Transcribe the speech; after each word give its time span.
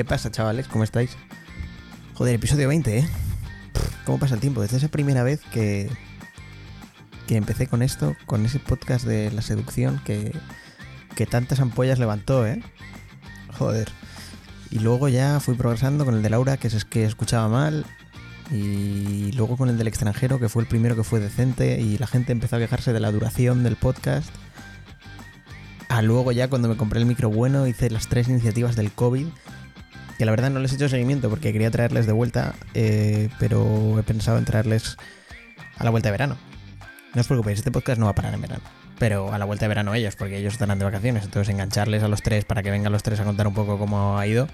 ¿Qué 0.00 0.04
pasa, 0.06 0.30
chavales? 0.30 0.66
¿Cómo 0.66 0.82
estáis? 0.82 1.14
Joder, 2.14 2.34
episodio 2.34 2.68
20, 2.68 3.00
¿eh? 3.00 3.08
¿Cómo 4.06 4.18
pasa 4.18 4.34
el 4.34 4.40
tiempo? 4.40 4.62
Desde 4.62 4.78
esa 4.78 4.88
primera 4.88 5.22
vez 5.22 5.42
que, 5.52 5.90
que 7.26 7.36
empecé 7.36 7.66
con 7.66 7.82
esto, 7.82 8.16
con 8.24 8.46
ese 8.46 8.60
podcast 8.60 9.04
de 9.04 9.30
la 9.30 9.42
seducción 9.42 10.00
que, 10.02 10.34
que 11.16 11.26
tantas 11.26 11.60
ampollas 11.60 11.98
levantó, 11.98 12.46
¿eh? 12.46 12.62
Joder. 13.58 13.90
Y 14.70 14.78
luego 14.78 15.10
ya 15.10 15.38
fui 15.38 15.54
progresando 15.54 16.06
con 16.06 16.14
el 16.14 16.22
de 16.22 16.30
Laura, 16.30 16.56
que 16.56 16.68
es 16.68 16.82
que 16.86 17.04
escuchaba 17.04 17.48
mal. 17.48 17.84
Y 18.50 19.32
luego 19.32 19.58
con 19.58 19.68
el 19.68 19.76
del 19.76 19.88
extranjero, 19.88 20.40
que 20.40 20.48
fue 20.48 20.62
el 20.62 20.68
primero 20.70 20.96
que 20.96 21.04
fue 21.04 21.20
decente. 21.20 21.78
Y 21.78 21.98
la 21.98 22.06
gente 22.06 22.32
empezó 22.32 22.56
a 22.56 22.58
quejarse 22.58 22.94
de 22.94 23.00
la 23.00 23.12
duración 23.12 23.62
del 23.64 23.76
podcast. 23.76 24.30
A 25.90 26.00
luego 26.00 26.32
ya 26.32 26.48
cuando 26.48 26.70
me 26.70 26.78
compré 26.78 27.00
el 27.00 27.06
micro 27.06 27.28
bueno 27.28 27.66
hice 27.66 27.90
las 27.90 28.08
tres 28.08 28.28
iniciativas 28.28 28.76
del 28.76 28.92
COVID. 28.92 29.26
Que 30.20 30.26
la 30.26 30.32
verdad 30.32 30.50
no 30.50 30.60
les 30.60 30.70
he 30.70 30.74
hecho 30.74 30.90
seguimiento 30.90 31.30
porque 31.30 31.50
quería 31.50 31.70
traerles 31.70 32.04
de 32.04 32.12
vuelta. 32.12 32.52
eh, 32.74 33.30
pero 33.38 33.98
he 33.98 34.02
pensado 34.02 34.36
en 34.36 34.44
traerles 34.44 34.98
a 35.78 35.82
la 35.84 35.88
vuelta 35.88 36.08
de 36.08 36.10
verano. 36.10 36.36
No 37.14 37.22
os 37.22 37.26
preocupéis, 37.26 37.60
este 37.60 37.70
podcast 37.70 37.98
no 37.98 38.04
va 38.04 38.10
a 38.10 38.14
parar 38.14 38.34
en 38.34 38.42
verano. 38.42 38.60
Pero 38.98 39.32
a 39.32 39.38
la 39.38 39.46
vuelta 39.46 39.64
de 39.64 39.68
verano 39.68 39.94
ellos, 39.94 40.16
porque 40.16 40.36
ellos 40.36 40.52
estarán 40.52 40.78
de 40.78 40.84
vacaciones. 40.84 41.24
Entonces 41.24 41.48
engancharles 41.48 42.02
a 42.02 42.08
los 42.08 42.20
tres 42.20 42.44
para 42.44 42.62
que 42.62 42.70
vengan 42.70 42.92
los 42.92 43.02
tres 43.02 43.18
a 43.18 43.24
contar 43.24 43.46
un 43.46 43.54
poco 43.54 43.78
cómo 43.78 44.18
ha 44.18 44.26
ido. 44.26 44.46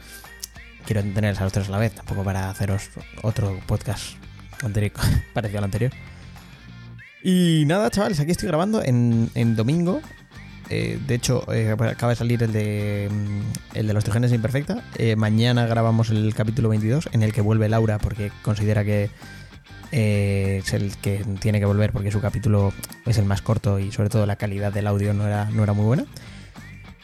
Quiero 0.85 1.03
tenerles 1.03 1.41
a 1.41 1.43
los 1.43 1.53
tres 1.53 1.67
a 1.67 1.73
la 1.73 1.79
vez, 1.79 1.95
tampoco 1.95 2.23
para 2.23 2.49
haceros 2.49 2.91
otro 3.23 3.59
podcast 3.67 4.15
anterior, 4.63 4.93
parecido 5.35 5.59
al 5.59 5.65
anterior. 5.65 5.91
Y 7.25 7.65
nada, 7.67 7.91
chavales, 7.91 8.21
aquí 8.21 8.31
estoy 8.31 8.47
grabando 8.47 8.85
en, 8.85 9.31
en 9.35 9.57
domingo. 9.57 10.01
Eh, 10.69 10.99
de 11.07 11.15
hecho, 11.15 11.45
eh, 11.53 11.71
acaba 11.71 12.11
de 12.11 12.17
salir 12.17 12.43
el 12.43 12.53
de, 12.53 13.09
mm, 13.11 13.77
el 13.77 13.87
de 13.87 13.93
los 13.93 14.05
trigenes 14.05 14.33
imperfecta. 14.33 14.83
Eh, 14.97 15.17
mañana 15.17 15.67
grabamos 15.67 16.11
el 16.11 16.35
capítulo 16.35 16.69
22, 16.69 17.09
en 17.13 17.23
el 17.23 17.33
que 17.33 17.41
vuelve 17.41 17.69
Laura, 17.69 17.99
porque 17.99 18.33
considera 18.43 18.85
que 18.85 19.11
es 19.93 20.73
el 20.75 20.97
que 20.97 21.25
tiene 21.41 21.59
que 21.59 21.65
volver, 21.65 21.93
porque 21.93 22.11
su 22.11 22.21
capítulo 22.21 22.73
es 23.07 23.17
el 23.19 23.25
más 23.25 23.41
corto 23.41 23.79
y 23.79 23.93
sobre 23.93 24.11
todo 24.11 24.27
la 24.27 24.37
calidad 24.37 24.73
del 24.73 24.89
audio 24.89 25.15
no 25.15 25.27
era, 25.27 25.49
no 25.51 25.63
era 25.63 25.73
muy 25.73 25.87
buena. 25.87 26.05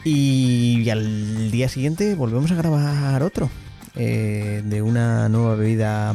Y 0.05 0.91
al 0.91 1.51
día 1.53 1.69
siguiente 1.69 2.15
volvemos 2.17 2.51
a 2.51 2.57
grabar 2.57 3.23
otro. 3.23 3.49
de 3.95 4.83
una 4.83 5.29
nueva 5.29 5.55
bebida. 5.55 6.13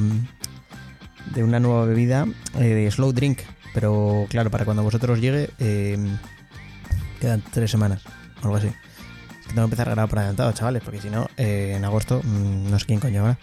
De 1.34 1.44
una 1.44 1.60
nueva 1.60 1.86
bebida 1.86 2.28
de 2.60 2.92
slow 2.92 3.14
drink. 3.14 3.40
Pero 3.74 4.28
claro, 4.30 4.52
para 4.52 4.66
cuando 4.66 4.84
vosotros 4.84 5.20
llegue. 5.20 5.50
Quedan 7.18 7.42
tres 7.52 7.72
semanas. 7.72 8.04
O 8.42 8.46
algo 8.46 8.58
así. 8.58 8.68
Es 8.68 9.48
que 9.48 9.54
tengo 9.54 9.62
que 9.62 9.64
empezar 9.66 9.90
a 9.90 9.92
grabar 9.92 10.10
por 10.10 10.20
adelantado, 10.20 10.52
chavales. 10.54 10.84
Porque 10.84 11.02
si 11.02 11.10
no, 11.10 11.28
eh, 11.38 11.74
en 11.76 11.86
agosto 11.86 12.22
mm, 12.24 12.70
no 12.70 12.80
sé 12.80 12.86
quién 12.86 13.00
coño 13.00 13.24
va. 13.24 13.38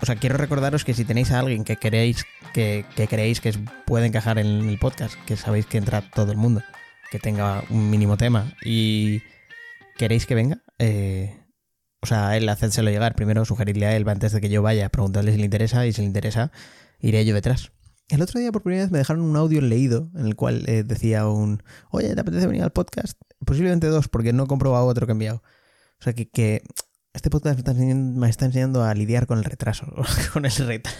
O 0.00 0.06
sea, 0.06 0.16
quiero 0.16 0.36
recordaros 0.36 0.84
que 0.84 0.94
si 0.94 1.04
tenéis 1.04 1.32
a 1.32 1.40
alguien 1.40 1.64
que 1.64 1.76
queréis 1.76 2.24
que, 2.52 2.84
que 2.94 3.08
creéis 3.08 3.40
que 3.40 3.52
puede 3.84 4.06
encajar 4.06 4.38
en 4.38 4.68
el 4.68 4.78
podcast, 4.78 5.14
que 5.26 5.36
sabéis 5.36 5.66
que 5.66 5.78
entra 5.78 6.02
todo 6.02 6.30
el 6.30 6.38
mundo, 6.38 6.62
que 7.10 7.18
tenga 7.18 7.64
un 7.68 7.90
mínimo 7.90 8.16
tema 8.16 8.52
y 8.64 9.22
queréis 9.96 10.26
que 10.26 10.36
venga, 10.36 10.58
eh, 10.78 11.36
o 12.00 12.06
sea, 12.06 12.36
él 12.36 12.48
hacérselo 12.48 12.90
llegar. 12.90 13.14
Primero 13.14 13.44
sugerirle 13.44 13.86
a 13.86 13.96
él 13.96 14.08
antes 14.08 14.32
de 14.32 14.40
que 14.40 14.48
yo 14.48 14.62
vaya, 14.62 14.88
preguntarle 14.88 15.32
si 15.32 15.38
le 15.38 15.44
interesa 15.44 15.86
y 15.86 15.92
si 15.92 16.02
le 16.02 16.06
interesa, 16.06 16.52
iré 17.00 17.24
yo 17.24 17.34
detrás. 17.34 17.72
El 18.08 18.22
otro 18.22 18.40
día 18.40 18.50
por 18.52 18.62
primera 18.62 18.84
vez 18.84 18.90
me 18.90 18.98
dejaron 18.98 19.22
un 19.22 19.36
audio 19.36 19.60
leído 19.60 20.10
en 20.14 20.26
el 20.26 20.34
cual 20.34 20.64
eh, 20.66 20.82
decía 20.82 21.26
un, 21.26 21.62
oye, 21.90 22.14
¿te 22.14 22.20
apetece 22.20 22.46
venir 22.46 22.62
al 22.62 22.72
podcast? 22.72 23.20
Posiblemente 23.44 23.86
dos, 23.88 24.08
porque 24.08 24.32
no 24.32 24.44
he 24.44 24.46
comprobado 24.46 24.86
otro 24.86 25.06
que 25.06 25.12
he 25.12 25.14
enviado. 25.14 25.42
O 26.00 26.02
sea, 26.02 26.14
que, 26.14 26.62
este 27.12 27.30
podcast 27.30 27.56
me 27.56 27.60
está, 27.60 27.72
enseñando, 27.72 28.20
me 28.20 28.30
está 28.30 28.90
a 28.90 28.94
lidiar 28.94 29.26
con 29.26 29.38
el 29.38 29.44
retraso, 29.44 29.86
con 30.32 30.46
el 30.46 30.52
retraso. 30.52 30.96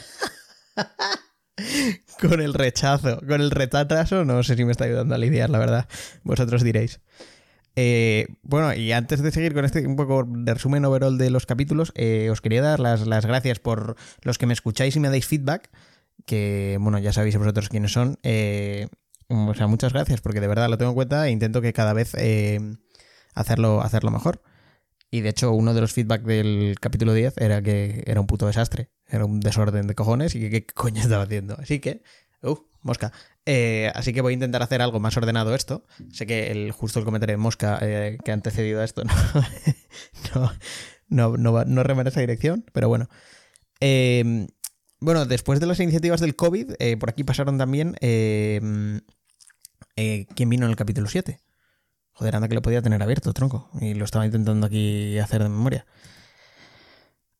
con 2.20 2.40
el 2.40 2.52
rechazo, 2.52 3.20
con 3.26 3.40
el 3.40 3.50
retraso, 3.50 4.24
no 4.24 4.42
sé 4.42 4.56
si 4.56 4.64
me 4.64 4.72
está 4.72 4.84
ayudando 4.84 5.14
a 5.14 5.18
lidiar, 5.18 5.48
la 5.48 5.58
verdad. 5.58 5.88
Vosotros 6.24 6.62
diréis. 6.62 7.00
Eh, 7.74 8.26
bueno, 8.42 8.74
y 8.74 8.92
antes 8.92 9.22
de 9.22 9.30
seguir 9.30 9.54
con 9.54 9.64
este 9.64 9.86
un 9.86 9.96
poco 9.96 10.24
de 10.26 10.52
resumen 10.52 10.84
overall 10.84 11.16
de 11.16 11.30
los 11.30 11.46
capítulos, 11.46 11.92
eh, 11.94 12.28
os 12.30 12.40
quería 12.40 12.60
dar 12.60 12.80
las, 12.80 13.06
las 13.06 13.24
gracias 13.24 13.60
por 13.60 13.96
los 14.22 14.36
que 14.36 14.46
me 14.46 14.52
escucháis 14.52 14.96
y 14.96 15.00
me 15.00 15.08
dais 15.08 15.26
feedback, 15.26 15.70
que 16.26 16.76
bueno, 16.80 16.98
ya 16.98 17.12
sabéis 17.12 17.36
vosotros 17.36 17.68
quiénes 17.68 17.92
son. 17.92 18.18
Eh, 18.22 18.88
o 19.28 19.54
sea, 19.54 19.66
muchas 19.66 19.92
gracias, 19.92 20.20
porque 20.20 20.40
de 20.40 20.46
verdad 20.48 20.68
lo 20.68 20.78
tengo 20.78 20.90
en 20.90 20.94
cuenta 20.94 21.26
e 21.26 21.30
intento 21.30 21.60
que 21.60 21.72
cada 21.72 21.92
vez 21.92 22.14
eh, 22.16 22.60
hacerlo, 23.34 23.82
hacerlo 23.82 24.10
mejor. 24.10 24.42
Y 25.10 25.20
de 25.22 25.30
hecho, 25.30 25.52
uno 25.52 25.72
de 25.74 25.80
los 25.80 25.92
feedback 25.92 26.22
del 26.22 26.76
capítulo 26.80 27.14
10 27.14 27.38
era 27.38 27.62
que 27.62 28.02
era 28.06 28.20
un 28.20 28.26
puto 28.26 28.46
desastre. 28.46 28.90
Era 29.06 29.24
un 29.24 29.40
desorden 29.40 29.86
de 29.86 29.94
cojones 29.94 30.34
y 30.34 30.40
que 30.40 30.50
qué 30.50 30.66
coño 30.66 31.00
estaba 31.00 31.22
haciendo. 31.24 31.56
Así 31.58 31.80
que, 31.80 32.02
uh, 32.42 32.56
mosca. 32.82 33.10
Eh, 33.46 33.90
así 33.94 34.12
que 34.12 34.20
voy 34.20 34.32
a 34.32 34.34
intentar 34.34 34.62
hacer 34.62 34.82
algo 34.82 35.00
más 35.00 35.16
ordenado 35.16 35.54
esto. 35.54 35.86
Sé 36.12 36.26
que 36.26 36.50
el, 36.50 36.72
justo 36.72 36.98
el 36.98 37.06
comentario 37.06 37.32
de 37.34 37.38
mosca 37.38 37.78
que 37.80 38.30
ha 38.30 38.34
antecedido 38.34 38.82
a 38.82 38.84
esto 38.84 39.02
no, 40.34 40.52
no, 41.08 41.36
no, 41.38 41.52
va- 41.54 41.64
no 41.64 41.82
rema 41.82 42.02
esa 42.02 42.20
dirección, 42.20 42.66
pero 42.74 42.88
bueno. 42.88 43.08
Bueno, 45.00 45.26
después 45.26 45.60
de 45.60 45.66
las 45.66 45.80
iniciativas 45.80 46.20
del 46.20 46.36
COVID, 46.36 46.72
eh, 46.78 46.96
por 46.96 47.10
aquí 47.10 47.24
pasaron 47.24 47.58
también. 47.58 47.96
Eh, 48.00 49.00
eh, 49.96 50.26
¿Quién 50.34 50.48
vino 50.48 50.64
en 50.64 50.70
el 50.70 50.76
capítulo 50.76 51.08
7? 51.08 51.40
Joder, 52.12 52.36
anda 52.36 52.48
que 52.48 52.54
lo 52.54 52.62
podía 52.62 52.82
tener 52.82 53.02
abierto, 53.02 53.32
tronco. 53.32 53.70
Y 53.80 53.94
lo 53.94 54.04
estaba 54.04 54.26
intentando 54.26 54.66
aquí 54.66 55.18
hacer 55.18 55.42
de 55.42 55.48
memoria. 55.48 55.86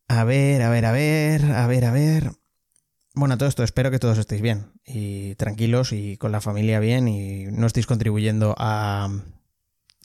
A 0.06 0.24
ver, 0.24 0.62
a 0.62 0.70
ver, 0.70 0.84
a 0.86 0.92
ver, 0.92 1.44
a 1.44 1.66
ver, 1.66 1.84
a 1.84 1.92
ver. 1.92 2.32
Bueno, 3.14 3.36
todo 3.36 3.48
esto, 3.48 3.64
espero 3.64 3.90
que 3.90 3.98
todos 3.98 4.18
estéis 4.18 4.40
bien 4.40 4.72
y 4.86 5.34
tranquilos 5.34 5.92
y 5.92 6.16
con 6.16 6.30
la 6.30 6.40
familia 6.40 6.78
bien 6.78 7.08
y 7.08 7.46
no 7.46 7.66
estéis 7.66 7.86
contribuyendo 7.86 8.54
a 8.58 9.10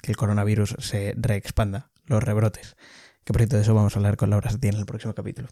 que 0.02 0.12
el 0.12 0.18
coronavirus 0.18 0.76
se 0.80 1.14
reexpanda, 1.16 1.92
los 2.06 2.24
rebrotes. 2.24 2.76
Que 3.24 3.32
por 3.32 3.42
cierto, 3.42 3.56
de 3.58 3.62
eso 3.62 3.76
vamos 3.76 3.96
a 3.96 4.00
hablar 4.00 4.18
con 4.18 4.32
Laura 4.32 4.50
en 4.60 4.76
el 4.76 4.86
próximo 4.86 5.14
capítulo. 5.14 5.50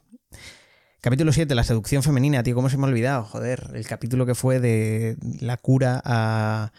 Capítulo 1.04 1.34
7, 1.34 1.56
la 1.56 1.64
seducción 1.64 2.04
femenina, 2.04 2.44
tío, 2.44 2.54
¿cómo 2.54 2.70
se 2.70 2.78
me 2.78 2.86
ha 2.86 2.90
olvidado? 2.90 3.24
Joder, 3.24 3.72
el 3.74 3.88
capítulo 3.88 4.28
que 4.28 4.36
fue 4.36 4.60
de 4.60 5.18
la 5.40 5.58
cura 5.58 6.00
a, 6.06 6.72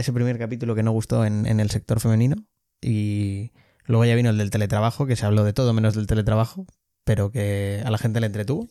ese 0.00 0.12
primer 0.12 0.36
capítulo 0.36 0.74
que 0.74 0.82
no 0.82 0.90
gustó 0.90 1.24
en, 1.24 1.46
en 1.46 1.60
el 1.60 1.70
sector 1.70 2.00
femenino. 2.00 2.44
Y 2.80 3.52
luego 3.84 4.04
ya 4.04 4.16
vino 4.16 4.30
el 4.30 4.38
del 4.38 4.50
teletrabajo, 4.50 5.06
que 5.06 5.14
se 5.14 5.26
habló 5.26 5.44
de 5.44 5.52
todo 5.52 5.72
menos 5.74 5.94
del 5.94 6.08
teletrabajo, 6.08 6.66
pero 7.04 7.30
que 7.30 7.80
a 7.84 7.90
la 7.92 7.98
gente 7.98 8.18
le 8.18 8.26
entretuvo. 8.26 8.68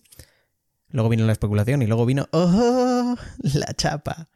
Luego 0.89 1.07
vino 1.07 1.25
la 1.25 1.31
especulación 1.31 1.81
y 1.81 1.87
luego 1.87 2.05
vino 2.05 2.27
¡Oh! 2.33 3.15
La 3.37 3.73
chapa. 3.73 4.27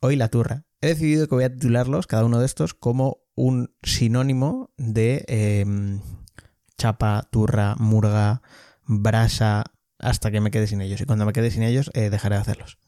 Hoy 0.00 0.16
la 0.16 0.28
turra. 0.28 0.64
He 0.80 0.86
decidido 0.86 1.28
que 1.28 1.34
voy 1.34 1.44
a 1.44 1.52
titularlos, 1.52 2.06
cada 2.06 2.24
uno 2.24 2.40
de 2.40 2.46
estos, 2.46 2.72
como 2.72 3.18
un 3.34 3.74
sinónimo 3.82 4.70
de 4.78 5.26
em, 5.28 6.00
chapa, 6.78 7.28
turra, 7.30 7.76
murga, 7.78 8.40
brasa, 8.86 9.64
hasta 9.98 10.30
que 10.30 10.40
me 10.40 10.50
quede 10.50 10.66
sin 10.66 10.80
ellos. 10.80 11.00
Y 11.00 11.04
cuando 11.04 11.26
me 11.26 11.32
quede 11.32 11.50
sin 11.50 11.62
ellos, 11.62 11.90
eh, 11.94 12.10
dejaré 12.10 12.36
de 12.36 12.42
hacerlos. 12.42 12.78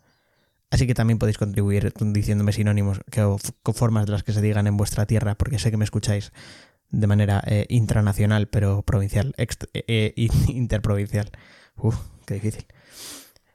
Así 0.70 0.86
que 0.86 0.94
también 0.94 1.18
podéis 1.18 1.38
contribuir 1.38 1.92
diciéndome 1.98 2.52
sinónimos 2.52 3.00
que, 3.10 3.22
o 3.22 3.38
formas 3.72 4.06
de 4.06 4.12
las 4.12 4.22
que 4.22 4.32
se 4.32 4.42
digan 4.42 4.66
en 4.66 4.76
vuestra 4.76 5.06
tierra, 5.06 5.34
porque 5.34 5.58
sé 5.58 5.70
que 5.70 5.78
me 5.78 5.84
escucháis 5.84 6.32
de 6.90 7.06
manera 7.06 7.42
eh, 7.46 7.66
intranacional, 7.68 8.48
pero 8.48 8.82
provincial, 8.82 9.34
eh, 9.36 10.14
interprovincial. 10.48 11.30
Uf, 11.76 11.96
qué 12.26 12.34
difícil. 12.34 12.66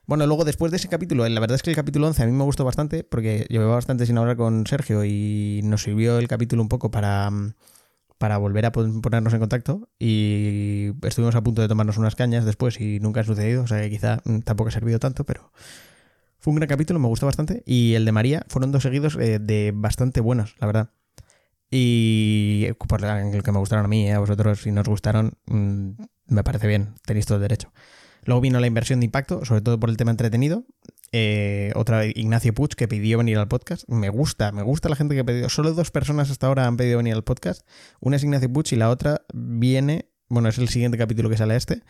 Bueno, 0.06 0.28
luego 0.28 0.44
después 0.44 0.72
de 0.72 0.78
ese 0.78 0.90
capítulo, 0.90 1.28
la 1.28 1.40
verdad 1.40 1.56
es 1.56 1.64
que 1.64 1.70
el 1.70 1.76
capítulo 1.76 2.08
11 2.08 2.24
a 2.24 2.26
mí 2.26 2.34
me 2.34 2.44
gustó 2.44 2.66
bastante 2.66 3.04
porque 3.04 3.46
llevaba 3.50 3.76
bastante 3.76 4.06
sin 4.06 4.18
hablar 4.18 4.36
con 4.36 4.68
Sergio 4.68 5.06
y 5.06 5.62
nos 5.64 5.84
sirvió 5.84 6.18
el 6.18 6.28
capítulo 6.28 6.62
un 6.62 6.68
poco 6.68 6.92
para, 6.92 7.30
mm, 7.32 7.54
para 8.18 8.38
volver 8.38 8.66
a 8.66 8.72
pon- 8.72 9.02
ponernos 9.02 9.34
en 9.34 9.40
contacto 9.40 9.90
y 10.00 10.92
estuvimos 11.04 11.36
a 11.36 11.42
punto 11.44 11.62
de 11.62 11.68
tomarnos 11.68 11.98
unas 11.98 12.16
cañas 12.16 12.46
después 12.46 12.80
y 12.80 13.00
nunca 13.00 13.22
ha 13.22 13.24
sucedido, 13.24 13.64
o 13.64 13.68
sea 13.68 13.82
que 13.82 13.90
quizá 13.90 14.22
mm, 14.26 14.40
tampoco 14.40 14.70
ha 14.70 14.72
servido 14.72 15.00
tanto, 15.00 15.24
pero 15.26 15.52
fue 16.40 16.52
un 16.52 16.58
gran 16.58 16.68
capítulo, 16.70 17.00
me 17.00 17.08
gustó 17.08 17.26
bastante 17.26 17.64
y 17.66 17.94
el 17.96 18.06
de 18.06 18.12
María 18.12 18.46
fueron 18.50 18.72
dos 18.72 18.84
seguidos 18.84 19.16
eh, 19.16 19.40
de 19.40 19.72
bastante 19.74 20.22
buenos, 20.22 20.56
la 20.60 20.68
verdad. 20.68 20.90
Y 21.76 22.68
por 22.88 23.04
el 23.04 23.42
que 23.44 23.52
me 23.52 23.58
gustaron 23.58 23.86
a 23.86 23.88
mí, 23.88 24.08
eh, 24.08 24.14
a 24.14 24.20
vosotros 24.20 24.62
si 24.62 24.72
no 24.72 24.82
os 24.82 24.88
gustaron, 24.88 25.34
mm, 25.48 25.90
me 26.28 26.44
parece 26.44 26.68
bien, 26.68 26.94
tenéis 27.06 27.26
todo 27.26 27.38
el 27.38 27.42
derecho. 27.42 27.72
Luego 28.26 28.42
vino 28.42 28.60
la 28.60 28.68
inversión 28.68 29.00
de 29.00 29.06
impacto, 29.06 29.44
sobre 29.44 29.62
todo 29.62 29.80
por 29.80 29.90
el 29.90 29.98
tema 29.98 30.12
entretenido. 30.12 30.66
Eh, 31.16 31.72
otra 31.76 32.00
vez 32.00 32.14
Ignacio 32.18 32.54
Puig 32.56 32.70
que 32.76 32.88
pidió 32.88 33.20
venir 33.20 33.38
al 33.38 33.48
podcast. 33.48 33.88
Me 33.88 34.10
gusta, 34.10 34.52
me 34.52 34.64
gusta 34.64 34.90
la 34.90 34.96
gente 34.96 35.14
que 35.14 35.22
ha 35.22 35.24
pedido. 35.24 35.48
Solo 35.48 35.72
dos 35.74 35.92
personas 35.92 36.32
hasta 36.32 36.48
ahora 36.48 36.66
han 36.66 36.76
pedido 36.76 36.98
venir 36.98 37.14
al 37.14 37.24
podcast. 37.24 37.62
Una 38.00 38.16
es 38.16 38.24
Ignacio 38.24 38.52
Puig 38.52 38.66
y 38.72 38.76
la 38.78 38.90
otra 38.90 39.22
viene, 39.34 40.10
bueno, 40.28 40.50
es 40.50 40.58
el 40.58 40.70
siguiente 40.70 40.98
capítulo 40.98 41.30
que 41.30 41.38
sale 41.38 41.56
este, 41.56 41.84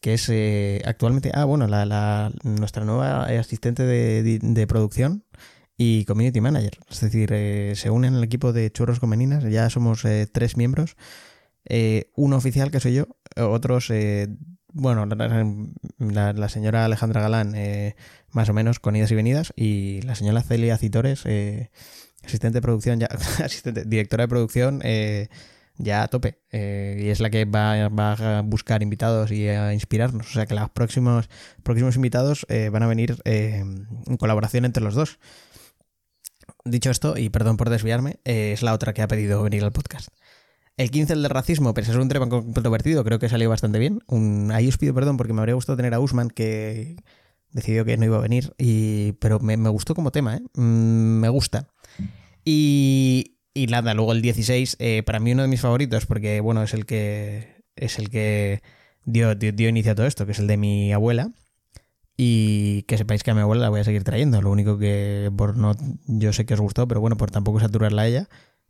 que 0.00 0.14
es 0.14 0.28
eh, 0.28 0.80
actualmente, 0.84 1.32
ah, 1.34 1.44
bueno, 1.44 1.66
la, 1.66 1.84
la- 1.86 2.32
nuestra 2.44 2.84
nueva 2.84 3.24
asistente 3.24 3.82
de, 3.84 4.22
de- 4.22 4.38
de 4.40 4.66
producción 4.68 5.24
y 5.76 6.04
community 6.04 6.40
manager. 6.40 6.78
Es 6.88 7.00
decir, 7.00 7.30
eh, 7.32 7.72
se 7.74 7.90
unen 7.90 8.14
al 8.14 8.22
equipo 8.22 8.52
de 8.52 8.70
Churros 8.70 9.00
con 9.00 9.10
Meninas, 9.10 9.42
ya 9.44 9.68
somos 9.70 10.04
tres 10.32 10.56
miembros 10.56 10.96
uno 12.14 12.36
oficial, 12.36 12.70
que 12.70 12.80
soy 12.80 12.94
yo, 12.94 13.06
otros, 13.36 13.90
bueno, 14.72 15.06
la, 15.06 16.48
señora 16.48 16.84
Alejandra 16.84 17.20
Galán, 17.20 17.54
eh, 17.54 17.96
más 18.30 18.48
o 18.48 18.52
menos, 18.52 18.78
con 18.80 18.96
idas 18.96 19.10
y 19.10 19.14
venidas, 19.14 19.52
y 19.56 20.02
la 20.02 20.14
señora 20.14 20.42
Celia 20.42 20.78
Citores, 20.78 21.24
asistente 22.24 22.58
de 22.58 22.62
producción, 22.62 23.00
ya, 23.00 23.06
asistente, 23.44 23.84
directora 23.84 24.24
de 24.24 24.28
producción, 24.28 24.80
ya 25.78 26.02
a 26.02 26.08
tope. 26.08 26.38
y 26.52 27.08
es 27.08 27.20
la 27.20 27.30
que 27.30 27.44
va, 27.44 27.88
va, 27.88 28.38
a 28.38 28.42
buscar 28.42 28.82
invitados 28.82 29.30
y 29.30 29.48
a 29.48 29.74
inspirarnos. 29.74 30.28
O 30.28 30.32
sea 30.32 30.46
que 30.46 30.54
los 30.54 30.70
próximos, 30.70 31.28
próximos 31.62 31.96
invitados 31.96 32.46
van 32.70 32.82
a 32.82 32.86
venir 32.86 33.16
en 33.24 33.86
colaboración 34.18 34.64
entre 34.64 34.82
los 34.82 34.94
dos. 34.94 35.18
Dicho 36.64 36.90
esto, 36.90 37.16
y 37.18 37.28
perdón 37.28 37.56
por 37.56 37.70
desviarme, 37.70 38.20
es 38.24 38.62
la 38.62 38.72
otra 38.72 38.92
que 38.92 39.02
ha 39.02 39.08
pedido 39.08 39.42
venir 39.42 39.64
al 39.64 39.72
podcast. 39.72 40.08
El 40.76 40.90
15, 40.90 41.12
el 41.12 41.22
del 41.22 41.30
racismo, 41.30 41.74
pero 41.74 41.90
es 41.90 41.94
un 41.94 42.08
tema 42.08 42.28
controvertido, 42.28 43.04
creo 43.04 43.18
que 43.18 43.28
salió 43.28 43.50
bastante 43.50 43.78
bien. 43.78 44.00
ahí 44.52 44.68
os 44.68 44.78
pido 44.78 44.94
perdón 44.94 45.16
porque 45.16 45.32
me 45.32 45.40
habría 45.40 45.54
gustado 45.54 45.76
tener 45.76 45.92
a 45.94 46.00
Usman, 46.00 46.30
que 46.30 46.96
decidió 47.50 47.84
que 47.84 47.96
no 47.98 48.06
iba 48.06 48.16
a 48.16 48.20
venir, 48.20 48.54
pero 49.18 49.38
me, 49.40 49.56
gustó 49.68 49.94
como 49.94 50.10
tema, 50.10 50.36
¿eh? 50.36 50.42
Mm, 50.54 51.20
me 51.20 51.28
gusta. 51.28 51.68
Y, 52.44 53.36
y 53.54 53.66
nada, 53.66 53.94
luego 53.94 54.12
el 54.12 54.22
16, 54.22 54.76
eh, 54.78 55.02
para 55.04 55.20
mí 55.20 55.32
uno 55.32 55.42
de 55.42 55.48
mis 55.48 55.60
favoritos, 55.60 56.06
porque 56.06 56.40
bueno, 56.40 56.62
es 56.62 56.72
el 56.72 56.86
que, 56.86 57.64
es 57.76 57.98
el 57.98 58.08
que 58.08 58.62
dio, 59.04 59.34
dio, 59.34 59.68
inicio 59.68 59.92
a 59.92 59.94
todo 59.94 60.06
esto, 60.06 60.24
que 60.26 60.32
es 60.32 60.38
el 60.38 60.46
de 60.46 60.56
mi 60.56 60.92
abuela. 60.92 61.32
Y 62.16 62.82
que 62.82 62.98
sepáis 62.98 63.22
que 63.22 63.30
a 63.30 63.34
mi 63.34 63.40
abuela 63.40 63.62
la 63.62 63.70
voy 63.70 63.80
a 63.80 63.84
seguir 63.84 64.04
trayendo. 64.04 64.40
Lo 64.42 64.50
único 64.50 64.78
que 64.78 65.30
por 65.36 65.56
no. 65.56 65.74
Yo 66.06 66.32
sé 66.32 66.44
que 66.46 66.54
os 66.54 66.60
gustó, 66.60 66.86
pero 66.86 67.00
bueno, 67.00 67.16
por 67.16 67.30
tampoco 67.30 67.58
saturarla 67.60 68.02
a 68.02 68.06
ella. 68.06 68.28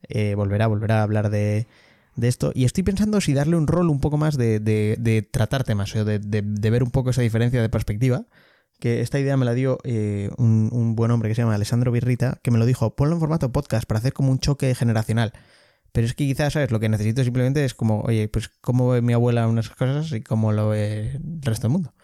Eh, 0.08 0.34
volverá, 0.36 0.68
volverá 0.68 1.00
a 1.00 1.02
hablar 1.02 1.28
de, 1.30 1.66
de 2.16 2.28
esto. 2.28 2.52
Y 2.54 2.64
estoy 2.64 2.82
pensando 2.82 3.20
si 3.20 3.34
darle 3.34 3.56
un 3.56 3.66
rol 3.66 3.88
un 3.90 4.00
poco 4.00 4.16
más 4.16 4.36
de, 4.36 4.60
de, 4.60 4.96
de 4.98 5.22
tratar 5.22 5.64
temas, 5.64 5.94
o 5.96 6.04
de, 6.04 6.18
de, 6.18 6.70
ver 6.70 6.82
un 6.82 6.90
poco 6.90 7.10
esa 7.10 7.22
diferencia 7.22 7.60
de 7.60 7.68
perspectiva. 7.68 8.26
Que 8.78 9.00
esta 9.00 9.20
idea 9.20 9.36
me 9.36 9.44
la 9.44 9.54
dio 9.54 9.78
eh, 9.84 10.30
un, 10.38 10.68
un, 10.72 10.96
buen 10.96 11.12
hombre 11.12 11.28
que 11.28 11.36
se 11.36 11.42
llama 11.42 11.54
Alessandro 11.54 11.92
Virrita, 11.92 12.40
que 12.42 12.50
me 12.50 12.58
lo 12.58 12.66
dijo, 12.66 12.96
ponlo 12.96 13.14
en 13.14 13.20
formato 13.20 13.52
podcast 13.52 13.86
para 13.86 13.98
hacer 13.98 14.12
como 14.12 14.32
un 14.32 14.40
choque 14.40 14.74
generacional. 14.74 15.32
Pero 15.92 16.06
es 16.06 16.14
que 16.14 16.26
quizás, 16.26 16.54
¿sabes? 16.54 16.70
Lo 16.70 16.80
que 16.80 16.88
necesito 16.88 17.22
simplemente 17.22 17.64
es 17.64 17.74
como, 17.74 18.00
oye, 18.00 18.28
pues 18.28 18.48
cómo 18.60 18.88
ve 18.88 19.02
mi 19.02 19.12
abuela 19.12 19.46
unas 19.46 19.70
cosas 19.70 20.10
y 20.12 20.22
cómo 20.22 20.50
lo 20.52 20.70
ve 20.70 21.12
el 21.12 21.42
resto 21.42 21.68
del 21.68 21.72
mundo. 21.72 21.94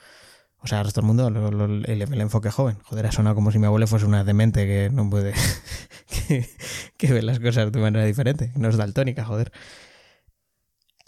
O 0.61 0.67
sea, 0.67 0.81
el 0.81 0.85
resto 0.85 1.01
del 1.01 1.07
mundo, 1.07 1.29
el, 1.29 2.21
enfoque 2.21 2.51
joven. 2.51 2.79
Joder, 2.85 3.07
ha 3.07 3.13
sonado 3.13 3.35
como 3.35 3.51
si 3.51 3.59
mi 3.59 3.67
abuela 3.67 3.87
fuese 3.87 4.07
una 4.07 4.25
demente 4.25 4.67
que 4.67 4.91
no 4.93 5.09
puede. 5.09 5.33
que, 6.29 6.49
que 6.97 7.13
ve 7.13 7.23
las 7.23 7.41
cosas 7.41 7.73
de 7.73 7.81
manera 7.81 8.05
diferente. 8.05 8.53
No 8.57 8.69
es 8.69 8.77
daltónica, 8.77 9.25
joder. 9.25 9.53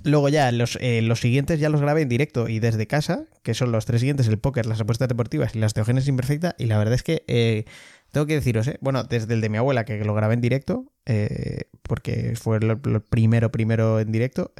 Luego 0.04 0.28
ya 0.28 0.50
los, 0.52 0.78
eh, 0.80 1.02
los 1.02 1.20
siguientes 1.20 1.60
ya 1.60 1.68
los 1.68 1.80
grabé 1.80 2.02
en 2.02 2.08
directo 2.08 2.48
y 2.48 2.58
desde 2.58 2.86
casa, 2.86 3.24
que 3.42 3.54
son 3.54 3.72
los 3.72 3.86
tres 3.86 4.00
siguientes, 4.00 4.28
el 4.28 4.38
póker, 4.38 4.66
las 4.66 4.80
apuestas 4.80 5.08
deportivas 5.08 5.54
y 5.54 5.58
las 5.58 5.74
teogénesis 5.74 6.08
imperfecta. 6.08 6.54
Y 6.58 6.66
la 6.66 6.78
verdad 6.78 6.94
es 6.94 7.02
que 7.02 7.24
eh, 7.26 7.64
tengo 8.10 8.26
que 8.26 8.34
deciros, 8.34 8.68
eh, 8.68 8.78
bueno, 8.80 9.04
desde 9.04 9.34
el 9.34 9.40
de 9.40 9.48
mi 9.48 9.58
abuela, 9.58 9.84
que 9.84 10.04
lo 10.04 10.14
grabé 10.14 10.34
en 10.34 10.40
directo, 10.40 10.92
eh, 11.06 11.64
porque 11.82 12.34
fue 12.36 12.60
lo, 12.60 12.80
primero, 12.80 13.50
primero 13.50 14.00
en 14.00 14.12
directo. 14.12 14.52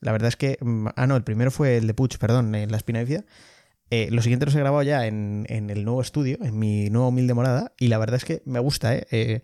la 0.00 0.12
verdad 0.12 0.28
es 0.28 0.36
que, 0.36 0.58
mm, 0.60 0.88
ah, 0.96 1.06
no, 1.06 1.16
el 1.16 1.24
primero 1.24 1.50
fue 1.50 1.76
el 1.78 1.86
de 1.86 1.94
Puch, 1.94 2.18
perdón, 2.18 2.54
en 2.54 2.70
la 2.70 2.76
espina 2.76 3.04
de 3.04 3.24
los 4.10 4.24
siguientes 4.24 4.48
los 4.48 4.56
he 4.56 4.60
grabado 4.60 4.82
ya 4.82 5.06
en, 5.06 5.46
en, 5.48 5.70
el 5.70 5.84
nuevo 5.84 6.00
estudio, 6.00 6.38
en 6.42 6.58
mi 6.58 6.90
nueva 6.90 7.08
humilde 7.08 7.34
morada, 7.34 7.72
y 7.78 7.88
la 7.88 7.98
verdad 7.98 8.16
es 8.16 8.24
que 8.24 8.42
me 8.44 8.58
gusta, 8.58 8.94
¿eh? 8.96 9.42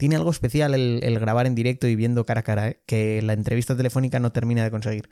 Tiene 0.00 0.16
algo 0.16 0.30
especial 0.30 0.72
el, 0.72 1.18
grabar 1.20 1.46
en 1.46 1.54
directo 1.54 1.86
y 1.86 1.94
viendo 1.94 2.24
cara 2.24 2.40
a 2.40 2.42
cara, 2.42 2.68
¿eh? 2.68 2.80
que 2.86 3.20
la 3.20 3.34
entrevista 3.34 3.76
telefónica 3.76 4.18
no 4.18 4.32
termina 4.32 4.64
de 4.64 4.70
conseguir. 4.70 5.10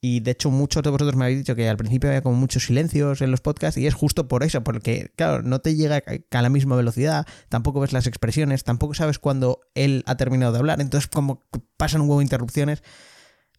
Y 0.00 0.20
de 0.20 0.30
hecho, 0.30 0.50
muchos 0.50 0.82
de 0.82 0.88
vosotros 0.88 1.16
me 1.16 1.26
habéis 1.26 1.40
dicho 1.40 1.54
que 1.54 1.68
al 1.68 1.76
principio 1.76 2.08
había 2.08 2.22
como 2.22 2.34
muchos 2.34 2.64
silencios 2.64 3.20
en 3.20 3.30
los 3.30 3.42
podcasts 3.42 3.76
y 3.76 3.86
es 3.86 3.92
justo 3.92 4.26
por 4.26 4.42
eso, 4.42 4.64
porque, 4.64 5.12
claro, 5.16 5.42
no 5.42 5.58
te 5.60 5.74
llega 5.74 6.02
a 6.30 6.42
la 6.42 6.48
misma 6.48 6.76
velocidad, 6.76 7.26
tampoco 7.50 7.80
ves 7.80 7.92
las 7.92 8.06
expresiones, 8.06 8.64
tampoco 8.64 8.94
sabes 8.94 9.18
cuándo 9.18 9.60
él 9.74 10.02
ha 10.06 10.16
terminado 10.16 10.52
de 10.52 10.60
hablar, 10.60 10.80
entonces 10.80 11.10
como 11.10 11.44
pasan 11.76 12.00
un 12.00 12.08
huevo 12.08 12.20
de 12.20 12.24
interrupciones. 12.24 12.82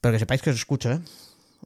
Pero 0.01 0.13
que 0.13 0.19
sepáis 0.19 0.41
que 0.41 0.49
os 0.49 0.55
escucho, 0.55 0.91
¿eh? 0.91 0.99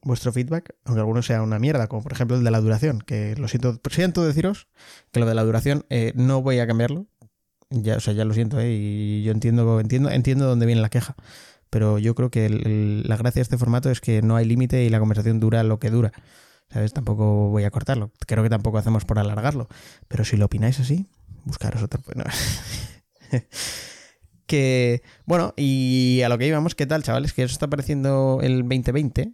Vuestro 0.03 0.33
feedback, 0.33 0.75
aunque 0.83 0.99
alguno 0.99 1.21
sea 1.21 1.41
una 1.43 1.59
mierda, 1.59 1.87
como 1.87 2.03
por 2.03 2.11
ejemplo 2.11 2.35
el 2.35 2.43
de 2.43 2.51
la 2.51 2.59
duración, 2.59 2.99
que 2.99 3.35
lo 3.37 3.47
siento, 3.47 3.79
siento 3.89 4.25
deciros 4.25 4.67
que 5.11 5.21
lo 5.21 5.25
de 5.27 5.35
la 5.35 5.43
duración 5.43 5.85
eh, 5.89 6.11
no 6.15 6.41
voy 6.41 6.59
a 6.59 6.67
cambiarlo, 6.67 7.07
ya, 7.71 7.97
o 7.97 7.99
sea, 7.99 8.13
ya 8.13 8.25
lo 8.25 8.33
siento, 8.33 8.59
¿eh? 8.59 8.71
y 8.71 9.23
yo 9.23 9.31
entiendo, 9.31 9.79
entiendo, 9.79 10.09
entiendo 10.09 10.45
dónde 10.45 10.65
viene 10.65 10.81
la 10.81 10.89
queja. 10.89 11.15
Pero 11.69 11.99
yo 11.99 12.15
creo 12.15 12.29
que 12.29 12.49
la 12.49 13.15
gracia 13.15 13.39
de 13.39 13.43
este 13.43 13.57
formato 13.57 13.89
es 13.89 14.01
que 14.01 14.21
no 14.21 14.35
hay 14.35 14.45
límite 14.45 14.83
y 14.83 14.89
la 14.89 14.99
conversación 14.99 15.39
dura 15.39 15.63
lo 15.63 15.79
que 15.79 15.89
dura. 15.89 16.11
¿Sabes? 16.69 16.93
Tampoco 16.93 17.49
voy 17.49 17.63
a 17.63 17.71
cortarlo. 17.71 18.11
Creo 18.27 18.43
que 18.43 18.49
tampoco 18.49 18.77
hacemos 18.77 19.05
por 19.05 19.19
alargarlo. 19.19 19.69
Pero 20.09 20.25
si 20.25 20.35
lo 20.35 20.45
opináis 20.45 20.79
así, 20.81 21.07
buscaros 21.45 21.81
otro. 21.81 22.01
Bueno. 22.05 22.25
que. 24.45 25.01
Bueno, 25.25 25.53
y 25.55 26.21
a 26.25 26.29
lo 26.29 26.37
que 26.37 26.47
íbamos, 26.47 26.75
¿qué 26.75 26.85
tal, 26.85 27.03
chavales? 27.03 27.31
Que 27.31 27.43
eso 27.43 27.53
está 27.53 27.69
pareciendo 27.69 28.39
el 28.41 28.63
2020. 28.63 29.33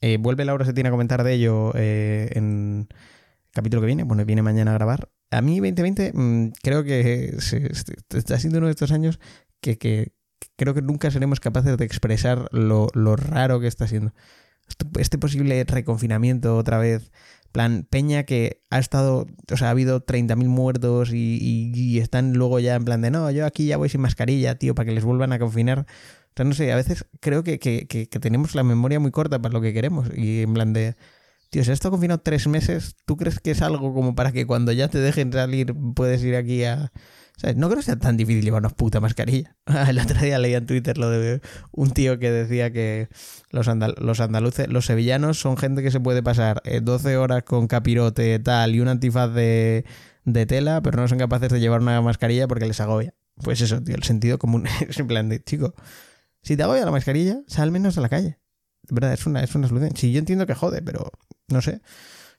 Eh, 0.00 0.16
vuelve 0.18 0.46
Laura 0.46 0.64
se 0.64 0.72
tiene 0.72 0.88
a 0.88 0.92
comentar 0.92 1.22
de 1.22 1.34
ello 1.34 1.72
eh, 1.74 2.30
en 2.32 2.88
el 2.90 3.52
capítulo 3.52 3.82
que 3.82 3.86
viene. 3.86 4.04
Bueno, 4.04 4.24
viene 4.24 4.40
mañana 4.42 4.70
a 4.70 4.74
grabar 4.74 5.10
a 5.30 5.42
mí 5.42 5.58
2020 5.60 6.12
mm, 6.14 6.52
creo 6.62 6.84
que 6.84 7.36
está 8.14 8.38
siendo 8.38 8.58
uno 8.58 8.66
de 8.66 8.72
estos 8.72 8.92
años 8.92 9.20
que, 9.60 10.12
creo 10.56 10.74
que 10.74 10.82
nunca 10.82 11.10
seremos 11.10 11.40
capaces 11.40 11.76
de 11.76 11.84
expresar 11.84 12.48
lo, 12.52 12.88
raro 13.16 13.60
que 13.60 13.66
está 13.66 13.86
siendo. 13.86 14.12
Este 14.98 15.18
posible 15.18 15.64
reconfinamiento 15.64 16.56
otra 16.56 16.78
vez, 16.78 17.10
plan 17.52 17.86
Peña 17.88 18.24
que 18.24 18.62
ha 18.70 18.78
estado, 18.78 19.26
o 19.50 19.56
sea, 19.56 19.68
ha 19.68 19.70
habido 19.70 20.04
30.000 20.04 20.46
muertos 20.46 21.10
y, 21.12 21.98
están 21.98 22.34
luego 22.34 22.60
ya 22.60 22.74
en 22.74 22.84
plan 22.84 23.00
de, 23.00 23.10
no, 23.10 23.30
yo 23.30 23.46
aquí 23.46 23.66
ya 23.66 23.78
voy 23.78 23.88
sin 23.88 24.02
mascarilla, 24.02 24.56
tío, 24.56 24.74
para 24.74 24.86
que 24.86 24.94
les 24.94 25.04
vuelvan 25.04 25.32
a 25.32 25.38
confinar. 25.38 25.80
O 25.80 26.32
sea, 26.36 26.44
no 26.44 26.54
sé, 26.54 26.72
a 26.72 26.76
veces 26.76 27.06
creo 27.20 27.42
que 27.42 28.08
tenemos 28.20 28.54
la 28.54 28.62
memoria 28.62 29.00
muy 29.00 29.10
corta 29.10 29.40
para 29.40 29.52
lo 29.52 29.60
que 29.60 29.72
queremos 29.72 30.08
y 30.14 30.42
en 30.42 30.54
plan 30.54 30.72
de 30.72 30.96
Tío, 31.50 31.64
si 31.64 31.70
estado 31.72 31.92
confinado 31.92 32.20
tres 32.20 32.46
meses, 32.46 32.94
¿tú 33.06 33.16
crees 33.16 33.40
que 33.40 33.52
es 33.52 33.62
algo 33.62 33.94
como 33.94 34.14
para 34.14 34.32
que 34.32 34.46
cuando 34.46 34.70
ya 34.72 34.88
te 34.88 34.98
dejen 34.98 35.32
salir 35.32 35.74
puedes 35.94 36.22
ir 36.22 36.36
aquí 36.36 36.64
a... 36.64 36.92
No 37.56 37.68
creo 37.68 37.78
que 37.78 37.84
sea 37.84 37.96
tan 37.96 38.16
difícil 38.16 38.44
llevarnos 38.44 38.74
puta 38.74 39.00
mascarilla. 39.00 39.56
El 39.88 39.98
otro 39.98 40.20
día 40.20 40.38
leía 40.38 40.58
en 40.58 40.66
Twitter 40.66 40.98
lo 40.98 41.08
de 41.08 41.40
un 41.70 41.92
tío 41.92 42.18
que 42.18 42.30
decía 42.30 42.72
que 42.72 43.08
los, 43.50 43.66
los 43.98 44.20
andaluces, 44.20 44.68
los 44.68 44.86
sevillanos 44.86 45.38
son 45.38 45.56
gente 45.56 45.82
que 45.82 45.90
se 45.90 46.00
puede 46.00 46.22
pasar 46.22 46.62
12 46.82 47.12
eh, 47.12 47.16
horas 47.16 47.44
con 47.44 47.68
capirote 47.68 48.38
tal 48.40 48.74
y 48.74 48.80
un 48.80 48.88
antifaz 48.88 49.32
de, 49.32 49.84
de 50.24 50.46
tela, 50.46 50.82
pero 50.82 51.00
no 51.00 51.08
son 51.08 51.18
capaces 51.18 51.50
de 51.50 51.60
llevar 51.60 51.80
una 51.80 52.02
mascarilla 52.02 52.48
porque 52.48 52.66
les 52.66 52.80
agobia. 52.80 53.14
Pues 53.42 53.60
eso, 53.60 53.82
tío, 53.82 53.94
el 53.94 54.02
sentido 54.02 54.38
común 54.38 54.66
es 54.88 54.98
en 54.98 55.44
chico, 55.44 55.74
si 56.42 56.56
te 56.56 56.62
agobia 56.62 56.84
la 56.84 56.90
mascarilla, 56.90 57.40
sal 57.46 57.70
menos 57.70 57.98
a 57.98 58.00
la 58.00 58.08
calle. 58.08 58.38
verdad, 58.90 59.12
es 59.12 59.26
una, 59.26 59.42
es 59.42 59.54
una 59.54 59.68
solución. 59.68 59.92
Sí, 59.96 60.12
yo 60.12 60.18
entiendo 60.18 60.46
que 60.46 60.54
jode, 60.54 60.82
pero 60.82 61.12
no 61.48 61.62
sé. 61.62 61.80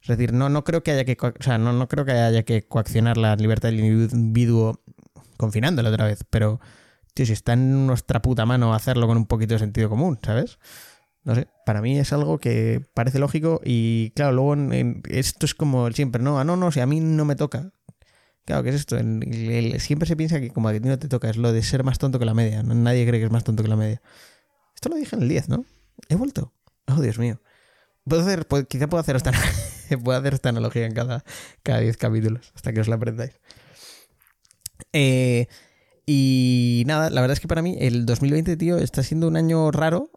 Es 0.02 0.08
decir, 0.08 0.34
no, 0.34 0.50
no 0.50 0.64
creo 0.64 0.82
que 0.82 0.92
haya 0.92 1.06
que, 1.06 1.18
o 1.22 1.44
sea, 1.44 1.58
no, 1.58 1.74
no 1.74 1.88
creo 1.88 2.06
que 2.06 2.14
haya 2.14 2.44
que 2.44 2.66
coaccionar 2.68 3.18
la 3.18 3.36
libertad 3.36 3.70
del 3.70 3.82
individuo 3.82 4.82
confinándolo 5.38 5.90
otra 5.90 6.06
vez, 6.06 6.24
pero, 6.30 6.60
tío, 7.14 7.26
si 7.26 7.34
está 7.34 7.54
en 7.54 7.86
nuestra 7.86 8.22
puta 8.22 8.46
mano 8.46 8.74
hacerlo 8.74 9.08
con 9.08 9.18
un 9.18 9.26
poquito 9.26 9.56
de 9.56 9.60
sentido 9.60 9.90
común, 9.90 10.20
¿sabes? 10.24 10.60
No 11.24 11.36
sé, 11.36 11.48
para 11.66 11.82
mí 11.82 12.00
es 12.00 12.14
algo 12.14 12.40
que 12.40 12.86
parece 12.94 13.20
lógico 13.20 13.62
y 13.64 14.12
claro, 14.12 14.32
luego 14.32 14.56
esto 15.10 15.46
es 15.46 15.54
como 15.54 15.92
siempre, 15.92 16.22
no, 16.22 16.40
ah, 16.40 16.44
no, 16.44 16.56
no, 16.56 16.72
si 16.72 16.80
a 16.80 16.86
mí 16.86 17.02
no 17.02 17.26
me 17.26 17.36
toca. 17.36 17.72
Claro, 18.46 18.64
¿qué 18.64 18.70
es 18.70 18.76
esto? 18.76 18.98
siempre 19.80 20.08
se 20.08 20.16
piensa 20.16 20.40
que 20.40 20.50
como 20.50 20.70
a 20.70 20.74
ti 20.74 20.80
no 20.80 20.98
te 20.98 21.08
toca, 21.08 21.30
es 21.30 21.38
lo 21.38 21.54
de 21.54 21.62
ser 21.62 21.84
más 21.84 22.00
tonto 22.00 22.20
que 22.20 22.26
la 22.26 22.34
media. 22.34 22.64
Nadie 22.64 23.06
cree 23.06 23.20
que 23.20 23.26
es 23.28 23.32
más 23.32 23.44
tonto 23.44 23.64
que 23.64 23.70
la 23.70 23.76
media. 23.76 24.02
Esto 24.74 24.90
lo 24.90 24.96
dije 24.96 25.16
en 25.16 25.22
el 25.22 25.30
10, 25.30 25.50
¿no? 25.50 25.66
He 26.08 26.16
vuelto. 26.16 26.54
Oh, 26.88 27.00
Dios 27.00 27.20
mío. 27.20 27.40
Puedo 28.06 28.22
hacer, 28.24 28.48
quizá 28.68 28.88
puedo 28.88 29.02
hacer 29.02 29.16
esta, 29.16 29.32
puedo 30.04 30.18
hacer 30.18 30.34
esta 30.34 30.50
analogía 30.50 30.86
en 30.86 30.94
cada, 30.94 31.24
cada 31.64 31.80
10 31.80 31.98
capítulos, 31.98 32.52
hasta 32.56 32.74
que 32.74 32.82
os 32.82 32.88
la 32.88 32.96
aprendáis. 32.96 33.40
Eh, 34.94 35.48
y 36.06 36.84
nada, 36.88 37.10
la 37.10 37.22
verdad 37.22 37.34
es 37.34 37.40
que 37.40 37.48
para 37.48 37.62
mí 37.62 37.78
el 37.80 38.06
2020, 38.06 38.58
tío, 38.58 38.78
está 38.78 39.04
siendo 39.04 39.28
un 39.28 39.38
año 39.38 39.70
raro, 39.72 40.10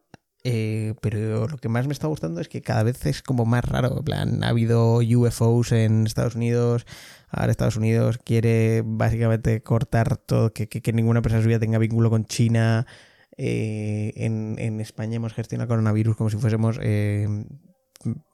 eh, 0.45 0.95
pero 1.01 1.47
lo 1.47 1.59
que 1.59 1.69
más 1.69 1.87
me 1.87 1.93
está 1.93 2.07
gustando 2.07 2.41
es 2.41 2.49
que 2.49 2.63
cada 2.63 2.83
vez 2.83 3.05
es 3.07 3.23
como 3.23 3.45
más 3.45 3.65
raro. 3.65 3.99
En 3.99 4.05
plan, 4.05 4.45
ha 4.45 4.49
habido 4.49 4.97
UFOs 4.99 5.73
en 5.73 6.07
Estados 6.07 6.35
Unidos. 6.35 6.87
Ahora 7.29 7.51
Estados 7.51 7.77
Unidos 7.77 8.19
quiere 8.19 8.83
básicamente 8.85 9.63
cortar 9.63 10.17
todo, 10.17 10.53
que, 10.53 10.69
que, 10.69 10.93
ninguna 10.93 11.23
persona 11.23 11.43
suya 11.43 11.59
tenga 11.61 11.79
vínculo 11.79 12.11
con 12.11 12.25
China. 12.25 12.87
Eh, 13.37 14.13
en, 14.17 14.57
en, 14.59 14.81
España 14.81 15.17
hemos 15.17 15.33
gestionado 15.33 15.69
coronavirus 15.69 16.17
como 16.17 16.31
si 16.31 16.37
fuésemos 16.37 16.79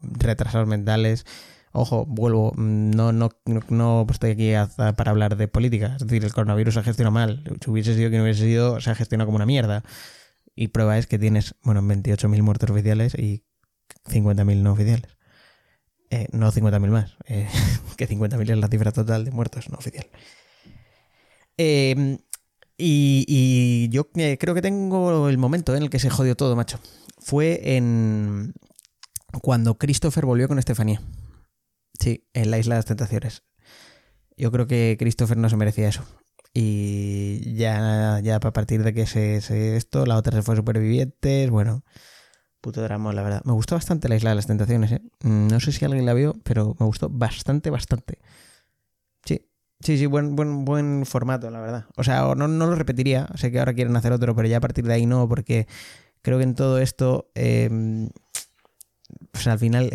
retrasados 0.00 0.68
mentales. 0.68 1.26
Ojo, 1.72 2.06
vuelvo, 2.06 2.52
no, 2.56 3.12
no, 3.12 3.30
no 3.68 4.06
estoy 4.10 4.30
aquí 4.30 4.52
para 4.76 5.10
hablar 5.10 5.36
de 5.36 5.48
política. 5.48 5.96
Es 5.96 6.06
decir, 6.06 6.24
el 6.24 6.32
coronavirus 6.32 6.74
se 6.74 6.80
ha 6.80 6.82
gestionado 6.82 7.12
mal. 7.12 7.44
Si 7.62 7.70
hubiese 7.70 7.94
sido 7.94 8.10
quien 8.10 8.22
hubiese 8.22 8.44
sido, 8.44 8.80
se 8.80 8.90
ha 8.90 8.94
gestionado 8.94 9.26
como 9.26 9.36
una 9.36 9.46
mierda. 9.46 9.84
Y 10.54 10.68
prueba 10.68 10.98
es 10.98 11.06
que 11.06 11.18
tienes, 11.18 11.54
bueno, 11.62 11.82
28.000 11.82 12.42
muertos 12.42 12.70
oficiales 12.70 13.14
y 13.14 13.44
50.000 14.06 14.62
no 14.62 14.72
oficiales. 14.72 15.18
Eh, 16.10 16.26
no 16.32 16.50
50.000 16.50 16.88
más, 16.88 17.16
eh, 17.26 17.46
que 17.96 18.08
50.000 18.08 18.50
es 18.50 18.58
la 18.58 18.68
cifra 18.68 18.92
total 18.92 19.26
de 19.26 19.30
muertos 19.30 19.68
no 19.68 19.76
oficial. 19.76 20.06
Em, 21.58 22.18
y, 22.78 23.88
yo 23.90 24.08
eh, 24.14 24.38
creo 24.38 24.54
que 24.54 24.62
tengo 24.62 25.28
el 25.28 25.36
momento 25.36 25.76
en 25.76 25.82
el 25.82 25.90
que 25.90 25.98
se 25.98 26.08
jodió 26.08 26.34
todo, 26.36 26.56
macho. 26.56 26.78
Fue 27.18 27.76
en 27.76 28.54
cuando 29.40 29.78
Christopher 29.78 30.26
volvió 30.26 30.48
con 30.48 30.58
Estefanía. 30.58 31.00
Sí, 31.98 32.28
en 32.32 32.50
la 32.50 32.58
Isla 32.58 32.76
de 32.76 32.78
las 32.78 32.86
Tentaciones. 32.86 33.42
Yo 34.36 34.52
creo 34.52 34.66
que 34.66 34.96
Christopher 34.98 35.36
no 35.36 35.48
se 35.48 35.56
merecía 35.56 35.88
eso. 35.88 36.04
Y 36.54 37.54
ya, 37.54 38.20
ya 38.22 38.36
a 38.36 38.40
partir 38.40 38.82
de 38.82 38.94
que 38.94 39.06
se, 39.06 39.40
se 39.40 39.76
esto, 39.76 40.06
la 40.06 40.16
otra 40.16 40.36
se 40.36 40.42
fue 40.42 40.56
supervivientes. 40.56 41.50
Bueno, 41.50 41.84
puto 42.60 42.82
drama, 42.82 43.12
la 43.12 43.22
verdad. 43.22 43.42
Me 43.44 43.52
gustó 43.52 43.74
bastante 43.74 44.08
la 44.08 44.16
Isla 44.16 44.30
de 44.30 44.36
las 44.36 44.46
Tentaciones, 44.46 44.92
¿eh? 44.92 45.02
Mm, 45.22 45.48
no 45.48 45.60
sé 45.60 45.72
si 45.72 45.84
alguien 45.84 46.06
la 46.06 46.14
vio, 46.14 46.34
pero 46.44 46.76
me 46.78 46.86
gustó 46.86 47.08
bastante, 47.08 47.70
bastante. 47.70 48.18
Sí, 49.24 49.48
sí, 49.80 49.98
sí, 49.98 50.06
buen, 50.06 50.36
buen, 50.36 50.64
buen 50.64 51.04
formato, 51.04 51.50
la 51.50 51.60
verdad. 51.60 51.86
O 51.96 52.04
sea, 52.04 52.34
no, 52.34 52.48
no 52.48 52.66
lo 52.66 52.74
repetiría. 52.74 53.28
Sé 53.34 53.50
que 53.50 53.58
ahora 53.58 53.74
quieren 53.74 53.96
hacer 53.96 54.12
otro, 54.12 54.34
pero 54.34 54.48
ya 54.48 54.58
a 54.58 54.60
partir 54.60 54.86
de 54.86 54.94
ahí 54.94 55.06
no, 55.06 55.28
porque 55.28 55.66
creo 56.22 56.38
que 56.38 56.44
en 56.44 56.54
todo 56.54 56.78
esto. 56.78 57.30
Eh, 57.34 58.08
pues 59.32 59.46
al 59.46 59.58
final 59.58 59.90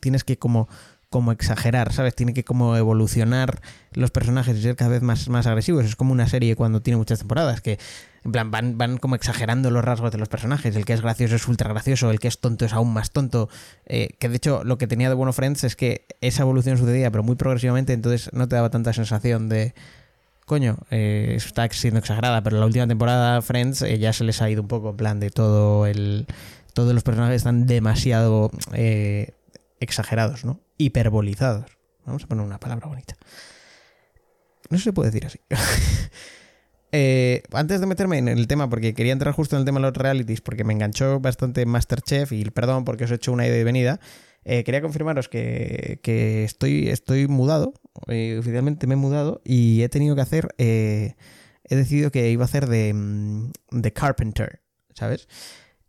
tienes 0.00 0.24
que 0.24 0.38
como 0.38 0.68
como 1.10 1.32
exagerar, 1.32 1.92
¿sabes? 1.92 2.14
Tiene 2.14 2.32
que 2.32 2.44
como 2.44 2.76
evolucionar 2.76 3.60
los 3.92 4.12
personajes 4.12 4.56
y 4.56 4.62
ser 4.62 4.76
cada 4.76 4.92
vez 4.92 5.02
más, 5.02 5.28
más 5.28 5.48
agresivos. 5.48 5.84
Es 5.84 5.96
como 5.96 6.12
una 6.12 6.28
serie 6.28 6.54
cuando 6.54 6.82
tiene 6.82 6.98
muchas 6.98 7.18
temporadas, 7.18 7.60
que 7.60 7.80
en 8.24 8.30
plan 8.30 8.52
van, 8.52 8.78
van 8.78 8.96
como 8.96 9.16
exagerando 9.16 9.72
los 9.72 9.84
rasgos 9.84 10.12
de 10.12 10.18
los 10.18 10.28
personajes. 10.28 10.76
El 10.76 10.84
que 10.84 10.92
es 10.92 11.00
gracioso 11.00 11.34
es 11.34 11.48
ultra 11.48 11.68
gracioso, 11.68 12.12
el 12.12 12.20
que 12.20 12.28
es 12.28 12.38
tonto 12.38 12.64
es 12.64 12.72
aún 12.72 12.92
más 12.92 13.10
tonto. 13.10 13.48
Eh, 13.86 14.10
que 14.20 14.28
de 14.28 14.36
hecho 14.36 14.62
lo 14.62 14.78
que 14.78 14.86
tenía 14.86 15.08
de 15.08 15.16
bueno 15.16 15.32
Friends 15.32 15.64
es 15.64 15.74
que 15.74 16.06
esa 16.20 16.42
evolución 16.42 16.78
sucedía, 16.78 17.10
pero 17.10 17.24
muy 17.24 17.34
progresivamente, 17.34 17.92
entonces 17.92 18.30
no 18.32 18.48
te 18.48 18.54
daba 18.54 18.70
tanta 18.70 18.92
sensación 18.92 19.48
de... 19.48 19.74
Coño, 20.46 20.78
eh, 20.90 21.34
está 21.36 21.68
siendo 21.70 21.98
exagerada, 21.98 22.42
pero 22.42 22.58
la 22.58 22.66
última 22.66 22.86
temporada 22.86 23.40
Friends 23.42 23.82
eh, 23.82 23.98
ya 23.98 24.12
se 24.12 24.24
les 24.24 24.42
ha 24.42 24.50
ido 24.50 24.62
un 24.62 24.68
poco 24.68 24.90
en 24.90 24.96
plan 24.96 25.18
de 25.18 25.30
todo 25.30 25.86
el... 25.86 26.26
Todos 26.72 26.94
los 26.94 27.02
personajes 27.02 27.36
están 27.36 27.66
demasiado 27.66 28.50
exagerados, 29.80 30.44
¿no? 30.44 30.60
hiperbolizados. 30.80 31.78
Vamos 32.06 32.24
a 32.24 32.26
poner 32.26 32.44
una 32.44 32.58
palabra 32.58 32.88
bonita. 32.88 33.14
No 34.70 34.78
se 34.78 34.92
puede 34.92 35.10
decir 35.10 35.26
así. 35.26 35.40
Eh, 36.92 37.44
antes 37.52 37.78
de 37.80 37.86
meterme 37.86 38.18
en 38.18 38.26
el 38.26 38.48
tema, 38.48 38.68
porque 38.68 38.94
quería 38.94 39.12
entrar 39.12 39.32
justo 39.32 39.54
en 39.54 39.60
el 39.60 39.64
tema 39.64 39.78
de 39.78 39.86
los 39.86 39.96
realities, 39.96 40.40
porque 40.40 40.64
me 40.64 40.72
enganchó 40.72 41.20
bastante 41.20 41.64
Masterchef 41.64 42.32
y 42.32 42.42
perdón 42.50 42.84
porque 42.84 43.04
os 43.04 43.12
he 43.12 43.14
hecho 43.14 43.30
una 43.30 43.46
ida 43.46 43.56
y 43.56 43.62
venida, 43.62 44.00
eh, 44.44 44.64
quería 44.64 44.82
confirmaros 44.82 45.28
que, 45.28 46.00
estoy, 46.44 46.88
estoy 46.88 47.28
mudado, 47.28 47.74
eh, 48.08 48.38
oficialmente 48.40 48.88
me 48.88 48.94
he 48.94 48.96
mudado 48.96 49.40
y 49.44 49.82
he 49.82 49.88
tenido 49.88 50.16
que 50.16 50.22
hacer, 50.22 50.52
he 50.58 51.14
decidido 51.68 52.10
que 52.10 52.28
iba 52.28 52.42
a 52.42 52.46
hacer 52.46 52.66
de, 52.66 52.92
mm, 52.92 53.52
de 53.70 53.92
carpenter, 53.92 54.60
¿sabes? 54.92 55.28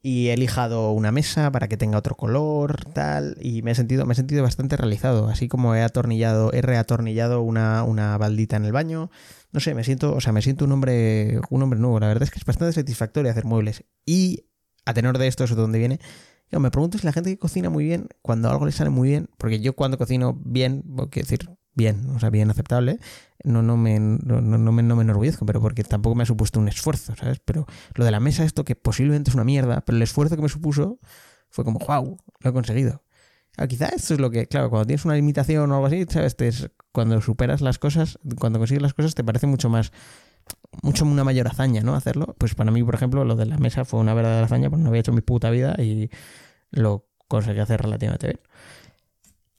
Y 0.04 0.30
he 0.30 0.38
lijado 0.38 0.92
una 0.92 1.12
mesa 1.12 1.52
para 1.52 1.68
que 1.68 1.78
tenga 1.78 1.98
otro 1.98 2.16
color, 2.16 2.86
tal, 2.94 3.38
y 3.40 3.62
me 3.62 3.72
he 3.72 3.76
sentido, 3.76 4.06
me 4.06 4.14
he 4.14 4.16
sentido 4.16 4.42
bastante 4.42 4.76
realizado, 4.76 5.28
así 5.28 5.48
como 5.48 5.76
he 5.76 5.82
atornillado, 5.84 6.52
he 6.54 6.62
reatornillado 6.62 7.42
una, 7.42 7.84
una 7.84 8.18
baldita 8.18 8.58
en 8.58 8.66
el 8.66 8.72
baño, 8.72 9.12
no 9.52 9.60
sé, 9.60 9.76
me 9.76 9.84
siento, 9.84 10.16
o 10.16 10.22
sea, 10.22 10.34
me 10.34 10.42
siento 10.42 10.66
un 10.66 10.72
hombre, 10.72 11.40
un 11.50 11.62
hombre 11.62 11.80
nuevo, 11.80 12.00
la 12.00 12.08
verdad 12.08 12.24
es 12.24 12.32
que 12.32 12.40
es 12.40 12.46
bastante 12.46 12.74
satisfactorio 12.74 13.30
hacer 13.30 13.46
muebles, 13.46 13.84
y 14.06 14.46
a 14.86 14.94
tenor 14.94 15.20
de 15.20 15.28
esto, 15.28 15.44
eso 15.44 15.56
de 15.56 15.62
dónde 15.62 15.78
viene, 15.78 16.00
yo 16.52 16.60
me 16.60 16.72
pregunto 16.72 16.98
si 16.98 17.06
la 17.06 17.14
gente 17.14 17.30
que 17.30 17.38
cocina 17.38 17.70
muy 17.70 17.86
bien, 17.86 18.10
cuando 18.24 18.50
algo 18.50 18.66
le 18.66 18.72
sale 18.72 18.90
muy 18.90 19.10
bien, 19.10 19.30
porque 19.38 19.60
yo 19.60 19.74
cuando 19.74 19.98
cocino 19.98 20.42
bien, 20.44 20.84
quiero 21.12 21.28
decir, 21.28 21.50
bien, 21.74 22.10
o 22.16 22.20
sea, 22.20 22.30
bien 22.30 22.50
aceptable, 22.50 23.00
no, 23.44 23.62
no, 23.62 23.78
me, 23.78 24.00
no, 24.00 24.42
no, 24.42 24.72
me, 24.72 24.84
no 24.84 24.96
me 24.96 25.04
enorgullezco, 25.04 25.46
pero 25.46 25.62
porque 25.62 25.84
tampoco 25.84 26.16
me 26.16 26.24
ha 26.24 26.26
supuesto 26.26 26.60
un 26.60 26.68
esfuerzo, 26.68 27.16
¿sabes? 27.16 27.40
Pero 27.44 27.66
lo 27.96 28.06
de 28.06 28.12
la 28.12 28.20
mesa, 28.20 28.44
esto 28.44 28.64
que 28.64 28.76
posiblemente 28.76 29.30
es 29.30 29.36
una 29.36 29.44
mierda, 29.44 29.82
pero 29.82 29.96
el 29.96 30.02
esfuerzo 30.02 30.36
que 30.36 30.42
me 30.42 30.50
supuso 30.50 31.00
fue 31.50 31.64
como, 31.66 31.80
wow, 31.80 32.18
lo 32.40 32.50
he 32.50 32.54
conseguido. 32.54 33.04
Ah, 33.58 33.68
quizá 33.68 33.88
esto 33.90 34.14
es 34.14 34.20
lo 34.20 34.32
que, 34.32 34.48
claro, 34.48 34.70
cuando 34.70 34.88
tienes 34.88 35.04
una 35.06 35.16
limitación 35.16 35.72
o 35.72 35.76
algo 35.76 35.88
así, 35.88 36.06
¿sabes? 36.10 36.36
es, 36.40 36.72
cuando 36.92 37.20
superas 37.22 37.62
las 37.62 37.80
cosas, 37.80 38.18
cuando 38.40 38.60
consigues 38.60 38.82
las 38.82 38.94
cosas, 38.94 39.14
te 39.14 39.24
parece 39.24 39.48
mucho 39.48 39.70
más, 39.70 39.92
mucho 40.84 41.06
una 41.06 41.24
mayor 41.24 41.48
hazaña, 41.48 41.82
¿no? 41.82 41.96
Hacerlo. 41.96 42.36
Pues 42.38 42.56
para 42.56 42.72
mí, 42.72 42.84
por 42.84 42.96
ejemplo, 42.96 43.26
lo 43.26 43.36
de 43.36 43.46
la 43.46 43.58
mesa 43.58 43.84
fue 43.86 44.00
una 44.00 44.14
verdadera 44.14 44.46
hazaña, 44.46 44.70
porque 44.70 44.84
no 44.84 44.90
había 44.90 45.02
hecho 45.02 45.12
mi 45.12 45.22
puta 45.22 45.50
vida 45.50 45.76
y 45.78 46.10
lo 46.72 47.08
conseguí 47.28 47.60
hacer 47.60 47.82
relativamente 47.82 48.28
bien. 48.28 48.40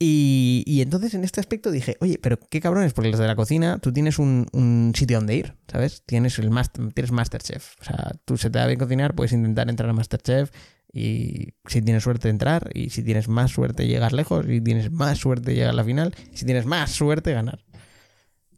Y, 0.05 0.81
entonces 0.81 1.13
en 1.13 1.23
este 1.23 1.39
aspecto 1.39 1.71
dije, 1.71 1.95
oye, 2.01 2.19
pero 2.21 2.37
qué 2.37 2.59
cabrones, 2.59 2.93
porque 2.93 3.09
los 3.09 3.19
de 3.19 3.27
la 3.27 3.35
cocina 3.35 3.79
tú 3.79 3.93
tienes 3.93 4.19
un, 4.19 4.91
sitio 4.95 5.17
donde 5.17 5.35
ir, 5.35 5.55
¿sabes? 5.71 6.03
Tienes 6.05 6.37
el 6.39 6.49
master, 6.49 6.91
tienes 6.93 7.11
Masterchef. 7.11 7.75
O 7.79 7.83
sea, 7.85 8.11
tú 8.25 8.37
se 8.37 8.49
te 8.49 8.59
da 8.59 8.67
bien 8.67 8.79
cocinar, 8.79 9.15
puedes 9.15 9.31
intentar 9.31 9.69
entrar 9.69 9.89
a 9.89 9.93
Masterchef 9.93 10.51
y 10.91 11.53
si 11.67 11.81
tienes 11.81 12.03
suerte 12.03 12.29
entrar, 12.29 12.69
y 12.73 12.89
si 12.89 13.01
tienes 13.01 13.27
más 13.29 13.51
suerte 13.51 13.87
llegar 13.87 14.13
lejos, 14.13 14.45
y 14.47 14.61
tienes 14.61 14.91
más 14.91 15.17
suerte 15.17 15.55
llegar 15.55 15.71
a 15.71 15.73
la 15.73 15.83
final, 15.83 16.13
y 16.31 16.37
si 16.37 16.45
tienes 16.45 16.65
más 16.65 16.91
suerte 16.91 17.33
ganar. 17.33 17.63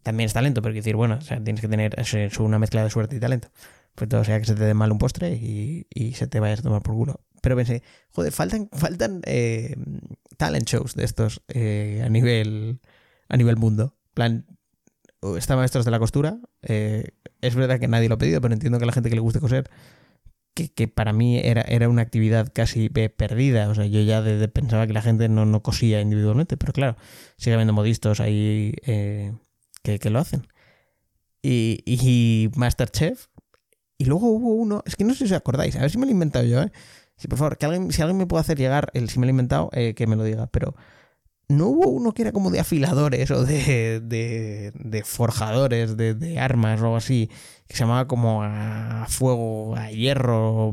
También 0.02 0.26
es 0.26 0.34
talento, 0.34 0.60
pero 0.62 0.74
decir, 0.74 0.96
bueno, 0.96 1.16
o 1.18 1.20
sea, 1.22 1.42
tienes 1.42 1.62
que 1.62 1.68
tener 1.68 1.94
es 1.98 2.38
una 2.38 2.58
mezcla 2.58 2.84
de 2.84 2.90
suerte 2.90 3.16
y 3.16 3.20
talento. 3.20 3.48
Pues 3.94 4.10
todo 4.10 4.24
sea 4.24 4.38
que 4.38 4.44
se 4.46 4.54
te 4.54 4.64
dé 4.64 4.74
mal 4.74 4.92
un 4.92 4.98
postre 4.98 5.32
y, 5.32 5.86
y 5.94 6.12
se 6.14 6.26
te 6.26 6.40
vayas 6.40 6.60
a 6.60 6.62
tomar 6.62 6.82
por 6.82 6.94
culo 6.94 7.20
pero 7.46 7.54
pensé, 7.54 7.80
joder, 8.10 8.32
faltan, 8.32 8.68
faltan 8.72 9.20
eh, 9.24 9.76
talent 10.36 10.68
shows 10.68 10.94
de 10.94 11.04
estos 11.04 11.42
eh, 11.48 12.02
a 12.04 12.08
nivel 12.08 12.80
a 13.28 13.36
nivel 13.36 13.56
mundo. 13.56 13.96
plan, 14.14 14.46
está 15.36 15.56
Maestros 15.56 15.84
de 15.84 15.90
la 15.90 15.98
Costura. 15.98 16.38
Eh, 16.62 17.08
es 17.40 17.54
verdad 17.54 17.80
que 17.80 17.88
nadie 17.88 18.08
lo 18.08 18.14
ha 18.14 18.18
pedido, 18.18 18.40
pero 18.40 18.54
entiendo 18.54 18.78
que 18.78 18.84
a 18.84 18.86
la 18.86 18.92
gente 18.92 19.08
que 19.08 19.16
le 19.16 19.20
guste 19.20 19.40
coser, 19.40 19.68
que, 20.54 20.88
para 20.88 21.12
mí 21.12 21.38
era, 21.38 21.60
era 21.62 21.88
una 21.88 22.02
actividad 22.02 22.50
casi 22.52 22.88
perdida. 22.88 23.68
O 23.68 23.74
sea, 23.74 23.86
yo 23.86 24.00
ya 24.00 24.22
pensaba 24.48 24.86
que 24.86 24.92
la 24.92 25.02
gente 25.02 25.28
no, 25.28 25.44
no 25.44 25.62
cosía 25.62 26.00
individualmente, 26.00 26.56
pero 26.56 26.72
claro, 26.72 26.96
sigue 27.36 27.54
habiendo 27.54 27.74
modistas 27.74 28.20
ahí 28.20 28.74
que, 29.82 29.98
que, 29.98 30.10
lo 30.10 30.18
hacen. 30.18 30.46
Y, 31.42 31.82
y 31.84 32.50
Masterchef. 32.56 33.28
Y 33.98 34.04
luego 34.04 34.28
hubo 34.28 34.54
uno, 34.54 34.82
es 34.86 34.96
que 34.96 35.04
no 35.04 35.14
sé 35.14 35.26
si 35.26 35.32
os 35.32 35.32
acordáis, 35.32 35.76
a 35.76 35.80
ver 35.80 35.90
si 35.90 35.98
me 35.98 36.04
lo 36.04 36.10
he 36.10 36.12
inventado 36.12 36.44
yo, 36.44 36.62
¿eh? 36.62 36.70
Sí, 37.16 37.28
por 37.28 37.38
favor, 37.38 37.56
que 37.56 37.66
alguien, 37.66 37.92
si 37.92 38.02
alguien 38.02 38.18
me 38.18 38.26
puede 38.26 38.42
hacer 38.42 38.58
llegar, 38.58 38.90
el, 38.94 39.08
si 39.08 39.18
me 39.18 39.26
lo 39.26 39.30
he 39.30 39.32
inventado, 39.32 39.70
eh, 39.72 39.94
que 39.94 40.06
me 40.06 40.16
lo 40.16 40.24
diga. 40.24 40.48
Pero 40.48 40.74
no 41.48 41.68
hubo 41.68 41.88
uno 41.88 42.12
que 42.12 42.22
era 42.22 42.32
como 42.32 42.50
de 42.50 42.60
afiladores 42.60 43.30
o 43.30 43.44
de, 43.44 44.00
de, 44.00 45.02
forjadores 45.04 45.96
de, 45.96 46.38
armas 46.38 46.80
o 46.80 46.84
algo 46.84 46.96
así, 46.96 47.30
que 47.68 47.76
se 47.76 47.84
llamaba 47.84 48.06
como 48.06 48.42
a 48.42 49.06
fuego, 49.08 49.76
a 49.76 49.90
hierro, 49.90 50.72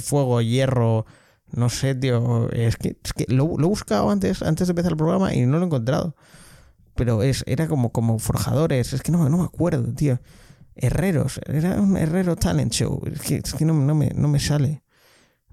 fuego, 0.00 0.40
hierro. 0.40 1.06
No 1.52 1.68
sé, 1.68 1.94
tío. 1.94 2.50
Es 2.50 2.76
que, 2.76 2.98
es 3.02 3.12
que 3.12 3.26
lo, 3.28 3.56
lo, 3.56 3.66
he 3.66 3.68
buscado 3.68 4.10
antes, 4.10 4.42
antes 4.42 4.66
de 4.66 4.72
empezar 4.72 4.92
el 4.92 4.98
programa 4.98 5.34
y 5.34 5.46
no 5.46 5.58
lo 5.58 5.62
he 5.62 5.66
encontrado. 5.66 6.16
Pero 6.94 7.22
es, 7.22 7.44
era 7.46 7.68
como, 7.68 7.92
como 7.92 8.18
forjadores. 8.18 8.92
Es 8.92 9.02
que 9.02 9.12
no, 9.12 9.28
no 9.28 9.38
me 9.38 9.44
acuerdo, 9.44 9.92
tío. 9.94 10.18
Herreros. 10.74 11.40
Era 11.46 11.80
un 11.80 11.96
herrero 11.96 12.36
talent 12.36 12.72
show. 12.72 13.02
Es 13.12 13.20
que, 13.20 13.36
es 13.36 13.54
que 13.54 13.64
no, 13.64 13.74
no, 13.74 13.94
me, 13.94 14.10
no 14.14 14.28
me 14.28 14.40
sale. 14.40 14.82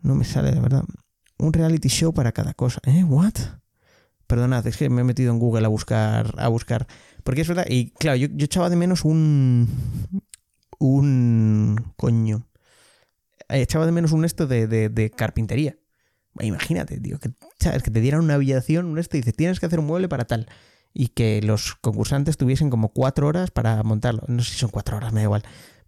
No 0.03 0.15
me 0.15 0.25
sale, 0.25 0.51
de 0.51 0.59
verdad. 0.59 0.83
Un 1.37 1.53
reality 1.53 1.87
show 1.87 2.13
para 2.13 2.33
cada 2.33 2.53
cosa. 2.53 2.79
¿Eh? 2.85 3.03
¿What? 3.03 3.33
Perdonad, 4.27 4.67
es 4.67 4.77
que 4.77 4.89
me 4.89 5.01
he 5.01 5.03
metido 5.03 5.31
en 5.31 5.39
Google 5.39 5.65
a 5.65 5.69
buscar. 5.69 6.35
A 6.37 6.49
buscar. 6.49 6.87
Porque 7.23 7.41
es 7.41 7.47
verdad. 7.47 7.65
Y 7.67 7.91
claro, 7.91 8.17
yo, 8.17 8.27
echaba 8.39 8.69
de 8.69 8.75
menos 8.75 9.05
un. 9.05 9.69
Un. 10.77 11.93
Coño. 11.95 12.45
Eh, 13.49 13.61
echaba 13.61 13.85
de 13.85 13.93
menos 13.93 14.11
un 14.11 14.25
esto 14.25 14.45
de, 14.45 14.67
de, 14.67 15.09
carpintería. 15.09 15.77
Imagínate, 16.39 16.99
tío, 16.99 17.19
que, 17.19 17.31
¿sabes? 17.59 17.83
que 17.83 17.91
te 17.91 18.01
dieran 18.01 18.21
una 18.21 18.33
aviación, 18.33 18.87
un 18.87 18.97
esto, 18.97 19.17
y 19.17 19.19
dices, 19.19 19.35
tienes 19.35 19.59
que 19.59 19.67
hacer 19.67 19.79
un 19.79 19.85
mueble 19.85 20.09
para 20.09 20.25
tal. 20.25 20.47
Y 20.93 21.09
que 21.09 21.41
los 21.41 21.75
concursantes 21.75 22.37
tuviesen 22.37 22.69
como 22.69 22.89
cuatro 22.89 23.27
horas 23.27 23.51
para 23.51 23.81
montarlo. 23.83 24.23
No 24.27 24.43
sé 24.43 24.51
si 24.51 24.59
son 24.59 24.69
cuatro 24.69 24.97
horas, 24.97 25.13
me 25.13 25.21
da 25.21 25.25
igual. 25.25 25.43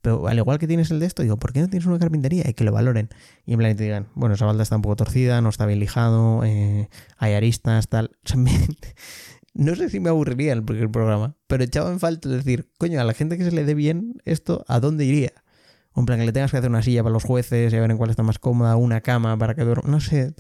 Pero 0.06 0.28
al 0.28 0.38
igual 0.38 0.60
que 0.60 0.68
tienes 0.68 0.92
el 0.92 1.00
de 1.00 1.08
esto, 1.08 1.24
digo, 1.24 1.38
¿por 1.38 1.52
qué 1.52 1.62
no 1.62 1.68
tienes 1.68 1.88
una 1.88 1.98
carpintería? 1.98 2.44
Y 2.48 2.54
que 2.54 2.64
lo 2.64 2.72
valoren. 2.72 3.10
Y 3.48 3.54
en 3.54 3.58
plan 3.58 3.76
te 3.76 3.86
digan, 3.86 4.06
bueno, 4.14 4.36
esa 4.36 4.46
balda 4.46 4.62
está 4.62 4.76
un 4.76 4.84
poco 4.84 4.98
torcida, 4.98 5.42
no 5.42 5.50
está 5.50 5.66
bien 5.66 5.80
lijado, 5.80 6.44
eh, 6.44 6.90
hay 7.18 7.34
aristas, 7.34 7.88
tal. 7.88 8.12
no 9.56 9.76
sé 9.76 9.90
si 9.90 10.00
me 10.00 10.10
aburriría 10.10 10.54
el, 10.54 10.64
programa, 10.64 11.38
pero 11.48 11.64
echaba 11.64 11.90
en 11.90 12.00
falta 12.00 12.30
decir, 12.30 12.70
coño, 12.78 13.02
a 13.02 13.04
la 13.04 13.14
gente 13.14 13.36
que 13.36 13.46
se 13.46 13.52
le 13.52 13.66
dé 13.66 13.74
bien 13.74 14.22
esto, 14.26 14.64
¿a 14.68 14.80
dónde 14.80 15.06
iría? 15.06 15.32
O 15.94 16.02
en 16.02 16.06
plan, 16.06 16.20
que 16.20 16.28
le 16.28 16.34
tengas 16.34 16.52
que 16.52 16.58
hacer 16.58 16.70
una 16.70 16.84
silla 16.84 17.02
para 17.02 17.14
los 17.14 17.24
jueces 17.24 17.74
y 17.74 17.76
a 17.76 17.82
ver 17.82 17.90
en 17.90 17.98
cuál 17.98 18.12
está 18.12 18.22
más 18.22 18.38
cómoda, 18.38 18.76
una 18.76 19.02
cama 19.02 19.36
para 19.40 19.56
que 19.56 19.64
duerma. 19.64 19.90
No 19.90 20.02
sé. 20.02 20.36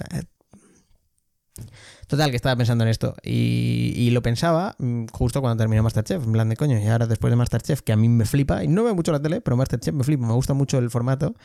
Total, 2.07 2.29
que 2.29 2.35
estaba 2.35 2.55
pensando 2.55 2.83
en 2.83 2.89
esto. 2.89 3.15
Y, 3.24 4.09
lo 4.12 4.21
pensaba 4.21 4.75
mm, 4.77 5.05
justo 5.12 5.41
cuando 5.41 5.62
terminó 5.62 5.83
Masterchef. 5.83 6.24
En 6.24 6.31
plan 6.31 6.50
de 6.50 6.55
coño. 6.55 6.79
Y 6.79 6.88
ahora 6.88 7.07
después 7.07 7.31
de 7.31 7.38
Masterchef, 7.38 7.81
que 7.81 7.93
a 7.93 7.95
mí 7.95 8.09
me 8.09 8.25
flipa. 8.25 8.63
Y 8.63 8.67
no 8.67 8.83
veo 8.83 8.95
mucho 8.95 9.12
la 9.12 9.21
tele, 9.21 9.41
pero 9.41 9.57
Masterchef 9.57 9.93
me 9.93 10.03
flipa. 10.03 10.25
Me 10.25 10.33
gusta 10.33 10.53
mucho 10.53 10.77
el 10.77 10.89
formato. 10.89 11.35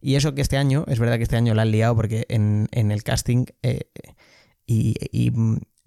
Y 0.00 0.14
eso 0.14 0.34
que 0.34 0.42
este 0.42 0.56
año, 0.56 0.84
es 0.88 0.98
verdad 0.98 1.16
que 1.16 1.24
este 1.24 1.36
año 1.36 1.54
la 1.54 1.62
han 1.62 1.70
liado 1.70 1.96
porque 1.96 2.26
en, 2.28 2.68
el 2.70 3.02
casting, 3.02 3.46
eh, 3.62 3.90
y, 4.66 5.32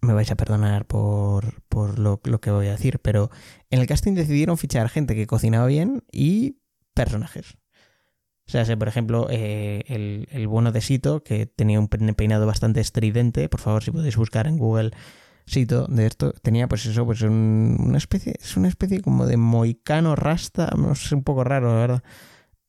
me 0.04 0.14
vais 0.14 0.32
a 0.32 0.36
perdonar 0.36 0.86
por, 0.86 1.54
lo, 1.98 2.20
que 2.20 2.52
voy 2.52 2.68
a 2.68 2.72
decir, 2.72 3.00
pero 3.00 3.30
en 3.70 3.80
el 3.80 3.88
casting 3.88 4.14
decidieron 4.14 4.58
fichar 4.58 4.90
gente 4.90 5.16
que 5.16 5.28
cocinaba 5.28 5.68
bien 5.68 6.04
y 6.12 6.58
personajes. 6.94 7.58
O 8.54 8.66
sea, 8.66 8.78
por 8.78 8.90
ejemplo, 8.90 9.28
eh, 9.30 9.84
el, 9.88 10.28
el 10.32 10.48
bueno 10.48 10.74
de 10.74 10.82
Sito, 10.82 11.24
que 11.24 11.46
tenía 11.46 11.80
un 11.80 11.88
peinado 11.88 12.46
bastante 12.46 12.82
estridente, 12.82 13.48
por 13.48 13.62
favor, 13.62 13.82
si 13.82 13.92
podéis 13.92 14.18
buscar 14.18 14.46
en 14.46 14.58
Google 14.58 14.92
Sito 15.46 15.88
de 15.88 16.06
esto, 16.06 16.34
tenía 16.42 16.68
pues 16.68 16.86
eso, 16.86 17.06
pues 17.06 17.22
una 17.22 17.98
especie, 17.98 18.36
es 18.40 18.58
una 18.58 18.68
especie 18.68 19.02
como 19.02 19.26
de 19.26 19.38
moicano 19.38 20.16
rasta, 20.18 20.70
no 20.78 20.96
sé, 20.96 21.16
un 21.16 21.24
poco 21.24 21.46
raro, 21.46 21.74
la 21.74 21.80
verdad. 21.80 22.04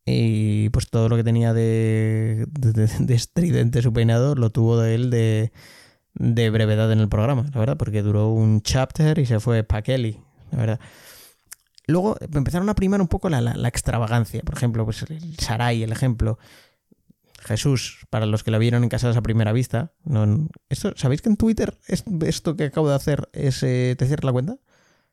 Y 0.05 0.69
pues 0.71 0.89
todo 0.89 1.09
lo 1.09 1.17
que 1.17 1.25
tenía 1.25 1.53
de, 1.53 2.47
de, 2.49 3.15
estridente 3.15 3.83
su 3.83 3.93
peinado 3.93 4.35
lo 4.35 4.51
tuvo 4.51 4.79
de 4.79 4.95
él 4.95 5.11
de, 5.11 5.53
de 6.15 6.51
brevedad 6.51 6.91
en 6.93 7.01
el 7.01 7.09
programa, 7.09 7.47
la 7.53 7.61
verdad, 7.61 7.77
porque 7.77 8.03
duró 8.03 8.29
un 8.29 8.63
chapter 8.63 9.19
y 9.19 9.27
se 9.27 9.41
fue 9.41 9.65
pa' 9.65 9.83
Kelly, 9.83 10.21
la 10.53 10.59
verdad. 10.59 10.81
Luego 11.87 12.17
empezaron 12.33 12.69
a 12.69 12.75
primar 12.75 13.01
un 13.01 13.09
poco 13.09 13.29
la, 13.29 13.41
la, 13.41 13.69
extravagancia, 13.69 14.43
por 14.43 14.57
ejemplo, 14.57 14.85
pues 14.85 15.03
el 15.03 15.37
Sarai, 15.39 15.83
el 15.83 15.93
ejemplo. 15.93 16.39
Jesús, 17.41 18.07
para 18.09 18.27
los 18.27 18.45
que 18.45 18.53
la 18.53 18.59
vieron 18.59 18.85
en 18.85 18.89
Casadas 18.89 19.17
a 19.17 19.23
primera 19.23 19.53
vista. 19.53 19.93
No, 20.05 20.49
esto, 20.69 20.93
¿Sabéis 20.97 21.23
que 21.23 21.29
en 21.29 21.37
Twitter 21.37 21.77
esto 21.89 22.57
que 22.57 22.65
acabo 22.65 22.89
de 22.89 22.95
hacer 22.95 23.29
es 23.33 23.63
eh, 23.65 23.97
te 23.99 24.07
cierra 24.07 24.27
la 24.27 24.33
cuenta? 24.33 24.59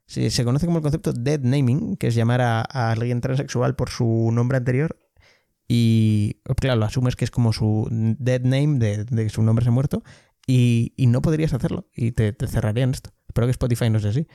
se 0.09 0.43
conoce 0.43 0.65
como 0.65 0.79
el 0.79 0.81
concepto 0.81 1.13
dead 1.13 1.41
naming, 1.41 1.95
que 1.95 2.07
es 2.07 2.15
llamar 2.15 2.41
a, 2.41 2.61
alguien 2.63 3.21
transexual 3.21 3.75
por 3.75 3.89
su 3.91 4.31
nombre 4.33 4.57
anterior. 4.57 4.97
Y 5.67 6.41
claro, 6.57 6.79
lo 6.79 6.85
asumes 6.85 7.15
que 7.15 7.25
es 7.25 7.31
como 7.31 7.53
su 7.53 7.87
dead 7.91 8.41
name 8.41 8.79
de, 8.79 9.05
que 9.05 9.29
su 9.29 9.43
nombre 9.43 9.63
se 9.63 9.69
ha 9.69 9.71
muerto. 9.71 10.01
Y, 10.47 10.93
no 10.97 11.21
podrías 11.21 11.53
hacerlo. 11.53 11.87
Y 11.95 12.11
te, 12.13 12.33
te 12.33 12.47
cerrarían 12.47 12.89
esto. 12.89 13.11
Espero 13.27 13.45
que 13.45 13.51
Spotify 13.51 13.91
no 13.91 13.99
sea 13.99 14.09
así. 14.09 14.27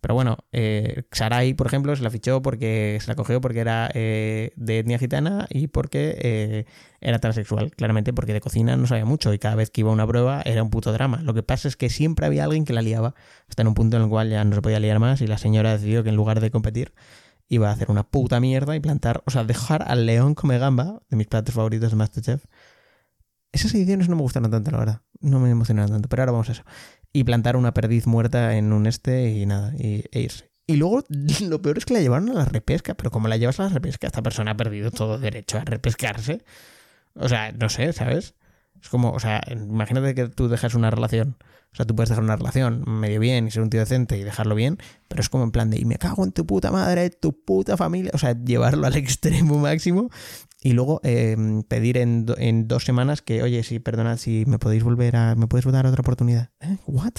Pero 0.00 0.14
bueno, 0.14 0.38
eh, 0.52 1.02
Sarai, 1.10 1.54
por 1.54 1.66
ejemplo, 1.66 1.94
se 1.96 2.02
la 2.02 2.10
fichó 2.10 2.40
porque 2.40 2.98
se 3.00 3.08
la 3.08 3.16
cogió 3.16 3.40
porque 3.40 3.58
era 3.58 3.90
eh, 3.94 4.52
de 4.54 4.78
etnia 4.78 4.98
gitana 4.98 5.46
y 5.50 5.66
porque 5.66 6.16
eh, 6.20 6.66
era 7.00 7.18
transexual, 7.18 7.72
claramente, 7.72 8.12
porque 8.12 8.32
de 8.32 8.40
cocina 8.40 8.76
no 8.76 8.86
sabía 8.86 9.04
mucho 9.04 9.32
y 9.34 9.38
cada 9.40 9.56
vez 9.56 9.70
que 9.70 9.80
iba 9.80 9.90
a 9.90 9.92
una 9.92 10.06
prueba 10.06 10.40
era 10.44 10.62
un 10.62 10.70
puto 10.70 10.92
drama. 10.92 11.20
Lo 11.22 11.34
que 11.34 11.42
pasa 11.42 11.66
es 11.66 11.76
que 11.76 11.90
siempre 11.90 12.26
había 12.26 12.44
alguien 12.44 12.64
que 12.64 12.72
la 12.72 12.82
liaba, 12.82 13.14
hasta 13.48 13.62
en 13.62 13.68
un 13.68 13.74
punto 13.74 13.96
en 13.96 14.04
el 14.04 14.08
cual 14.08 14.30
ya 14.30 14.44
no 14.44 14.54
se 14.54 14.62
podía 14.62 14.78
liar 14.78 15.00
más 15.00 15.20
y 15.20 15.26
la 15.26 15.38
señora 15.38 15.72
decidió 15.72 16.04
que 16.04 16.10
en 16.10 16.16
lugar 16.16 16.40
de 16.40 16.50
competir 16.52 16.94
iba 17.48 17.68
a 17.70 17.72
hacer 17.72 17.90
una 17.90 18.04
puta 18.04 18.38
mierda 18.40 18.76
y 18.76 18.80
plantar, 18.80 19.22
o 19.26 19.30
sea, 19.30 19.42
dejar 19.42 19.84
al 19.88 20.06
león 20.06 20.34
come 20.34 20.58
gamba, 20.58 21.00
de 21.08 21.16
mis 21.16 21.26
platos 21.26 21.54
favoritos 21.54 21.90
de 21.90 21.96
Masterchef. 21.96 22.44
Esas 23.50 23.74
ediciones 23.74 24.08
no 24.08 24.16
me 24.16 24.22
gustaron 24.22 24.50
tanto, 24.50 24.70
la 24.70 24.78
verdad. 24.78 25.02
No 25.20 25.40
me 25.40 25.50
emocionaron 25.50 25.90
tanto, 25.90 26.08
pero 26.08 26.22
ahora 26.22 26.32
vamos 26.32 26.50
a 26.50 26.52
eso 26.52 26.62
y 27.12 27.24
plantar 27.24 27.56
una 27.56 27.74
perdiz 27.74 28.06
muerta 28.06 28.56
en 28.56 28.72
un 28.72 28.86
este 28.86 29.30
y 29.30 29.46
nada, 29.46 29.72
y, 29.76 30.04
e 30.12 30.20
irse. 30.20 30.50
Y 30.66 30.76
luego 30.76 31.02
lo 31.48 31.62
peor 31.62 31.78
es 31.78 31.86
que 31.86 31.94
la 31.94 32.00
llevaron 32.00 32.28
a 32.30 32.34
la 32.34 32.44
repesca, 32.44 32.94
pero 32.94 33.10
como 33.10 33.28
la 33.28 33.36
llevas 33.36 33.58
a 33.60 33.64
la 33.64 33.68
repesca, 33.70 34.06
esta 34.06 34.22
persona 34.22 34.52
ha 34.52 34.56
perdido 34.56 34.90
todo 34.90 35.18
derecho 35.18 35.58
a 35.58 35.64
repescarse. 35.64 36.44
O 37.14 37.28
sea, 37.28 37.52
no 37.52 37.68
sé, 37.68 37.92
¿sabes? 37.92 38.34
Es 38.82 38.88
como, 38.90 39.12
o 39.12 39.18
sea, 39.18 39.42
imagínate 39.50 40.14
que 40.14 40.28
tú 40.28 40.48
dejas 40.48 40.74
una 40.74 40.90
relación. 40.90 41.36
O 41.72 41.76
sea, 41.76 41.84
tú 41.84 41.94
puedes 41.94 42.08
dejar 42.08 42.24
una 42.24 42.36
relación 42.36 42.84
medio 42.86 43.20
bien 43.20 43.46
y 43.46 43.50
ser 43.50 43.62
un 43.62 43.70
tío 43.70 43.80
decente 43.80 44.16
y 44.18 44.24
dejarlo 44.24 44.54
bien, 44.54 44.78
pero 45.08 45.20
es 45.20 45.28
como 45.28 45.44
en 45.44 45.50
plan 45.50 45.70
de, 45.70 45.78
y 45.78 45.84
me 45.84 45.96
cago 45.96 46.24
en 46.24 46.32
tu 46.32 46.46
puta 46.46 46.70
madre, 46.70 47.10
tu 47.10 47.32
puta 47.32 47.76
familia. 47.76 48.10
O 48.14 48.18
sea, 48.18 48.36
llevarlo 48.42 48.86
al 48.86 48.96
extremo 48.96 49.58
máximo 49.58 50.10
y 50.60 50.72
luego 50.72 51.00
em, 51.04 51.62
pedir 51.62 51.98
en, 51.98 52.26
dos 52.66 52.84
semanas 52.84 53.22
que, 53.22 53.42
oye, 53.42 53.62
sí, 53.62 53.78
perdonad, 53.78 54.16
si 54.16 54.44
me 54.46 54.58
podéis 54.58 54.82
volver 54.82 55.16
a. 55.16 55.34
¿Me 55.36 55.46
podéis 55.46 55.70
dar 55.72 55.86
otra 55.86 56.00
oportunidad? 56.00 56.50
¿Eh? 56.60 56.78
¿What? 56.86 57.12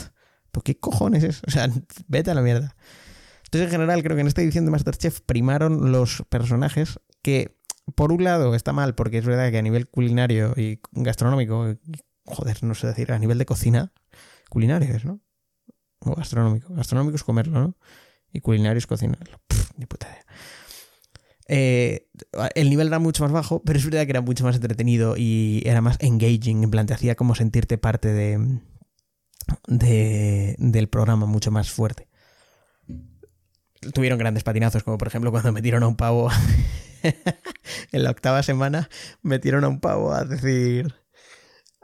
¿Por 0.51 0.63
qué 0.63 0.77
cojones 0.77 1.23
es? 1.23 1.41
O 1.47 1.51
sea, 1.51 1.69
vete 2.07 2.31
a 2.31 2.33
la 2.33 2.41
mierda. 2.41 2.75
Entonces, 3.45 3.67
en 3.67 3.71
general, 3.71 4.03
creo 4.03 4.15
que 4.15 4.21
en 4.21 4.27
esta 4.27 4.41
edición 4.41 4.65
de 4.65 4.71
Masterchef 4.71 5.21
primaron 5.21 5.91
los 5.91 6.23
personajes 6.29 6.99
que, 7.23 7.57
por 7.95 8.11
un 8.11 8.23
lado, 8.23 8.53
está 8.53 8.73
mal, 8.73 8.93
porque 8.93 9.17
es 9.17 9.25
verdad 9.25 9.49
que 9.51 9.57
a 9.57 9.61
nivel 9.61 9.87
culinario 9.87 10.53
y 10.55 10.79
gastronómico, 10.91 11.75
joder, 12.25 12.63
no 12.63 12.75
sé 12.75 12.87
decir, 12.87 13.11
a 13.11 13.19
nivel 13.19 13.37
de 13.37 13.45
cocina, 13.45 13.91
culinario 14.49 14.95
es, 14.95 15.05
¿no? 15.05 15.21
O 16.01 16.15
gastronómico. 16.15 16.73
Gastronómico 16.73 17.15
es 17.15 17.23
comerlo, 17.23 17.59
¿no? 17.59 17.77
Y 18.31 18.41
culinario 18.41 18.77
es 18.77 18.85
cocinarlo. 18.85 19.41
ni 19.77 19.85
puta 19.85 20.07
idea. 20.07 20.25
Eh, 21.51 22.07
el 22.53 22.69
nivel 22.69 22.87
era 22.87 22.99
mucho 22.99 23.23
más 23.23 23.31
bajo, 23.31 23.63
pero 23.63 23.79
es 23.79 23.85
verdad 23.85 24.05
que 24.05 24.11
era 24.11 24.21
mucho 24.21 24.43
más 24.43 24.55
entretenido 24.55 25.15
y 25.17 25.63
era 25.65 25.81
más 25.81 25.97
engaging, 25.99 26.63
en 26.63 26.69
plan, 26.69 26.85
te 26.85 26.93
hacía 26.93 27.15
como 27.15 27.33
sentirte 27.33 27.79
parte 27.79 28.13
de, 28.13 28.59
del 30.59 30.87
programa 30.89 31.25
mucho 31.25 31.49
más 31.49 31.71
fuerte. 31.71 32.07
Tuvieron 33.93 34.19
grandes 34.19 34.43
patinazos, 34.43 34.83
como 34.83 34.99
por 34.99 35.07
ejemplo 35.07 35.31
cuando 35.31 35.51
metieron 35.51 35.81
a 35.81 35.87
un 35.87 35.95
pavo 35.95 36.29
en 37.91 38.03
la 38.03 38.11
octava 38.11 38.43
semana, 38.43 38.87
metieron 39.23 39.63
a 39.63 39.69
un 39.69 39.79
pavo 39.79 40.13
a 40.13 40.25
decir 40.25 40.93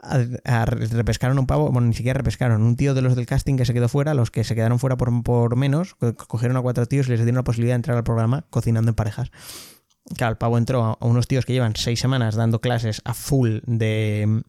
repescaron 0.02 1.38
un 1.38 1.46
pavo, 1.46 1.70
bueno, 1.70 1.88
ni 1.88 1.94
siquiera 1.94 2.18
repescaron, 2.18 2.62
un 2.62 2.76
tío 2.76 2.94
de 2.94 3.02
los 3.02 3.16
del 3.16 3.26
casting 3.26 3.56
que 3.56 3.64
se 3.64 3.74
quedó 3.74 3.88
fuera, 3.88 4.14
los 4.14 4.30
que 4.30 4.44
se 4.44 4.54
quedaron 4.54 4.78
fuera 4.78 4.96
por, 4.96 5.22
por 5.22 5.56
menos, 5.56 5.96
cogieron 6.28 6.56
a 6.56 6.62
cuatro 6.62 6.86
tíos 6.86 7.06
y 7.06 7.10
les 7.10 7.20
dieron 7.20 7.36
la 7.36 7.44
posibilidad 7.44 7.74
de 7.74 7.76
entrar 7.76 7.96
al 7.96 8.04
programa 8.04 8.44
cocinando 8.50 8.90
en 8.90 8.94
parejas. 8.94 9.30
Claro, 10.16 10.32
el 10.32 10.38
pavo 10.38 10.56
entró 10.58 10.98
a 11.00 11.04
unos 11.04 11.26
tíos 11.26 11.44
que 11.44 11.52
llevan 11.52 11.74
seis 11.74 11.98
semanas 11.98 12.36
dando 12.36 12.60
clases 12.60 13.02
a 13.04 13.12
full 13.12 13.58
de, 13.66 14.42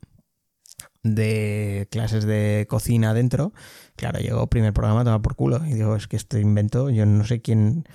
de 1.03 1.87
clases 1.89 2.25
de 2.25 2.67
cocina 2.69 3.11
adentro. 3.11 3.53
Claro, 3.95 4.19
llegó 4.19 4.47
primer 4.47 4.73
programa, 4.73 5.03
toma 5.03 5.21
por 5.21 5.35
culo. 5.35 5.65
Y 5.65 5.73
digo, 5.73 5.95
es 5.95 6.07
que 6.07 6.15
este 6.15 6.39
invento, 6.41 6.89
yo 6.91 7.05
no 7.05 7.23
sé 7.25 7.41
quién. 7.41 7.85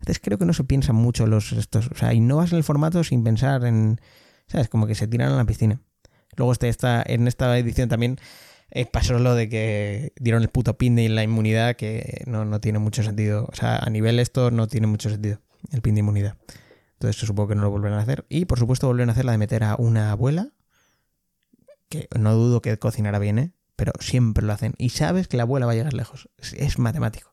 Entonces 0.00 0.20
creo 0.20 0.38
que 0.38 0.46
no 0.46 0.52
se 0.52 0.64
piensan 0.64 0.96
mucho 0.96 1.26
los 1.26 1.52
estos. 1.52 1.88
O 1.88 1.94
sea, 1.94 2.12
innovas 2.12 2.50
en 2.52 2.58
el 2.58 2.64
formato 2.64 3.04
sin 3.04 3.22
pensar 3.22 3.64
en. 3.64 4.00
¿Sabes? 4.48 4.68
Como 4.68 4.86
que 4.88 4.96
se 4.96 5.06
tiran 5.06 5.32
a 5.32 5.36
la 5.36 5.44
piscina. 5.44 5.80
Luego 6.36 6.52
esta, 6.52 7.02
en 7.04 7.28
esta 7.28 7.58
edición 7.58 7.88
también 7.88 8.18
eh, 8.70 8.86
pasó 8.86 9.18
lo 9.18 9.34
de 9.34 9.48
que 9.48 10.12
dieron 10.18 10.42
el 10.42 10.48
puto 10.48 10.78
pin 10.78 10.96
de 10.96 11.08
la 11.08 11.22
inmunidad, 11.22 11.76
que 11.76 12.24
no, 12.26 12.60
tiene 12.60 12.78
mucho 12.78 13.02
sentido. 13.02 13.46
O 13.52 13.54
sea, 13.54 13.76
a 13.76 13.90
nivel 13.90 14.18
esto 14.18 14.50
no 14.50 14.66
tiene 14.66 14.86
mucho 14.86 15.10
sentido, 15.10 15.40
el 15.70 15.82
pin 15.82 15.94
de 15.94 16.00
inmunidad. 16.00 16.36
Entonces 16.94 17.20
supongo 17.26 17.48
que 17.48 17.54
no 17.54 17.62
lo 17.62 17.70
volverán 17.70 17.98
a 17.98 18.02
hacer. 18.02 18.24
Y 18.28 18.46
por 18.46 18.58
supuesto 18.58 18.86
volvieron 18.86 19.10
a 19.10 19.12
hacer 19.12 19.24
la 19.24 19.32
de 19.32 19.38
meter 19.38 19.64
a 19.64 19.76
una 19.76 20.10
abuela, 20.10 20.52
que 21.88 22.08
no 22.18 22.34
dudo 22.34 22.62
que 22.62 22.78
cocinara 22.78 23.18
bien, 23.18 23.38
¿eh? 23.38 23.52
pero 23.76 23.92
siempre 24.00 24.44
lo 24.46 24.52
hacen. 24.52 24.74
Y 24.78 24.90
sabes 24.90 25.28
que 25.28 25.36
la 25.36 25.42
abuela 25.42 25.66
va 25.66 25.72
a 25.72 25.74
llegar 25.74 25.92
lejos. 25.92 26.30
es 26.38 26.78
matemático 26.78 27.31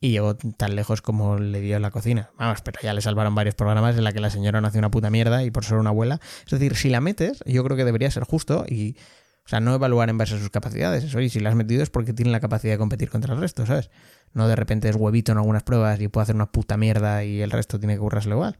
y 0.00 0.10
llegó 0.10 0.34
tan 0.34 0.74
lejos 0.74 1.02
como 1.02 1.38
le 1.38 1.60
dio 1.60 1.78
la 1.78 1.90
cocina. 1.90 2.30
Vamos, 2.38 2.62
pero 2.62 2.80
ya 2.82 2.94
le 2.94 3.02
salvaron 3.02 3.34
varios 3.34 3.54
programas 3.54 3.96
en 3.98 4.04
la 4.04 4.12
que 4.12 4.20
la 4.20 4.30
señora 4.30 4.60
no 4.60 4.68
hace 4.68 4.78
una 4.78 4.90
puta 4.90 5.10
mierda 5.10 5.44
y 5.44 5.50
por 5.50 5.64
ser 5.64 5.76
una 5.76 5.90
abuela. 5.90 6.20
Es 6.44 6.50
decir, 6.50 6.74
si 6.74 6.88
la 6.88 7.02
metes, 7.02 7.44
yo 7.44 7.62
creo 7.64 7.76
que 7.76 7.84
debería 7.84 8.10
ser 8.10 8.24
justo 8.24 8.64
y, 8.66 8.96
o 9.44 9.48
sea, 9.48 9.60
no 9.60 9.74
evaluar 9.74 10.08
en 10.08 10.16
base 10.16 10.36
a 10.36 10.38
sus 10.38 10.48
capacidades. 10.48 11.04
Eso, 11.04 11.20
y 11.20 11.28
si 11.28 11.38
la 11.38 11.50
has 11.50 11.54
metido 11.54 11.82
es 11.82 11.90
porque 11.90 12.14
tiene 12.14 12.30
la 12.30 12.40
capacidad 12.40 12.72
de 12.72 12.78
competir 12.78 13.10
contra 13.10 13.34
el 13.34 13.40
resto, 13.40 13.66
¿sabes? 13.66 13.90
No 14.32 14.48
de 14.48 14.56
repente 14.56 14.88
es 14.88 14.96
huevito 14.96 15.32
en 15.32 15.38
algunas 15.38 15.64
pruebas 15.64 16.00
y 16.00 16.08
puede 16.08 16.22
hacer 16.22 16.34
una 16.34 16.50
puta 16.50 16.78
mierda 16.78 17.22
y 17.22 17.42
el 17.42 17.50
resto 17.50 17.78
tiene 17.78 17.94
que 17.94 18.00
currárselo 18.00 18.36
igual. 18.36 18.56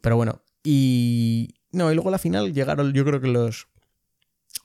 Pero 0.00 0.16
bueno, 0.16 0.42
y. 0.62 1.56
No, 1.72 1.90
y 1.90 1.94
luego 1.94 2.10
la 2.10 2.18
final 2.18 2.52
llegaron, 2.52 2.92
yo 2.92 3.04
creo 3.04 3.20
que 3.20 3.28
los. 3.28 3.66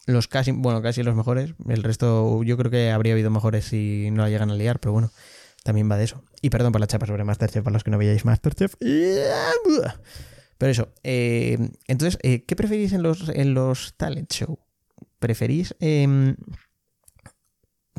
Los 0.06 0.28
casi, 0.28 0.52
bueno, 0.52 0.82
casi 0.84 1.02
los 1.02 1.16
mejores. 1.16 1.54
El 1.68 1.82
resto, 1.82 2.44
yo 2.44 2.58
creo 2.58 2.70
que 2.70 2.92
habría 2.92 3.14
habido 3.14 3.32
mejores 3.32 3.66
si 3.66 4.10
no 4.12 4.22
la 4.22 4.30
llegan 4.30 4.52
a 4.52 4.54
liar, 4.54 4.80
pero 4.80 4.92
bueno 4.94 5.12
también 5.68 5.92
va 5.92 5.98
de 5.98 6.06
eso. 6.06 6.24
Y 6.42 6.50
perdón 6.50 6.72
por 6.72 6.80
la 6.80 6.88
chapa 6.88 7.06
sobre 7.06 7.26
Masterchef, 7.26 7.62
para 7.62 7.74
los 7.74 7.84
que 7.84 7.92
no 7.92 7.98
veáis 7.98 8.24
Masterchef. 8.24 8.76
Pero 10.58 10.72
eso, 10.72 10.94
eh, 11.04 11.58
entonces, 11.88 12.18
eh, 12.24 12.46
¿qué 12.46 12.56
preferís 12.56 12.94
en 12.94 13.04
los, 13.04 13.28
en 13.28 13.54
los 13.54 13.96
talent 13.98 14.32
show? 14.32 14.60
¿Preferís 15.20 15.76
em, 15.82 16.38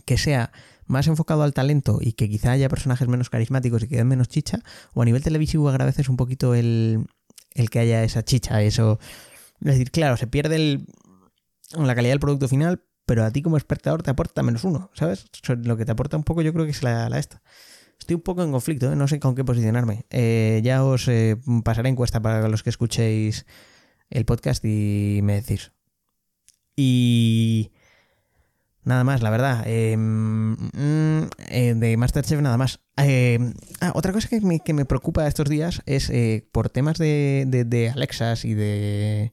que 0.07 0.16
sea 0.16 0.50
más 0.87 1.07
enfocado 1.09 1.42
al 1.42 1.52
talento 1.52 1.98
y 2.00 2.14
que 2.14 2.26
quizá 2.31 2.52
haya 2.52 2.70
personajes 2.70 3.07
menos 3.07 3.28
carismáticos 3.28 3.83
y 3.83 3.88
que 3.88 3.96
den 3.96 4.09
menos 4.09 4.28
chicha? 4.28 4.61
¿O 4.94 5.02
a 5.02 5.04
nivel 5.04 5.22
televisivo 5.22 5.68
agradeces 5.68 6.09
un 6.09 6.16
poquito 6.16 6.54
el, 6.54 7.07
el 7.52 7.68
que 7.68 7.81
haya 7.81 8.02
esa 8.02 8.24
chicha? 8.24 8.62
Eso. 8.62 8.98
Es 9.61 9.72
decir, 9.72 9.90
claro, 9.90 10.16
se 10.16 10.26
pierde 10.26 10.81
la 11.76 11.94
calidad 11.94 12.12
del 12.12 12.20
producto 12.20 12.48
final, 12.48 12.83
pero 13.08 13.24
a 13.24 13.30
ti 13.30 13.40
como 13.40 13.56
espectador 13.56 14.02
te 14.02 14.10
aporta 14.10 14.42
menos 14.42 14.64
uno, 14.64 14.90
¿sabes? 14.92 15.24
Lo 15.64 15.78
que 15.78 15.86
te 15.86 15.92
aporta 15.92 16.18
un 16.18 16.24
poco 16.24 16.42
yo 16.42 16.52
creo 16.52 16.66
que 16.66 16.72
es 16.72 16.82
la, 16.82 17.08
esta. 17.18 17.40
Estoy 17.98 18.16
un 18.16 18.20
poco 18.20 18.42
en 18.42 18.52
conflicto, 18.52 18.92
¿eh? 18.92 18.96
no 18.96 19.08
sé 19.08 19.18
con 19.18 19.34
qué 19.34 19.44
posicionarme. 19.44 20.04
Eh, 20.10 20.60
ya 20.62 20.84
os 20.84 21.08
eh, 21.08 21.38
pasaré 21.64 21.88
encuesta 21.88 22.20
para 22.20 22.46
los 22.48 22.62
que 22.62 22.68
escuchéis 22.68 23.46
el 24.10 24.26
podcast 24.26 24.62
y 24.62 25.20
me 25.22 25.40
decís. 25.40 25.72
Y... 26.76 27.72
Nada 28.84 29.04
más, 29.04 29.22
la 29.22 29.30
verdad. 29.30 29.66
Em, 29.66 30.52
mm, 30.52 31.30
de 31.48 31.96
Masterchef 31.96 32.42
nada 32.42 32.58
más. 32.58 32.80
Em, 32.98 33.54
ah, 33.80 33.92
otra 33.94 34.12
cosa 34.12 34.28
que 34.28 34.42
me, 34.42 34.60
que 34.60 34.74
me, 34.74 34.84
preocupa 34.84 35.26
estos 35.26 35.48
días 35.48 35.82
es 35.86 36.12
por 36.52 36.68
temas 36.68 36.98
de, 36.98 37.46
de, 37.46 37.88
Alexas 37.88 38.44
y 38.44 38.52
de... 38.52 39.32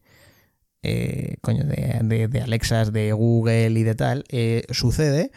Eh, 0.88 1.38
coño, 1.42 1.64
de, 1.64 2.28
de, 2.28 2.42
Alexas, 2.42 2.94
de 2.94 3.12
Google 3.12 3.72
y 3.72 3.84
de 3.84 3.96
tal, 3.96 4.26
sucede 4.70 5.32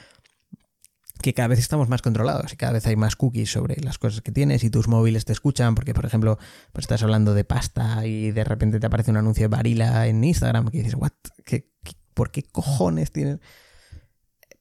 que 1.22 1.34
cada 1.34 1.48
vez 1.48 1.58
estamos 1.58 1.88
más 1.88 2.02
controlados 2.02 2.52
y 2.52 2.56
cada 2.56 2.72
vez 2.72 2.86
hay 2.86 2.96
más 2.96 3.16
cookies 3.16 3.50
sobre 3.50 3.76
las 3.82 3.98
cosas 3.98 4.20
que 4.20 4.32
tienes 4.32 4.62
y 4.64 4.70
tus 4.70 4.88
móviles 4.88 5.24
te 5.24 5.32
escuchan 5.32 5.74
porque, 5.74 5.94
por 5.94 6.06
ejemplo, 6.06 6.38
pues 6.72 6.84
estás 6.84 7.02
hablando 7.02 7.34
de 7.34 7.44
pasta 7.44 8.06
y 8.06 8.30
de 8.30 8.44
repente 8.44 8.78
te 8.78 8.86
aparece 8.86 9.10
un 9.10 9.16
anuncio 9.16 9.44
de 9.44 9.48
Barilla 9.48 10.06
en 10.06 10.22
Instagram 10.22 10.68
que 10.68 10.78
dices, 10.78 10.94
¿what? 10.94 11.12
¿Qué, 11.44 11.70
por 12.14 12.30
qué 12.30 12.42
cojones 12.42 13.10
tienes...? 13.12 13.40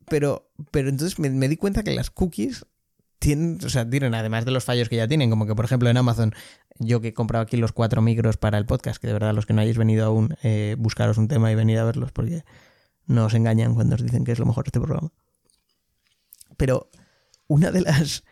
Pero, 0.09 0.49
pero 0.71 0.87
entonces 0.87 1.19
me, 1.19 1.49
di 1.49 1.57
cuenta 1.57 1.83
que 1.83 1.93
las 1.93 2.09
cookies 2.09 2.65
tienen, 3.19 3.59
o 3.63 3.69
sea, 3.69 3.89
tienen, 3.89 4.13
además 4.13 4.45
de 4.45 4.51
los 4.51 4.63
fallos 4.63 4.89
que 4.89 4.95
ya 4.95 5.07
tienen, 5.07 5.29
como 5.29 5.45
que 5.45 5.55
por 5.55 5.65
ejemplo 5.65 5.89
en 5.89 5.97
Amazon, 5.97 6.33
yo 6.79 7.01
que 7.01 7.09
he 7.09 7.13
comprado 7.13 7.43
aquí 7.43 7.57
los 7.57 7.71
cuatro 7.71 8.01
micros 8.01 8.37
para 8.37 8.57
el 8.57 8.65
podcast, 8.65 9.01
que 9.01 9.07
de 9.07 9.13
verdad 9.13 9.33
los 9.33 9.45
que 9.45 9.53
no 9.53 9.61
hayáis 9.61 9.77
venido 9.77 10.05
aún, 10.05 10.35
eh, 10.43 10.75
buscaros 10.77 11.17
un 11.17 11.27
tema 11.27 11.51
y 11.51 11.55
venid 11.55 11.77
a 11.77 11.83
verlos 11.83 12.11
porque 12.11 12.43
no 13.05 13.25
os 13.25 13.33
engañan 13.33 13.73
cuando 13.73 13.95
os 13.95 14.03
dicen 14.03 14.23
que 14.23 14.31
es 14.31 14.39
lo 14.39 14.45
mejor 14.45 14.65
este 14.67 14.79
programa. 14.79 15.11
Pero 16.57 16.89
una 17.47 17.71
de 17.71 17.81
las, 17.81 18.23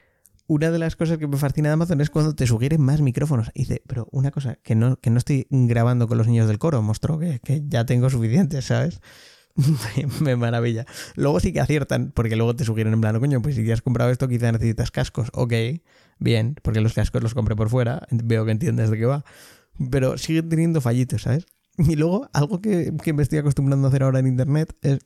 una 0.48 0.72
de 0.72 0.80
las 0.80 0.96
cosas 0.96 1.18
que 1.18 1.28
me 1.28 1.38
fascina 1.38 1.70
de 1.70 1.74
Amazon 1.74 2.02
es 2.02 2.10
cuando 2.10 2.36
te 2.36 2.46
sugieren 2.46 2.82
más 2.82 3.02
micrófonos. 3.02 3.52
Y 3.54 3.62
dice, 3.62 3.82
pero 3.88 4.08
una 4.12 4.32
cosa, 4.32 4.58
que 4.64 4.76
no, 4.76 4.98
que 4.98 5.10
no 5.10 5.18
estoy 5.18 5.48
grabando 5.50 6.08
con 6.08 6.18
los 6.18 6.28
niños 6.28 6.48
del 6.48 6.60
coro, 6.60 6.82
mostró 6.82 7.18
que, 7.18 7.40
que 7.40 7.64
ya 7.68 7.86
tengo 7.86 8.10
suficiente, 8.10 8.62
¿sabes? 8.62 9.00
me 10.22 10.36
maravilla. 10.36 10.86
Luego 11.16 11.40
sí 11.40 11.54
que 11.54 11.62
aciertan, 11.62 12.12
porque 12.14 12.36
luego 12.36 12.56
te 12.56 12.66
sugieren 12.66 12.94
en 12.94 13.02
plano, 13.02 13.20
coño, 13.20 13.42
pues 13.42 13.56
si 13.56 13.64
ya 13.64 13.74
has 13.74 13.82
comprado 13.82 14.12
esto, 14.12 14.28
quizá 14.28 14.52
necesitas 14.52 14.92
cascos. 14.92 15.30
Ok, 15.34 15.54
bien, 16.20 16.56
porque 16.62 16.82
los 16.82 16.94
cascos 16.94 17.24
los 17.24 17.34
compré 17.34 17.56
por 17.56 17.70
fuera, 17.70 18.08
veo 18.12 18.46
que 18.46 18.52
entiendes 18.52 18.90
de 18.90 18.98
qué 18.98 19.06
va. 19.06 19.24
Pero 19.92 20.18
sigue 20.18 20.44
teniendo 20.44 20.82
fallitos, 20.82 21.24
¿sabes? 21.24 21.46
Y 21.78 21.96
luego, 21.96 22.30
algo 22.34 22.62
que, 22.62 22.94
que 23.04 23.14
me 23.14 23.24
estoy 23.24 23.40
acostumbrando 23.40 23.88
a 23.88 23.90
hacer 23.90 24.04
ahora 24.04 24.20
en 24.20 24.28
internet 24.28 24.76
es 24.82 25.00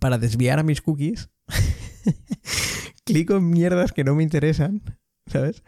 para 0.00 0.18
desviar 0.18 0.58
a 0.58 0.62
mis 0.62 0.82
cookies, 0.82 1.30
clico 3.04 3.36
en 3.36 3.50
mierdas 3.50 3.92
que 3.92 4.04
no 4.04 4.14
me 4.14 4.22
interesan, 4.22 4.82
¿sabes? 5.26 5.62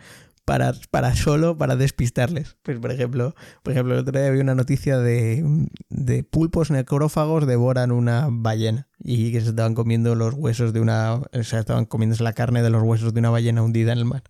Para, 0.49 0.73
para 0.91 1.15
solo 1.15 1.59
para 1.59 1.77
despistarles. 1.77 2.57
Pues 2.63 2.79
por 2.79 2.91
ejemplo, 2.91 3.35
por 3.63 3.75
ejemplo, 3.75 3.93
el 3.93 4.01
otro 4.01 4.19
día 4.19 4.29
había 4.29 4.41
una 4.41 4.55
noticia 4.55 4.99
de, 4.99 5.45
de 5.91 6.25
pulpos 6.25 6.71
necrófagos 6.71 7.47
devoran 7.47 7.93
una 7.93 8.29
ballena 8.31 8.89
y 8.99 9.31
que 9.31 9.43
se 9.43 9.51
estaban 9.51 9.75
comiendo 9.75 10.15
los 10.15 10.33
huesos 10.33 10.73
de 10.73 10.81
una, 10.81 11.17
o 11.17 11.43
sea, 11.43 11.61
estaban 11.61 11.85
comiéndose 11.85 12.23
la 12.23 12.33
carne 12.33 12.63
de 12.63 12.71
los 12.71 12.83
huesos 12.83 13.13
de 13.13 13.21
una 13.21 13.29
ballena 13.29 13.63
hundida 13.63 13.93
en 13.93 13.99
el 13.99 14.07
mar. 14.07 14.23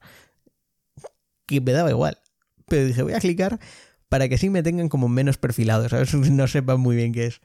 Que 1.46 1.60
me 1.60 1.70
daba 1.70 1.90
igual. 1.90 2.18
Pero 2.66 2.84
dije, 2.84 3.04
voy 3.04 3.12
a 3.12 3.20
clicar 3.20 3.60
para 4.08 4.28
que 4.28 4.34
así 4.34 4.50
me 4.50 4.64
tengan 4.64 4.88
como 4.88 5.08
menos 5.08 5.38
perfilados, 5.38 5.92
¿sabes? 5.92 6.12
No 6.32 6.48
sepan 6.48 6.80
muy 6.80 6.96
bien 6.96 7.12
qué 7.12 7.26
es. 7.26 7.40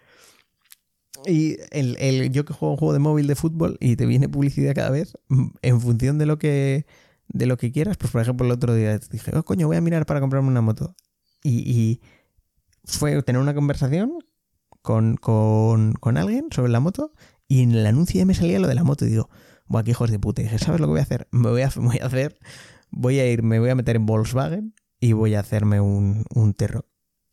Y 1.27 1.57
el, 1.69 1.95
el, 1.99 2.31
yo 2.31 2.43
que 2.43 2.53
juego 2.53 2.71
un 2.71 2.77
juego 2.79 2.93
de 2.93 2.99
móvil 2.99 3.27
de 3.27 3.35
fútbol 3.35 3.77
y 3.79 3.97
te 3.97 4.07
viene 4.07 4.29
publicidad 4.29 4.73
cada 4.73 4.89
vez, 4.89 5.13
en 5.61 5.79
función 5.79 6.17
de 6.17 6.25
lo 6.25 6.39
que 6.39 6.87
de 7.33 7.45
lo 7.47 7.57
que 7.57 7.71
quieras. 7.71 7.97
Pues 7.97 8.11
por 8.11 8.21
ejemplo, 8.21 8.45
el 8.45 8.51
otro 8.51 8.73
día 8.73 8.97
dije, 8.97 9.35
oh 9.35 9.43
coño, 9.43 9.67
voy 9.67 9.77
a 9.77 9.81
mirar 9.81 10.05
para 10.05 10.21
comprarme 10.21 10.47
una 10.47 10.61
moto. 10.61 10.95
Y, 11.43 11.99
fue 12.85 13.21
tener 13.23 13.41
una 13.41 13.53
conversación 13.53 14.13
con, 14.81 15.15
con, 15.15 16.17
alguien 16.17 16.47
sobre 16.51 16.69
la 16.69 16.81
moto 16.81 17.13
y 17.47 17.61
en 17.61 17.71
el 17.71 17.85
anuncio 17.85 18.19
ya 18.19 18.25
me 18.25 18.33
salía 18.33 18.59
lo 18.59 18.67
de 18.67 18.75
la 18.75 18.83
moto 18.83 19.05
y 19.05 19.09
digo, 19.09 19.29
buah, 19.67 19.83
qué 19.83 19.91
hijos 19.91 20.11
de 20.11 20.19
puta. 20.19 20.41
Y 20.41 20.45
dije, 20.45 20.59
¿sabes 20.59 20.81
lo 20.81 20.87
que 20.87 20.91
voy 20.91 20.99
a 20.99 21.03
hacer? 21.03 21.27
Me 21.31 21.49
voy 21.49 21.61
a, 21.61 21.71
voy 21.75 21.99
a 21.99 22.05
hacer, 22.05 22.37
voy 22.91 23.19
a 23.19 23.31
ir, 23.31 23.43
me 23.43 23.59
voy 23.59 23.69
a 23.69 23.75
meter 23.75 23.95
en 23.95 24.05
Volkswagen 24.05 24.73
y 24.99 25.13
voy 25.13 25.35
a 25.35 25.39
hacerme 25.39 25.79
un, 25.79 26.25
un 26.33 26.53
terro. 26.53 26.85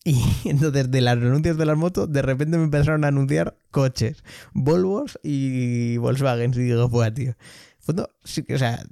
Y 0.04 0.22
entonces 0.48 0.90
de 0.90 1.00
las 1.00 1.16
anuncios 1.16 1.56
de 1.58 1.66
las 1.66 1.76
motos, 1.76 2.12
de 2.12 2.22
repente 2.22 2.56
me 2.56 2.64
empezaron 2.64 3.04
a 3.04 3.08
anunciar 3.08 3.58
coches, 3.70 4.22
Volvos 4.52 5.18
y 5.22 5.96
Volkswagen. 5.98 6.52
Y 6.54 6.58
digo, 6.58 6.88
pues 6.88 7.12
tío. 7.14 7.34
Fondo, 7.78 8.10
sí, 8.24 8.44
o 8.52 8.58
sea, 8.58 8.84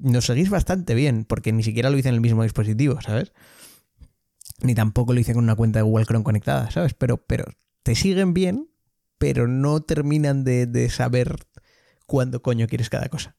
nos 0.00 0.26
seguís 0.26 0.50
bastante 0.50 0.94
bien, 0.94 1.24
porque 1.24 1.52
ni 1.52 1.62
siquiera 1.62 1.90
lo 1.90 1.98
hice 1.98 2.08
en 2.08 2.14
el 2.14 2.20
mismo 2.20 2.42
dispositivo, 2.42 3.00
¿sabes? 3.00 3.32
Ni 4.62 4.74
tampoco 4.74 5.12
lo 5.12 5.20
hice 5.20 5.34
con 5.34 5.44
una 5.44 5.56
cuenta 5.56 5.78
de 5.78 5.84
Google 5.84 6.06
Chrome 6.06 6.24
conectada, 6.24 6.70
¿sabes? 6.70 6.94
Pero, 6.94 7.18
pero 7.18 7.44
te 7.82 7.94
siguen 7.94 8.34
bien, 8.34 8.70
pero 9.18 9.46
no 9.46 9.80
terminan 9.80 10.44
de, 10.44 10.88
saber 10.90 11.36
cuándo 12.06 12.42
coño 12.42 12.66
quieres 12.66 12.90
cada 12.90 13.08
cosa. 13.08 13.36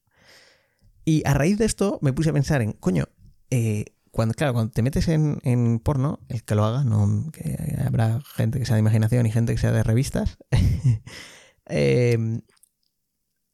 Y 1.04 1.24
a 1.26 1.34
raíz 1.34 1.58
de 1.58 1.66
esto 1.66 2.00
me 2.02 2.14
puse 2.14 2.30
a 2.30 2.34
pensar 2.34 2.62
en, 2.62 2.74
coño, 2.74 3.06
eh, 3.50 3.86
cuando, 4.12 4.34
claro, 4.34 4.54
cuando 4.54 4.72
te 4.72 4.84
metes 4.84 5.08
en, 5.08 5.80
porno, 5.80 6.20
el 6.30 6.44
que 6.44 6.56
lo 6.56 6.66
haga, 6.66 6.84
no, 6.84 7.32
que 7.32 7.76
habrá 7.86 8.22
gente 8.36 8.60
que 8.60 8.66
sea 8.66 8.76
de 8.76 8.82
imaginación 8.82 9.26
y 9.26 9.32
gente 9.32 9.54
que 9.54 9.60
sea 9.60 9.72
de 9.72 9.84
revistas, 9.84 10.38
eh, 11.66 12.42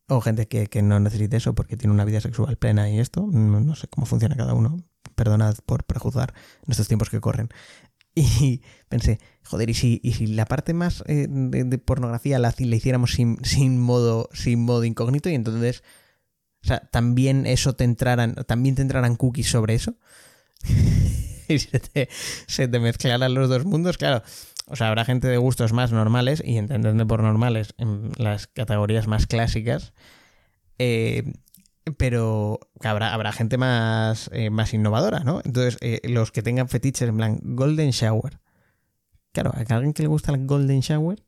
o 0.08 0.22
gente 0.22 0.48
que, 0.48 0.82
no 0.82 1.00
necesite 1.00 1.38
eso 1.38 1.54
porque 1.54 1.76
tiene 1.76 1.94
una 1.94 2.06
vida 2.06 2.22
sexual 2.22 2.58
plena 2.58 2.90
y 2.90 3.00
esto. 3.00 3.28
No, 3.30 3.76
sé 3.76 3.88
cómo 3.88 4.06
funciona 4.06 4.36
cada 4.36 4.54
uno. 4.54 4.78
Perdonad 5.16 5.58
por 5.66 5.84
prejuzgar 5.84 6.34
en 6.66 6.72
estos 6.72 6.88
tiempos 6.88 7.10
que 7.10 7.22
corren. 7.22 7.50
Y 8.20 8.64
pensé, 8.90 9.20
joder, 9.44 9.70
¿y 9.70 9.76
si, 9.76 10.00
y 10.04 10.14
si 10.14 10.26
la 10.26 10.46
parte 10.46 10.74
más 10.74 11.04
eh, 11.06 11.28
de, 11.30 11.78
pornografía 11.78 12.40
la, 12.40 12.52
hiciéramos 12.58 13.12
sin, 13.12 13.38
sin, 13.46 13.80
modo, 13.80 14.28
sin 14.34 14.64
modo 14.64 14.86
incógnito? 14.86 15.30
Y 15.30 15.36
entonces, 15.36 15.84
o 16.64 16.68
sea, 16.68 16.80
también 16.80 17.46
eso 17.46 17.76
te 17.76 17.84
entraran, 17.84 18.34
también 18.48 18.74
te 18.74 18.82
entraran 18.82 19.18
cookies 19.18 19.52
sobre 19.52 19.76
eso. 19.76 19.98
y 21.48 21.60
se 21.60 21.80
te, 21.80 22.10
se 22.48 22.68
te 22.68 22.80
mezclaran 22.80 23.36
los 23.36 23.50
dos 23.50 23.66
mundos, 23.66 24.00
claro. 24.00 24.24
O 24.68 24.76
sea, 24.76 24.90
habrá 24.90 25.06
gente 25.06 25.28
de 25.28 25.38
gustos 25.38 25.72
más 25.74 25.92
normales, 25.92 26.44
y 26.46 26.58
entendedme 26.58 27.06
por 27.06 27.24
normales 27.24 27.74
en 27.78 28.12
las 28.18 28.48
categorías 28.48 29.08
más 29.08 29.26
clásicas, 29.26 29.94
eh, 30.78 31.34
pero 31.98 32.60
habrá, 32.84 33.14
habrá 33.14 33.32
gente 33.32 33.58
más, 33.58 34.30
eh, 34.34 34.50
más 34.50 34.74
innovadora, 34.74 35.22
¿no? 35.22 35.42
Entonces, 35.44 35.78
eh, 35.82 36.02
los 36.10 36.32
que 36.32 36.44
tengan 36.44 36.68
fetiches 36.68 37.08
en 37.08 37.18
plan 37.18 37.40
Golden 37.42 37.92
Shower. 37.92 38.40
Claro, 39.32 39.52
a 39.54 39.74
alguien 39.74 39.94
que 39.94 40.04
le 40.04 40.10
gusta 40.10 40.34
el 40.34 40.46
Golden 40.46 40.82
Shower, 40.82 41.24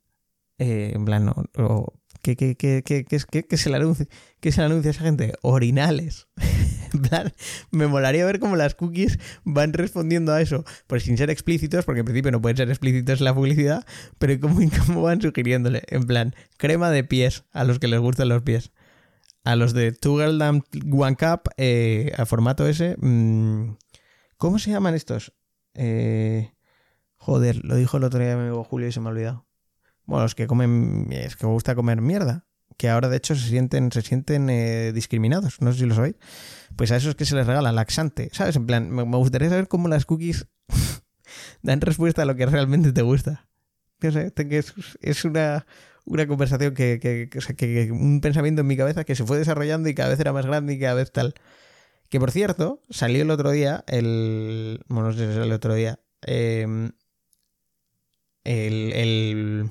en 0.57 1.05
plan, 1.05 1.29
o, 1.29 1.98
¿qué, 2.21 3.57
se 3.57 3.69
le 3.69 3.75
anuncia, 3.75 4.07
¿qué 4.39 4.51
se 4.51 4.61
anuncia 4.61 4.89
a 4.89 4.93
esa 4.93 5.03
gente? 5.03 5.33
Orinales. 5.41 6.27
En 6.91 7.03
plan, 7.03 7.33
me 7.69 7.85
molaría 7.85 8.25
ver 8.25 8.39
cómo 8.39 8.55
las 8.55 8.73
cookies 8.73 9.19
van 9.43 9.73
respondiendo 9.73 10.33
a 10.33 10.41
eso, 10.41 10.65
pues 10.87 11.03
sin 11.03 11.17
ser 11.17 11.29
explícitos, 11.29 11.85
porque 11.85 11.99
en 11.99 12.05
principio 12.05 12.31
no 12.31 12.41
pueden 12.41 12.57
ser 12.57 12.67
explícitos 12.67 13.19
en 13.19 13.25
la 13.25 13.35
publicidad, 13.35 13.85
pero 14.17 14.39
cómo, 14.39 14.59
cómo 14.87 15.03
van 15.03 15.21
sugiriéndole, 15.21 15.83
en 15.89 16.07
plan, 16.07 16.33
crema 16.57 16.89
de 16.89 17.03
pies 17.03 17.43
a 17.51 17.63
los 17.63 17.77
que 17.77 17.87
les 17.87 17.99
gustan 17.99 18.29
los 18.29 18.41
pies. 18.41 18.71
A 19.43 19.55
los 19.55 19.73
de 19.73 19.91
Two 19.91 20.17
Girl 20.17 20.41
One 20.41 21.15
Cup, 21.15 21.51
eh, 21.57 22.11
a 22.17 22.25
formato 22.25 22.67
ese, 22.67 22.95
mm, 22.99 23.75
¿cómo 24.37 24.57
se 24.57 24.71
llaman 24.71 24.95
estos? 24.95 25.33
Eh, 25.75 26.53
joder, 27.17 27.63
lo 27.63 27.75
dijo 27.75 27.97
el 27.97 28.03
otro 28.03 28.19
día 28.19 28.35
mi 28.35 28.47
amigo 28.47 28.63
Julio 28.63 28.87
y 28.87 28.91
se 28.91 28.99
me 28.99 29.09
ha 29.09 29.11
olvidado. 29.11 29.48
Bueno, 30.09 30.23
los 30.23 30.33
que 30.33 30.47
comen, 30.47 31.07
es 31.11 31.35
que 31.35 31.45
gusta 31.45 31.75
comer 31.75 32.01
mierda 32.01 32.45
que 32.77 32.89
ahora 32.89 33.09
de 33.09 33.17
hecho 33.17 33.35
se 33.35 33.49
sienten, 33.49 33.91
se 33.91 34.01
sienten 34.01 34.49
eh, 34.49 34.93
discriminados, 34.93 35.61
no 35.61 35.73
sé 35.73 35.79
si 35.79 35.85
lo 35.85 35.93
sabéis. 35.93 36.15
Pues 36.77 36.91
a 36.91 36.95
esos 36.95 37.13
que 37.13 37.25
se 37.25 37.35
les 37.35 37.45
regala 37.45 37.73
laxante, 37.73 38.29
¿sabes? 38.31 38.55
En 38.55 38.65
plan, 38.65 38.89
me, 38.89 39.03
gustaría 39.03 39.49
saber 39.49 39.67
cómo 39.67 39.89
las 39.89 40.05
cookies 40.05 40.47
dan 41.61 41.81
respuesta 41.81 42.21
a 42.21 42.25
lo 42.25 42.37
que 42.37 42.45
realmente 42.45 42.93
te 42.93 43.01
gusta. 43.01 43.49
No 43.99 44.11
sé, 44.13 44.33
es, 44.33 44.73
es 45.01 45.25
una, 45.25 45.67
una 46.05 46.25
conversación 46.25 46.73
que, 46.73 46.99
que, 47.01 47.29
que, 47.29 47.91
un 47.91 48.21
pensamiento 48.21 48.61
en 48.61 48.67
mi 48.67 48.77
cabeza 48.77 49.03
que 49.03 49.15
se 49.15 49.25
fue 49.25 49.37
desarrollando 49.37 49.89
y 49.89 49.93
cada 49.93 50.09
vez 50.09 50.19
era 50.21 50.31
más 50.31 50.45
grande 50.45 50.73
y 50.73 50.79
cada 50.79 50.93
vez 50.93 51.11
tal. 51.11 51.35
Que 52.07 52.19
por 52.19 52.31
cierto, 52.31 52.81
salió 52.89 53.23
el 53.23 53.29
otro 53.29 53.51
día, 53.51 53.83
el. 53.87 54.79
Bueno, 54.87 55.09
no 55.09 55.13
sé 55.13 55.27
si 55.27 55.33
salió 55.33 55.43
el 55.43 55.51
otro 55.51 55.73
día. 55.73 55.99
Em, 56.21 56.91
el, 58.45 58.93
el, 58.93 59.69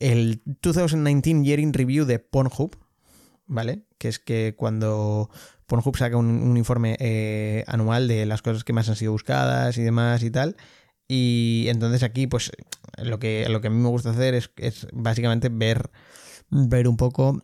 el 0.00 0.42
2019 0.62 1.44
Year 1.44 1.60
in 1.60 1.72
Review 1.72 2.04
de 2.04 2.18
Pornhub, 2.18 2.76
¿vale? 3.46 3.84
Que 3.98 4.08
es 4.08 4.18
que 4.18 4.54
cuando 4.56 5.30
Pornhub 5.66 5.96
saca 5.96 6.16
un, 6.16 6.56
informe 6.56 6.96
eh, 7.00 7.64
anual 7.66 8.08
de 8.08 8.26
las 8.26 8.42
cosas 8.42 8.64
que 8.64 8.72
más 8.72 8.88
han 8.88 8.96
sido 8.96 9.12
buscadas 9.12 9.78
y 9.78 9.82
demás 9.82 10.22
y 10.22 10.30
tal. 10.30 10.56
Y 11.08 11.66
entonces 11.68 12.02
aquí, 12.02 12.26
pues, 12.26 12.50
lo 12.98 13.18
que, 13.18 13.46
lo 13.48 13.60
que 13.60 13.68
a 13.68 13.70
mí 13.70 13.78
me 13.78 13.88
gusta 13.88 14.10
hacer 14.10 14.34
es, 14.34 14.50
básicamente 14.92 15.48
ver, 15.48 15.90
ver 16.50 16.88
un 16.88 16.96
poco 16.96 17.42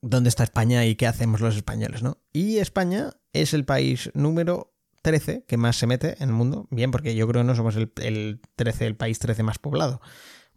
dónde 0.00 0.28
está 0.28 0.44
España 0.44 0.86
y 0.86 0.94
qué 0.94 1.06
hacemos 1.06 1.40
los 1.40 1.56
españoles, 1.56 2.02
¿no? 2.02 2.18
Y 2.32 2.58
España 2.58 3.10
es 3.32 3.52
el 3.52 3.64
país 3.64 4.10
número 4.14 4.72
13 5.02 5.44
que 5.46 5.56
más 5.56 5.76
se 5.76 5.86
mete 5.86 6.16
en 6.22 6.28
el 6.28 6.34
mundo. 6.34 6.68
Bien, 6.70 6.90
porque 6.90 7.14
yo 7.14 7.26
creo 7.26 7.42
que 7.42 7.46
no 7.46 7.54
somos 7.56 7.76
el, 7.76 7.92
el 7.96 8.40
13, 8.56 8.86
el 8.86 8.96
país 8.96 9.18
13 9.18 9.42
más 9.42 9.58
poblado 9.58 10.00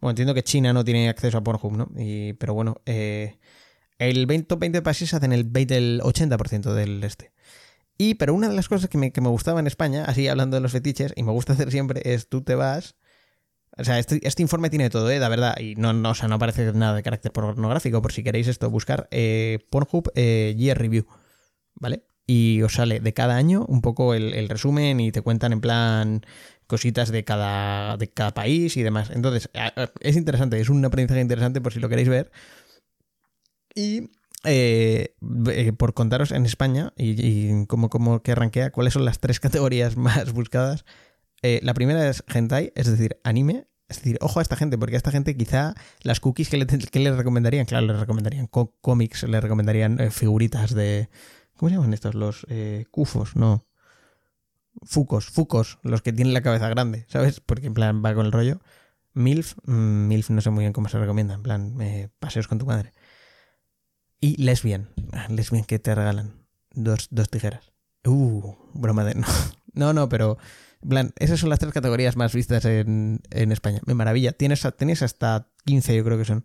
Bueno, 0.04 0.10
entiendo 0.10 0.34
que 0.34 0.42
China 0.42 0.74
no 0.74 0.84
tiene 0.84 1.08
acceso 1.08 1.38
a 1.38 1.42
Pornhub, 1.42 1.72
¿no? 1.78 1.90
Pero 2.38 2.52
bueno, 2.52 2.76
eh, 2.84 3.38
el 3.96 4.26
20, 4.26 4.46
top 4.48 4.60
20 4.60 4.78
de 4.78 4.82
países 4.82 5.14
hacen 5.14 5.32
el, 5.32 5.44
20, 5.44 5.76
el 5.78 6.00
80% 6.02 6.74
del 6.74 7.02
este. 7.02 7.32
Y, 7.96 8.16
pero 8.16 8.34
una 8.34 8.50
de 8.50 8.54
las 8.54 8.68
cosas 8.68 8.90
que 8.90 8.98
me, 8.98 9.12
que 9.12 9.22
me 9.22 9.30
gustaba 9.30 9.60
en 9.60 9.66
España, 9.66 10.04
así 10.04 10.28
hablando 10.28 10.58
de 10.58 10.60
los 10.60 10.72
fetiches, 10.72 11.14
y 11.16 11.22
me 11.22 11.32
gusta 11.32 11.54
hacer 11.54 11.70
siempre, 11.70 12.02
es 12.04 12.28
tú 12.28 12.42
te 12.42 12.54
vas. 12.54 12.96
O 13.78 13.84
sea, 13.84 13.98
este, 13.98 14.20
este 14.28 14.42
informe 14.42 14.68
tiene 14.68 14.90
todo, 14.90 15.10
¿eh? 15.10 15.18
La 15.18 15.30
verdad. 15.30 15.58
Y 15.58 15.74
no, 15.76 15.94
no, 15.94 16.10
o 16.10 16.14
sea, 16.14 16.28
no 16.28 16.38
parece 16.38 16.70
nada 16.74 16.96
de 16.96 17.02
carácter 17.02 17.32
pornográfico, 17.32 18.02
por 18.02 18.12
si 18.12 18.22
queréis 18.22 18.46
esto, 18.46 18.68
buscar 18.68 19.08
eh, 19.10 19.60
Pornhub 19.70 20.12
eh, 20.16 20.54
Year 20.58 20.78
Review. 20.78 21.06
¿Vale? 21.76 22.04
Y 22.26 22.62
os 22.62 22.74
sale 22.74 23.00
de 23.00 23.12
cada 23.14 23.36
año 23.36 23.64
un 23.68 23.82
poco 23.82 24.14
el, 24.14 24.48
resumen 24.50 25.00
y 25.00 25.12
te 25.12 25.20
cuentan 25.20 25.52
en 25.52 25.60
plan 25.60 26.26
cositas 26.66 27.10
de 27.10 27.24
cada, 27.24 27.96
de 27.96 28.08
cada 28.08 28.32
país 28.32 28.76
y 28.76 28.82
demás. 28.82 29.10
Entonces, 29.10 29.50
es 30.00 30.16
interesante, 30.16 30.60
es 30.60 30.68
un 30.68 30.84
aprendizaje 30.84 31.20
interesante 31.20 31.60
por 31.60 31.72
si 31.72 31.80
lo 31.80 31.88
queréis 31.88 32.08
ver. 32.08 32.30
Y 33.74 34.10
eh, 34.44 35.14
eh, 35.48 35.72
por 35.72 35.94
contaros 35.94 36.30
en 36.30 36.44
España 36.44 36.92
y, 36.98 37.64
como, 37.66 37.88
como 37.88 38.22
que 38.22 38.32
arranquea, 38.32 38.70
cuáles 38.70 38.92
son 38.92 39.04
las 39.04 39.18
tres 39.18 39.40
categorías 39.40 39.96
más 39.96 40.32
buscadas. 40.32 40.84
Eh, 41.42 41.60
la 41.62 41.74
primera 41.74 42.08
es 42.08 42.24
hentai, 42.32 42.72
es 42.74 42.86
decir, 42.90 43.18
anime. 43.24 43.66
Es 43.88 43.98
decir, 43.98 44.16
ojo 44.22 44.38
a 44.38 44.42
esta 44.42 44.56
gente, 44.56 44.78
porque 44.78 44.94
a 44.94 44.96
esta 44.96 45.10
gente 45.10 45.36
quizá 45.36 45.74
las 46.02 46.18
cookies 46.18 46.48
que 46.48 46.56
le, 46.56 46.66
que 46.66 47.10
recomendarían, 47.10 47.66
claro, 47.66 47.86
le 47.86 47.92
recomendarían 47.92 48.46
cómics, 48.46 49.24
le 49.24 49.40
recomendarían 49.40 50.10
figuritas 50.10 50.74
de... 50.74 51.10
¿Cómo 51.56 51.68
se 51.68 51.76
llaman 51.76 51.92
estos? 51.92 52.14
Los 52.14 52.46
cufos, 52.90 53.36
no. 53.36 53.66
Fucos, 54.82 55.26
fucos, 55.26 55.78
los 55.82 56.02
que 56.02 56.12
tienen 56.12 56.34
la 56.34 56.42
cabeza 56.42 56.68
grande, 56.68 57.06
¿sabes? 57.08 57.40
Porque 57.40 57.66
en 57.66 57.74
plan 57.74 58.02
va 58.04 58.14
con 58.14 58.26
el 58.26 58.32
rollo. 58.32 58.60
MILF, 59.14 59.54
mm, 59.64 60.08
MILF 60.08 60.30
no 60.30 60.40
sé 60.40 60.50
muy 60.50 60.62
bien 60.64 60.72
cómo 60.72 60.88
se 60.88 60.98
recomienda, 60.98 61.34
en 61.34 61.42
plan, 61.42 61.76
paseos 62.18 62.48
con 62.48 62.58
tu 62.58 62.66
madre. 62.66 62.92
Y 64.20 64.42
lesbian. 64.42 64.88
Ah, 65.12 65.26
lesbian 65.28 65.64
que 65.64 65.78
te 65.78 65.94
regalan. 65.94 66.46
Dos, 66.70 67.08
dos 67.10 67.28
tijeras. 67.28 67.72
Uh, 68.06 68.54
broma 68.72 69.04
de. 69.04 69.14
No, 69.74 69.86
no, 69.86 69.92
no 69.92 70.08
pero. 70.08 70.38
plan, 70.88 71.12
esas 71.18 71.40
son 71.40 71.50
las 71.50 71.58
tres 71.58 71.72
categorías 71.72 72.16
más 72.16 72.32
vistas 72.32 72.64
en, 72.64 73.20
en 73.30 73.52
España. 73.52 73.80
Me 73.84 73.94
maravilla. 73.94 74.32
Tienes, 74.32 74.66
tienes 74.78 75.02
hasta 75.02 75.50
15, 75.66 75.96
yo 75.96 76.04
creo 76.04 76.16
que 76.16 76.24
son. 76.24 76.44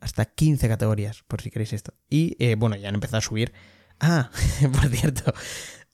Hasta 0.00 0.24
15 0.24 0.66
categorías, 0.66 1.22
por 1.28 1.40
si 1.40 1.50
queréis 1.52 1.72
esto. 1.72 1.94
Y 2.10 2.36
eh, 2.44 2.56
bueno, 2.56 2.74
ya 2.74 2.88
han 2.88 2.96
empezado 2.96 3.18
a 3.18 3.20
subir. 3.20 3.52
Ah, 4.00 4.30
por 4.72 4.88
cierto. 4.88 5.32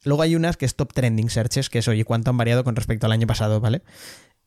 Luego 0.05 0.23
hay 0.23 0.37
unas 0.37 0.57
que 0.57 0.67
es 0.67 0.77
top 0.77 0.93
trending 0.93 1.31
searches, 1.31 1.71
que 1.71 1.81
es, 1.81 1.89
oye, 1.89 2.05
cuánto 2.05 2.31
han 2.31 2.37
variado 2.37 2.65
con 2.65 2.77
respecto 2.77 3.07
al 3.07 3.13
año 3.13 3.27
pasado, 3.27 3.61
¿vale? 3.61 3.83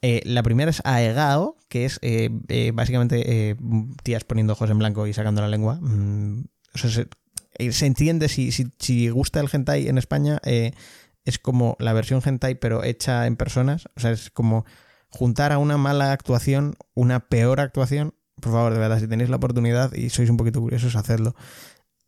Eh, 0.02 0.22
la 0.26 0.42
primera 0.42 0.72
es 0.72 0.82
Aegao, 0.84 1.58
que 1.68 1.86
es 1.86 2.00
eh, 2.02 2.30
eh, 2.48 2.72
básicamente 2.74 3.56
tías 4.04 4.24
poniendo 4.24 4.54
ojos 4.54 4.70
en 4.70 4.80
blanco 4.80 5.06
y 5.06 5.14
sacando 5.14 5.42
la 5.42 5.48
lengua. 5.48 5.76
Mm, 5.80 6.46
se, 6.74 7.86
entiende 7.86 8.28
si, 8.28 8.52
si, 8.52 9.10
gusta 9.10 9.40
el 9.40 9.50
hentai 9.52 9.88
en 9.88 9.98
España, 9.98 10.40
es 10.44 11.38
como 11.38 11.76
la 11.80 11.94
versión 11.94 12.22
hentai 12.26 12.56
pero 12.56 12.84
hecha 12.84 13.28
en 13.28 13.36
personas. 13.36 13.88
O 13.96 14.00
sea, 14.00 14.12
es 14.12 14.32
como 14.32 14.66
juntar 15.10 15.52
a 15.52 15.60
una 15.60 15.78
mala 15.78 16.12
actuación 16.14 16.76
una 16.96 17.20
peor 17.20 17.60
actuación. 17.60 18.16
Por 18.42 18.54
favor, 18.54 18.74
de 18.74 18.80
verdad, 18.80 19.00
si 19.00 19.08
tenéis 19.08 19.30
la 19.30 19.36
oportunidad 19.36 19.94
y 19.94 20.10
sois 20.10 20.32
un 20.32 20.38
poquito 20.38 20.62
curiosos, 20.62 20.96
hacedlo. 20.96 21.36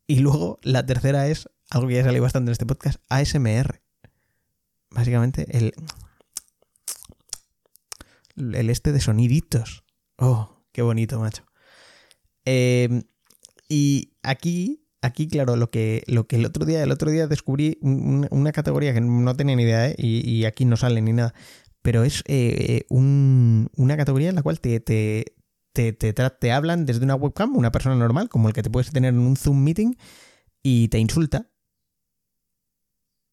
Y 0.07 0.19
luego 0.19 0.57
la 0.63 0.85
tercera 0.85 1.27
es 1.27 1.47
algo 1.73 1.87
que 1.87 1.95
ya 1.95 2.03
salido 2.03 2.23
bastante 2.23 2.49
en 2.49 2.53
este 2.53 2.65
podcast, 2.65 3.01
ASMR. 3.09 3.81
Básicamente 4.91 5.45
el 5.57 5.73
el 8.35 8.69
este 8.69 8.91
de 8.91 8.99
soniditos. 8.99 9.83
Oh, 10.17 10.65
qué 10.71 10.81
bonito, 10.81 11.19
macho. 11.19 11.43
Em, 12.45 13.03
y 13.69 14.13
aquí, 14.23 14.85
aquí, 15.01 15.27
claro, 15.27 15.55
lo 15.55 15.69
que, 15.69 16.03
lo 16.07 16.27
que 16.27 16.37
el 16.37 16.45
otro 16.45 16.65
día, 16.65 16.83
el 16.83 16.91
otro 16.91 17.11
día 17.11 17.27
descubrí 17.27 17.77
una 17.81 18.51
categoría 18.51 18.93
que 18.93 19.01
no 19.01 19.35
tenía 19.35 19.55
ni 19.55 19.63
idea, 19.63 19.89
¿eh? 19.89 19.95
y, 19.97 20.45
aquí 20.45 20.65
no 20.65 20.77
sale 20.77 21.01
ni 21.01 21.13
nada. 21.13 21.33
Pero 21.81 22.03
es 22.03 22.23
eh, 22.27 22.85
una 22.89 23.97
categoría 23.97 24.29
en 24.29 24.35
la 24.35 24.43
cual 24.43 24.59
te, 24.61 24.79
te, 24.79 25.35
te, 25.73 25.93
te, 25.93 26.51
hablan 26.51 26.85
desde 26.85 27.03
una 27.03 27.15
webcam, 27.15 27.55
una 27.57 27.71
persona 27.71 27.95
normal, 27.95 28.29
como 28.29 28.47
el 28.47 28.53
que 28.53 28.63
te 28.63 28.69
puedes 28.69 28.91
tener 28.91 29.13
en 29.13 29.19
un 29.19 29.35
Zoom 29.35 29.63
meeting, 29.63 29.95
y 30.61 30.87
te 30.87 30.99
insulta. 30.99 31.49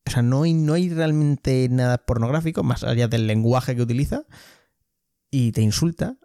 O 0.07 0.11
sea, 0.11 0.23
no 0.23 0.43
hay, 0.43 0.89
realmente 0.89 1.69
nada 1.71 1.99
pornográfico, 1.99 2.63
más 2.63 2.83
allá 2.85 3.09
del 3.09 3.27
lenguaje 3.27 3.77
que 3.77 3.83
utiliza 3.83 4.25
y 5.31 5.53
te 5.53 5.63
insulta 5.63 6.17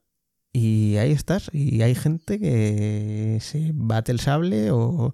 y 0.52 0.98
ahí 0.98 1.12
estás 1.12 1.50
y 1.54 1.82
hay 1.82 1.94
gente 1.96 2.40
que 2.40 3.38
se 3.42 3.72
bate 3.74 4.12
el 4.12 4.20
sable 4.20 4.72
o 4.72 5.14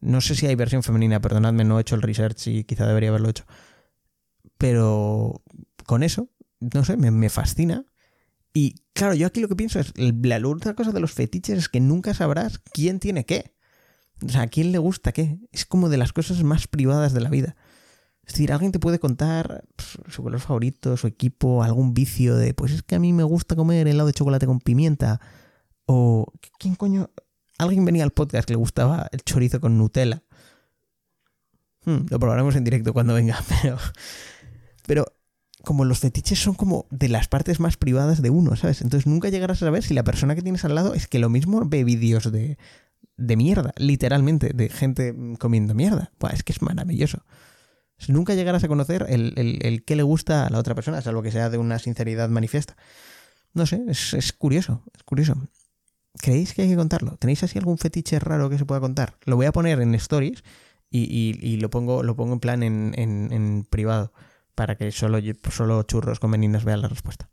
no 0.00 0.20
sé 0.20 0.34
si 0.34 0.46
hay 0.46 0.54
versión 0.54 0.82
femenina, 0.82 1.20
perdonadme, 1.20 1.64
no 1.64 1.78
he 1.78 1.80
hecho 1.82 1.96
el 1.96 2.02
research 2.02 2.46
y 2.46 2.64
quizá 2.64 2.86
debería 2.86 3.08
haberlo 3.08 3.28
hecho. 3.28 3.44
Pero 4.58 5.42
con 5.84 6.02
eso, 6.02 6.30
no 6.60 6.84
sé, 6.84 6.96
me, 6.96 7.28
fascina. 7.28 7.84
Y 8.52 8.76
claro, 8.92 9.14
yo 9.14 9.26
aquí 9.26 9.40
lo 9.40 9.48
que 9.48 9.56
pienso 9.56 9.80
es, 9.80 9.92
la 9.96 10.40
otra 10.48 10.74
cosa 10.74 10.92
de 10.92 11.00
los 11.00 11.12
fetiches 11.12 11.58
es 11.58 11.68
que 11.68 11.80
nunca 11.80 12.14
sabrás 12.14 12.58
quién 12.58 13.00
tiene 13.00 13.26
qué. 13.26 13.54
O 14.24 14.28
sea, 14.28 14.42
a 14.42 14.46
quién 14.46 14.72
le 14.72 14.78
gusta 14.78 15.12
qué. 15.12 15.38
Es 15.52 15.66
como 15.66 15.88
de 15.88 15.98
las 15.98 16.12
cosas 16.12 16.42
más 16.42 16.66
privadas 16.68 17.12
de 17.12 17.20
la 17.20 17.28
vida. 17.28 17.56
Es 18.26 18.32
decir, 18.32 18.52
alguien 18.52 18.72
te 18.72 18.80
puede 18.80 18.98
contar 18.98 19.64
su 20.08 20.22
color 20.22 20.40
favorito, 20.40 20.96
su 20.96 21.06
equipo, 21.06 21.62
algún 21.62 21.94
vicio 21.94 22.34
de, 22.34 22.54
pues 22.54 22.72
es 22.72 22.82
que 22.82 22.96
a 22.96 22.98
mí 22.98 23.12
me 23.12 23.22
gusta 23.22 23.54
comer 23.54 23.86
helado 23.86 24.08
de 24.08 24.14
chocolate 24.14 24.46
con 24.46 24.58
pimienta. 24.58 25.20
O, 25.86 26.32
¿quién 26.58 26.74
coño? 26.74 27.08
Alguien 27.56 27.84
venía 27.84 28.02
al 28.02 28.10
podcast 28.10 28.46
que 28.46 28.54
le 28.54 28.58
gustaba 28.58 29.06
el 29.12 29.22
chorizo 29.22 29.60
con 29.60 29.78
Nutella. 29.78 30.24
Hmm, 31.84 32.06
lo 32.10 32.18
probaremos 32.18 32.56
en 32.56 32.64
directo 32.64 32.92
cuando 32.92 33.14
venga, 33.14 33.40
pero... 33.62 33.78
Pero 34.86 35.06
como 35.62 35.84
los 35.84 35.98
fetiches 35.98 36.38
son 36.38 36.54
como 36.54 36.86
de 36.90 37.08
las 37.08 37.26
partes 37.26 37.58
más 37.58 37.76
privadas 37.76 38.22
de 38.22 38.30
uno, 38.30 38.54
¿sabes? 38.54 38.82
Entonces 38.82 39.06
nunca 39.06 39.30
llegarás 39.30 39.62
a 39.62 39.66
saber 39.66 39.82
si 39.82 39.94
la 39.94 40.04
persona 40.04 40.36
que 40.36 40.42
tienes 40.42 40.64
al 40.64 40.76
lado 40.76 40.94
es 40.94 41.08
que 41.08 41.18
lo 41.18 41.28
mismo 41.28 41.64
ve 41.66 41.82
vídeos 41.82 42.30
de, 42.30 42.56
de 43.16 43.36
mierda, 43.36 43.72
literalmente, 43.76 44.52
de 44.54 44.68
gente 44.68 45.14
comiendo 45.40 45.74
mierda. 45.74 46.12
Pues 46.18 46.34
es 46.34 46.42
que 46.44 46.52
es 46.52 46.62
maravilloso 46.62 47.24
nunca 48.08 48.34
llegarás 48.34 48.64
a 48.64 48.68
conocer 48.68 49.06
el, 49.08 49.32
el, 49.36 49.84
qué 49.84 49.96
le 49.96 50.02
gusta 50.02 50.46
a 50.46 50.50
la 50.50 50.58
otra 50.58 50.74
persona, 50.74 51.00
salvo 51.00 51.22
que 51.22 51.30
sea 51.30 51.50
de 51.50 51.58
una 51.58 51.78
sinceridad 51.78 52.28
manifiesta. 52.28 52.76
No 53.54 53.66
sé, 53.66 53.82
es, 53.88 54.32
curioso, 54.32 54.82
es 54.94 55.02
curioso. 55.02 55.34
¿Creéis 56.20 56.54
que 56.54 56.62
hay 56.62 56.68
que 56.68 56.76
contarlo? 56.76 57.16
¿Tenéis 57.16 57.42
así 57.42 57.58
algún 57.58 57.78
fetiche 57.78 58.18
raro 58.18 58.50
que 58.50 58.58
se 58.58 58.66
pueda 58.66 58.80
contar? 58.80 59.16
Lo 59.24 59.36
voy 59.36 59.46
a 59.46 59.52
poner 59.52 59.80
en 59.80 59.94
stories 59.94 60.44
y, 60.90 61.56
lo, 61.60 61.70
pongo, 61.70 62.02
lo 62.02 62.16
pongo 62.16 62.34
en 62.34 62.40
plan 62.40 62.62
en, 62.62 63.66
privado 63.68 64.12
para 64.54 64.76
que 64.76 64.92
solo, 64.92 65.18
solo 65.50 65.82
churros 65.82 66.20
con 66.20 66.30
meninas 66.30 66.64
vean 66.64 66.82
la 66.82 66.88
respuesta. 66.88 67.30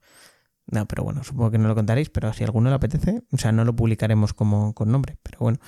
No, 0.67 0.88
pero 0.88 1.04
bueno, 1.04 1.23
supongo 1.23 1.52
que 1.52 1.58
no 1.58 1.67
lo 1.67 1.76
contaréis, 1.76 2.10
pero 2.10 2.32
si 2.34 2.43
alguno 2.43 2.69
le 2.69 2.76
apetece, 2.76 3.23
o 3.32 3.38
sea, 3.38 3.52
no 3.52 3.65
lo 3.65 3.76
publicaremos 3.76 4.34
como 4.34 4.73
con 4.73 4.91
nombre, 4.91 5.17
pero 5.23 5.39
bueno. 5.39 5.60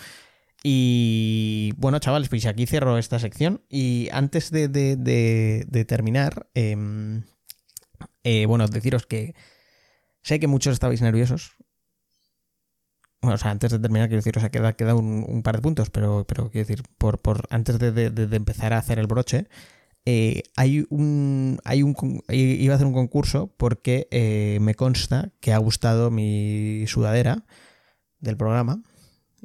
Y 0.64 1.74
bueno, 1.78 2.00
chavales, 2.00 2.30
pues 2.30 2.46
aquí 2.46 2.66
cierro 2.66 2.98
esta 2.98 3.20
sección. 3.20 3.62
Y 3.70 4.10
antes 4.12 4.52
de, 4.52 5.86
terminar, 5.88 6.48
em, 6.54 7.24
eh, 8.24 8.46
bueno, 8.48 8.68
deciros 8.68 9.06
que 9.06 9.36
sé 10.24 10.40
que 10.40 10.48
muchos 10.48 10.74
estabais 10.74 11.02
nerviosos. 11.02 11.56
Bueno, 13.22 13.36
o 13.36 13.38
sea, 13.38 13.52
antes 13.52 13.72
de 13.72 13.80
terminar, 13.80 14.08
quiero 14.08 14.20
deciros, 14.20 14.44
o 14.44 14.52
queda, 14.52 14.74
queda 14.74 14.96
un, 14.96 15.42
par 15.44 15.56
de 15.56 15.62
puntos, 15.62 15.90
pero, 15.90 16.26
pero 16.28 16.50
quiero 16.52 16.68
decir, 16.68 16.84
por, 16.98 17.20
por 17.20 17.48
antes 17.50 17.80
de, 17.80 18.06
empezar 18.36 18.74
a 18.74 18.78
hacer 18.78 19.00
el 19.00 19.08
broche, 19.08 19.48
eh, 20.06 20.44
hay 20.56 20.86
un. 20.90 21.60
Hay 21.64 21.82
un. 21.84 21.96
Iba 22.30 22.74
a 22.74 22.76
hacer 22.76 22.88
un 22.88 22.94
concurso 22.94 23.54
porque 23.58 24.08
eh, 24.12 24.60
me 24.62 24.76
consta 24.76 25.32
que 25.40 25.54
ha 25.54 25.58
gustado 25.58 26.12
mi 26.12 26.86
sudadera 26.88 27.46
del 28.20 28.38
programa. 28.38 28.84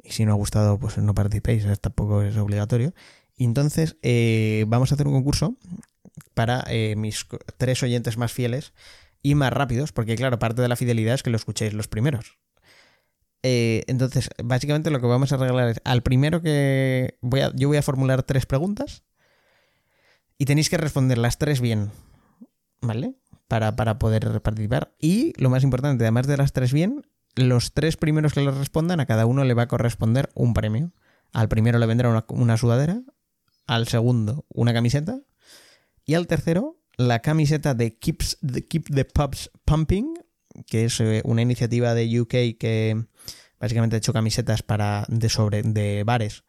Y 0.03 0.11
si 0.11 0.25
no 0.25 0.31
ha 0.31 0.35
gustado, 0.35 0.79
pues 0.79 0.97
no 0.97 1.13
participéis, 1.13 1.65
tampoco 1.79 2.21
es 2.21 2.35
obligatorio. 2.37 2.93
Y 3.35 3.45
entonces 3.45 3.97
eh, 4.01 4.65
vamos 4.67 4.91
a 4.91 4.95
hacer 4.95 5.07
un 5.07 5.13
concurso 5.13 5.55
para 6.33 6.63
eh, 6.67 6.95
mis 6.95 7.25
tres 7.57 7.81
oyentes 7.83 8.17
más 8.17 8.31
fieles 8.31 8.73
y 9.21 9.35
más 9.35 9.53
rápidos, 9.53 9.91
porque 9.91 10.15
claro, 10.15 10.39
parte 10.39 10.61
de 10.61 10.67
la 10.67 10.75
fidelidad 10.75 11.15
es 11.15 11.23
que 11.23 11.29
lo 11.29 11.37
escuchéis 11.37 11.73
los 11.73 11.87
primeros. 11.87 12.37
Eh, 13.43 13.83
entonces, 13.87 14.29
básicamente 14.43 14.91
lo 14.91 15.01
que 15.01 15.07
vamos 15.07 15.31
a 15.31 15.37
regalar 15.37 15.69
es 15.69 15.81
al 15.83 16.03
primero 16.03 16.41
que 16.41 17.17
voy 17.21 17.41
a, 17.41 17.51
yo 17.55 17.67
voy 17.67 17.77
a 17.77 17.81
formular 17.81 18.23
tres 18.23 18.45
preguntas 18.45 19.03
y 20.37 20.45
tenéis 20.45 20.69
que 20.69 20.77
responder 20.77 21.17
las 21.17 21.37
tres 21.37 21.61
bien, 21.61 21.91
¿vale? 22.81 23.15
Para, 23.47 23.75
para 23.75 23.99
poder 23.99 24.41
participar. 24.41 24.93
Y 24.99 25.33
lo 25.41 25.49
más 25.49 25.63
importante, 25.63 26.03
además 26.03 26.27
de 26.27 26.37
las 26.37 26.53
tres 26.53 26.71
bien, 26.73 27.05
los 27.35 27.73
tres 27.73 27.97
primeros 27.97 28.33
que 28.33 28.41
le 28.41 28.51
respondan, 28.51 28.99
a 28.99 29.05
cada 29.05 29.25
uno 29.25 29.43
le 29.43 29.53
va 29.53 29.63
a 29.63 29.67
corresponder 29.67 30.29
un 30.33 30.53
premio. 30.53 30.91
Al 31.33 31.47
primero 31.47 31.79
le 31.79 31.85
vendrá 31.85 32.25
una, 32.27 32.57
sudadera, 32.57 33.01
al 33.67 33.87
segundo 33.87 34.45
una 34.49 34.73
camiseta 34.73 35.19
y 36.05 36.15
al 36.15 36.27
tercero 36.27 36.77
la 36.97 37.21
camiseta 37.21 37.73
de 37.73 37.97
Keeps 37.97 38.39
Keep 38.69 38.93
the 38.93 39.05
Pubs 39.05 39.49
Pumping 39.63 40.13
que 40.67 40.85
es 40.85 40.99
eh, 40.99 41.21
una 41.25 41.41
iniciativa 41.41 41.93
de 41.93 42.19
UK 42.19 42.57
que 42.59 43.05
básicamente 43.59 43.95
ha 43.95 43.99
hecho 43.99 44.13
camisetas 44.13 44.63
para, 44.63 45.05
de, 45.07 45.29
sobre, 45.29 45.63
de 45.63 46.03
bares 46.03 46.43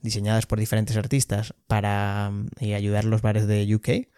diseñadas 0.00 0.46
por 0.46 0.58
diferentes 0.58 0.96
artistas 0.96 1.54
para 1.66 2.32
eh, 2.60 2.74
ayudar 2.74 3.04
a 3.04 3.08
los 3.08 3.22
bares 3.22 3.46
de 3.46 3.74
UK. 3.74 4.08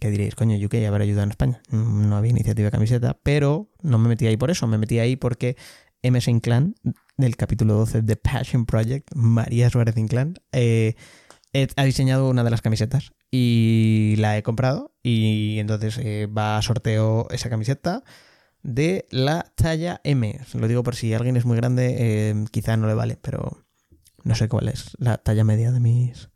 Que 0.00 0.10
diréis, 0.10 0.34
coño, 0.34 0.56
UK 0.64 0.74
haber 0.86 1.02
ayudado 1.02 1.24
en 1.24 1.30
España. 1.30 1.62
No 1.70 2.16
había 2.16 2.30
iniciativa 2.30 2.66
de 2.66 2.70
camiseta, 2.70 3.18
pero 3.22 3.70
no 3.82 3.98
me 3.98 4.08
metí 4.08 4.26
ahí 4.26 4.36
por 4.36 4.50
eso, 4.50 4.66
me 4.66 4.78
metí 4.78 4.98
ahí 4.98 5.16
porque 5.16 5.56
MS 6.02 6.28
Inclán, 6.28 6.74
del 7.16 7.36
capítulo 7.36 7.74
12 7.74 8.02
de 8.02 8.16
Passion 8.16 8.66
Project, 8.66 9.08
María 9.14 9.70
Suárez 9.70 9.96
Inclán, 9.96 10.34
eh, 10.52 10.94
ha 11.76 11.84
diseñado 11.84 12.28
una 12.28 12.44
de 12.44 12.50
las 12.50 12.62
camisetas 12.62 13.12
y 13.30 14.14
la 14.18 14.36
he 14.36 14.42
comprado 14.42 14.94
y 15.02 15.58
entonces 15.58 15.98
eh, 15.98 16.26
va 16.26 16.58
a 16.58 16.62
sorteo 16.62 17.26
esa 17.30 17.50
camiseta 17.50 18.04
de 18.62 19.06
la 19.10 19.52
talla 19.54 20.00
M. 20.04 20.38
Lo 20.54 20.68
digo 20.68 20.82
por 20.82 20.94
si 20.94 21.14
alguien 21.14 21.36
es 21.36 21.44
muy 21.44 21.56
grande, 21.56 21.96
eh, 21.98 22.44
quizá 22.50 22.76
no 22.76 22.86
le 22.86 22.94
vale, 22.94 23.18
pero 23.20 23.64
no 24.24 24.34
sé 24.34 24.48
cuál 24.48 24.68
es 24.68 24.92
la 24.98 25.18
talla 25.18 25.44
media 25.44 25.72
de 25.72 25.80
mis... 25.80 26.27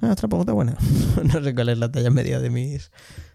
Ah, 0.00 0.12
otra 0.12 0.28
pregunta 0.28 0.52
buena. 0.52 0.76
no 1.24 1.42
sé 1.42 1.54
cuál 1.54 1.70
es 1.70 1.78
la 1.78 1.90
talla 1.90 2.10
media 2.10 2.40
de 2.40 2.50
mis, 2.50 2.90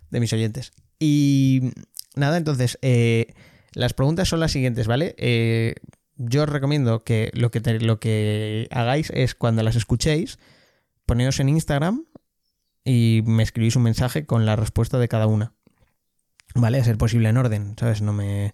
de 0.09 0.19
mis 0.19 0.31
oyentes. 0.33 0.73
Y 0.99 1.71
nada, 2.15 2.37
entonces, 2.37 2.77
eh, 2.81 3.33
las 3.73 3.93
preguntas 3.93 4.29
son 4.29 4.39
las 4.39 4.51
siguientes, 4.51 4.87
¿vale? 4.87 5.15
Eh, 5.17 5.75
yo 6.17 6.43
os 6.43 6.49
recomiendo 6.49 7.03
que 7.03 7.31
lo 7.33 7.49
que, 7.49 7.59
lo 7.79 7.99
que 7.99 8.67
hagáis 8.71 9.09
es 9.11 9.33
cuando 9.33 9.63
las 9.63 9.75
escuchéis, 9.75 10.37
poneros 11.05 11.39
en 11.39 11.49
Instagram 11.49 12.05
y 12.83 13.23
me 13.25 13.43
escribís 13.43 13.75
un 13.75 13.83
mensaje 13.83 14.25
con 14.25 14.45
la 14.45 14.55
respuesta 14.55 14.99
de 14.99 15.07
cada 15.07 15.27
una. 15.27 15.53
¿Vale? 16.53 16.79
A 16.79 16.83
ser 16.83 16.97
posible 16.97 17.29
en 17.29 17.37
orden, 17.37 17.75
¿sabes? 17.79 18.01
No 18.01 18.13
me. 18.13 18.53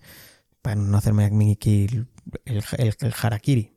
Para 0.61 0.75
no 0.75 0.97
hacerme 0.97 1.25
el, 1.25 2.07
el, 2.45 2.63
el 2.77 3.13
harakiri. 3.21 3.71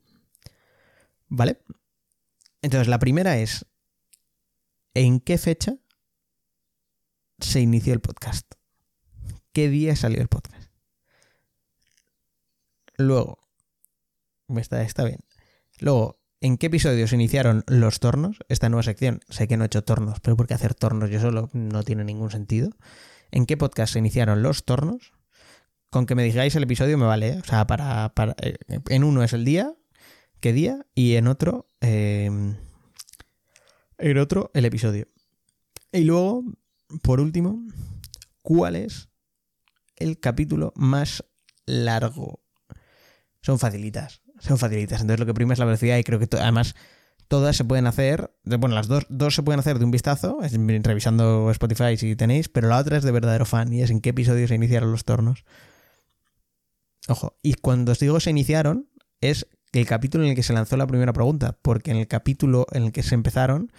¿Vale? 1.28 1.62
Entonces, 2.62 2.88
la 2.88 2.98
primera 2.98 3.38
es. 3.38 3.66
¿En 4.94 5.20
qué 5.20 5.38
fecha 5.38 5.76
se 7.38 7.60
inició 7.60 7.92
el 7.92 8.00
podcast? 8.00 8.46
¿Qué 9.52 9.68
día 9.68 9.96
salió 9.96 10.20
el 10.20 10.28
podcast? 10.28 10.70
Luego. 12.96 13.38
Está, 14.48 14.82
está 14.82 15.04
bien. 15.04 15.20
Luego, 15.78 16.20
¿en 16.40 16.58
qué 16.58 16.66
episodio 16.66 17.06
se 17.06 17.14
iniciaron 17.14 17.64
los 17.66 18.00
tornos? 18.00 18.38
Esta 18.48 18.68
nueva 18.68 18.82
sección. 18.82 19.20
Sé 19.28 19.48
que 19.48 19.56
no 19.56 19.64
he 19.64 19.66
hecho 19.66 19.84
tornos, 19.84 20.20
pero 20.20 20.36
porque 20.36 20.54
hacer 20.54 20.74
tornos 20.74 21.08
yo 21.08 21.20
solo 21.20 21.50
no 21.52 21.82
tiene 21.82 22.04
ningún 22.04 22.30
sentido 22.30 22.70
en 23.30 23.46
qué 23.46 23.56
podcast 23.56 23.92
se 23.92 23.98
iniciaron 23.98 24.42
los 24.42 24.64
tornos. 24.64 25.12
Con 25.90 26.06
que 26.06 26.14
me 26.14 26.22
digáis 26.22 26.54
el 26.54 26.62
episodio 26.62 26.98
me 26.98 27.06
vale. 27.06 27.28
¿eh? 27.28 27.38
O 27.42 27.46
sea, 27.46 27.66
para, 27.66 28.12
eh, 28.42 28.56
en 28.88 29.04
uno 29.04 29.22
es 29.22 29.32
el 29.32 29.44
día, 29.44 29.74
qué 30.40 30.52
día, 30.52 30.86
y 30.94 31.14
en 31.14 31.26
otro, 31.26 31.68
em, 31.80 32.56
en 34.00 34.18
otro, 34.18 34.50
el 34.54 34.64
episodio. 34.64 35.08
Y 35.92 36.04
luego, 36.04 36.44
por 37.02 37.20
último, 37.20 37.62
¿cuál 38.42 38.76
es 38.76 39.08
el 39.96 40.18
capítulo 40.18 40.72
más 40.76 41.24
largo? 41.66 42.40
Son 43.42 43.58
facilitas, 43.58 44.22
son 44.38 44.58
facilitas. 44.58 45.00
Entonces 45.00 45.20
lo 45.20 45.26
que 45.26 45.34
prima 45.34 45.52
es 45.52 45.58
la 45.58 45.64
velocidad 45.64 45.98
y 45.98 46.04
creo 46.04 46.18
que 46.18 46.28
además 46.36 46.74
Todas 47.30 47.56
se 47.56 47.64
pueden 47.64 47.86
hacer, 47.86 48.34
bueno, 48.42 48.74
las 48.74 48.88
dos, 48.88 49.06
dos 49.08 49.36
se 49.36 49.44
pueden 49.44 49.60
hacer 49.60 49.78
de 49.78 49.84
un 49.84 49.92
vistazo, 49.92 50.40
revisando 50.82 51.48
Spotify 51.52 51.96
si 51.96 52.16
tenéis, 52.16 52.48
pero 52.48 52.66
la 52.66 52.78
otra 52.78 52.96
es 52.96 53.04
de 53.04 53.12
verdadero 53.12 53.44
fan 53.44 53.72
y 53.72 53.82
es 53.82 53.90
en 53.90 54.00
qué 54.00 54.10
episodio 54.10 54.48
se 54.48 54.56
iniciaron 54.56 54.90
los 54.90 55.04
tornos. 55.04 55.44
Ojo, 57.06 57.38
y 57.40 57.54
cuando 57.54 57.92
os 57.92 58.00
digo 58.00 58.18
se 58.18 58.30
iniciaron, 58.30 58.90
es 59.20 59.46
el 59.72 59.86
capítulo 59.86 60.24
en 60.24 60.30
el 60.30 60.36
que 60.36 60.42
se 60.42 60.52
lanzó 60.52 60.76
la 60.76 60.86
primera 60.86 61.12
pregunta, 61.12 61.58
porque 61.62 61.90
en 61.90 61.98
el 61.98 62.08
capítulo 62.08 62.66
en 62.72 62.84
el 62.84 62.92
que 62.92 63.02
se 63.02 63.14
empezaron, 63.14 63.72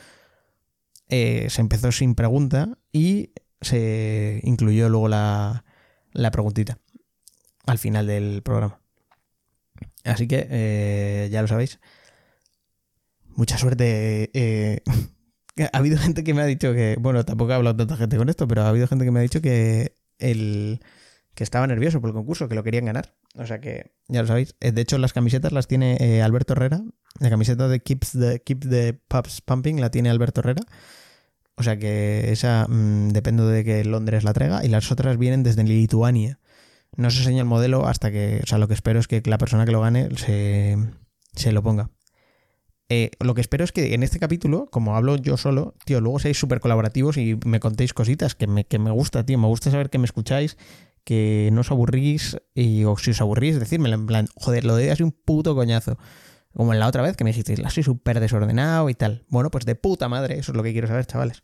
eh, 1.09 1.47
se 1.49 1.61
empezó 1.61 1.91
sin 1.91 2.15
pregunta 2.15 2.77
y 2.91 3.31
se 3.59 4.39
incluyó 4.43 4.89
luego 4.89 5.07
la, 5.09 5.65
la 6.13 6.31
preguntita 6.31 6.79
al 7.65 7.77
final 7.77 8.07
del 8.07 8.41
programa. 8.41 8.79
Así 10.03 10.27
que 10.27 10.47
eh, 10.49 11.29
ya 11.31 11.41
lo 11.41 11.47
sabéis 11.47 11.79
mucha 13.35 13.57
suerte. 13.57 14.29
Eh, 14.33 14.81
ha 15.73 15.77
habido 15.77 15.97
gente 15.97 16.23
que 16.23 16.33
me 16.33 16.41
ha 16.41 16.45
dicho 16.45 16.73
que, 16.73 16.97
bueno, 16.99 17.25
tampoco 17.25 17.51
he 17.51 17.55
hablado 17.55 17.77
tanta 17.77 17.97
gente 17.97 18.17
con 18.17 18.29
esto, 18.29 18.47
pero 18.47 18.63
ha 18.63 18.69
habido 18.69 18.87
gente 18.87 19.05
que 19.05 19.11
me 19.11 19.19
ha 19.19 19.23
dicho 19.23 19.41
que 19.41 19.97
el 20.17 20.81
que 21.33 21.43
estaba 21.43 21.65
nervioso 21.67 22.01
por 22.01 22.09
el 22.09 22.13
concurso, 22.13 22.49
que 22.49 22.55
lo 22.55 22.63
querían 22.63 22.85
ganar. 22.85 23.13
O 23.35 23.45
sea 23.45 23.59
que 23.61 23.91
ya 24.07 24.21
lo 24.21 24.27
sabéis. 24.27 24.55
Eh, 24.59 24.71
de 24.71 24.81
hecho, 24.81 24.97
las 24.97 25.13
camisetas 25.13 25.51
las 25.51 25.67
tiene 25.67 25.97
eh, 25.99 26.21
Alberto 26.21 26.53
Herrera. 26.53 26.81
La 27.19 27.29
camiseta 27.29 27.67
de 27.67 27.81
Keeps 27.81 28.11
the, 28.11 28.41
Keep 28.41 28.69
the 28.69 28.93
Pubs 28.93 29.41
Pumping 29.41 29.79
la 29.79 29.91
tiene 29.91 30.09
Alberto 30.09 30.41
Herrera. 30.41 30.61
O 31.55 31.63
sea 31.63 31.77
que 31.77 32.31
esa 32.31 32.65
mm, 32.67 33.09
depende 33.09 33.43
de 33.43 33.63
que 33.63 33.85
Londres 33.85 34.23
la 34.23 34.33
traiga. 34.33 34.65
Y 34.65 34.67
las 34.67 34.91
otras 34.91 35.17
vienen 35.17 35.43
desde 35.43 35.63
Lituania. 35.63 36.39
No 36.97 37.09
se 37.09 37.19
enseña 37.19 37.39
el 37.39 37.47
modelo 37.47 37.87
hasta 37.87 38.11
que. 38.11 38.41
O 38.43 38.47
sea, 38.47 38.57
lo 38.57 38.67
que 38.67 38.73
espero 38.73 38.99
es 38.99 39.07
que 39.07 39.21
la 39.25 39.37
persona 39.37 39.65
que 39.65 39.71
lo 39.71 39.81
gane 39.81 40.09
se, 40.17 40.77
se 41.35 41.51
lo 41.51 41.63
ponga. 41.63 41.89
Eh, 42.93 43.11
lo 43.21 43.33
que 43.35 43.39
espero 43.39 43.63
es 43.63 43.71
que 43.71 43.93
en 43.93 44.03
este 44.03 44.19
capítulo, 44.19 44.67
como 44.69 44.97
hablo 44.97 45.15
yo 45.15 45.37
solo, 45.37 45.75
tío, 45.85 46.01
luego 46.01 46.19
seáis 46.19 46.37
súper 46.37 46.59
colaborativos 46.59 47.15
y 47.15 47.39
me 47.45 47.61
contéis 47.61 47.93
cositas 47.93 48.35
que 48.35 48.47
me, 48.47 48.65
que 48.65 48.79
me 48.79 48.91
gusta, 48.91 49.25
tío. 49.25 49.37
Me 49.37 49.47
gusta 49.47 49.71
saber 49.71 49.89
que 49.89 49.97
me 49.97 50.03
escucháis, 50.03 50.57
que 51.03 51.49
no 51.51 51.61
os 51.61 51.71
aburrís 51.71 52.37
y 52.53 52.83
o 52.85 52.97
si 52.97 53.11
os 53.11 53.21
aburrís, 53.21 53.59
decírmelo 53.59 53.95
en 53.95 54.05
plan, 54.05 54.27
joder, 54.35 54.65
lo 54.65 54.75
de 54.75 54.91
así 54.91 55.03
un 55.03 55.11
puto 55.11 55.55
coñazo. 55.55 55.97
Como 56.53 56.73
en 56.73 56.79
la 56.79 56.87
otra 56.87 57.01
vez 57.01 57.15
que 57.15 57.23
me 57.23 57.29
dijisteis, 57.29 57.59
la 57.59 57.69
soy 57.69 57.83
súper 57.83 58.19
desordenado 58.19 58.89
y 58.89 58.93
tal. 58.93 59.25
Bueno, 59.29 59.49
pues 59.51 59.65
de 59.65 59.75
puta 59.75 60.09
madre, 60.09 60.37
eso 60.37 60.51
es 60.51 60.57
lo 60.57 60.63
que 60.63 60.73
quiero 60.73 60.87
saber, 60.87 61.05
chavales. 61.05 61.43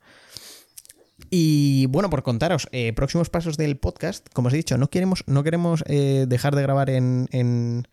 Y 1.30 1.88
bueno, 1.88 2.10
por 2.10 2.24
contaros, 2.24 2.68
eh, 2.72 2.94
próximos 2.94 3.30
pasos 3.30 3.58
del 3.58 3.78
podcast, 3.78 4.28
como 4.34 4.48
os 4.48 4.54
he 4.54 4.58
dicho, 4.58 4.78
no 4.78 4.90
queremos, 4.90 5.24
no 5.28 5.44
queremos 5.44 5.84
eh, 5.88 6.26
dejar 6.28 6.56
de 6.56 6.62
grabar 6.62 6.90
en, 6.90 7.28
en, 7.32 7.88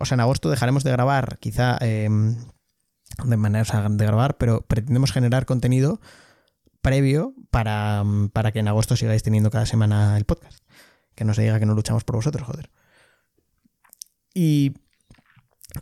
O 0.00 0.04
sea, 0.06 0.14
en 0.14 0.20
agosto 0.20 0.48
dejaremos 0.48 0.84
de 0.84 0.92
grabar 0.92 1.38
quizá 1.40 1.76
em, 1.80 2.36
de 3.24 3.36
manera 3.36 3.88
de 3.88 4.06
grabar, 4.06 4.38
pero 4.38 4.62
pretendemos 4.62 5.12
generar 5.12 5.44
contenido 5.44 6.00
previo 6.80 7.34
para, 7.50 8.02
para 8.32 8.52
que 8.52 8.60
en 8.60 8.68
agosto 8.68 8.96
sigáis 8.96 9.22
teniendo 9.22 9.50
cada 9.50 9.66
semana 9.66 10.16
el 10.16 10.24
podcast. 10.24 10.64
Que 11.14 11.24
no 11.24 11.34
se 11.34 11.42
diga 11.42 11.58
que 11.58 11.66
no 11.66 11.74
luchamos 11.74 12.04
por 12.04 12.16
vosotros, 12.16 12.46
joder. 12.46 12.70
Y 14.34 14.74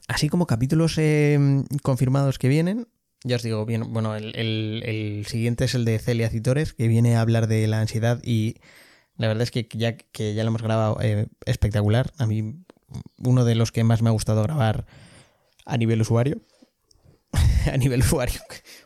así 0.09 0.29
como 0.29 0.47
capítulos 0.47 0.99
em, 0.99 1.65
confirmados 1.83 2.39
que 2.39 2.49
vienen, 2.49 2.87
ya 3.25 3.37
os 3.37 3.43
digo, 3.43 3.65
bien, 3.65 3.93
bueno, 3.93 4.17
el, 4.17 5.25
siguiente 5.29 5.65
es 5.65 5.75
el 5.75 5.85
de 5.85 5.99
Celia 5.99 6.29
Citores, 6.29 6.73
que 6.73 6.89
viene 6.89 7.17
a 7.17 7.21
hablar 7.21 7.47
de 7.47 7.67
la 7.69 7.81
ansiedad 7.81 8.21
y 8.25 8.57
la 9.17 9.29
verdad 9.29 9.45
es 9.45 9.53
que 9.53 9.69
ya, 9.73 9.97
que 9.97 10.35
ya 10.35 10.43
lo 10.43 10.49
hemos 10.49 10.63
grabado 10.63 10.99
eh, 11.01 11.29
espectacular. 11.47 12.13
A 12.19 12.27
mí, 12.27 12.65
uno 13.19 13.45
de 13.45 13.55
los 13.55 13.71
que 13.71 13.85
más 13.85 14.03
me 14.03 14.09
ha 14.09 14.13
gustado 14.13 14.43
grabar 14.43 14.87
a 15.65 15.77
nivel 15.77 16.01
usuario. 16.01 16.41
a 17.73 17.77
nivel 17.77 18.01
usuario. 18.01 18.41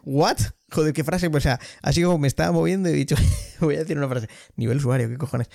¿What? 0.04 0.38
Joder, 0.70 0.92
qué 0.92 1.04
frase. 1.04 1.30
Pues, 1.30 1.46
o 1.46 1.56
así 1.82 2.02
como 2.02 2.18
me 2.18 2.28
estaba 2.28 2.52
moviendo 2.52 2.90
y 2.90 2.92
he 2.92 2.96
dicho, 2.96 3.16
voy 3.60 3.76
a 3.76 3.78
decir 3.78 3.96
una 3.96 4.08
frase. 4.08 4.28
Nivel 4.56 4.76
usuario, 4.76 5.08
¿qué 5.08 5.16
cojones? 5.16 5.48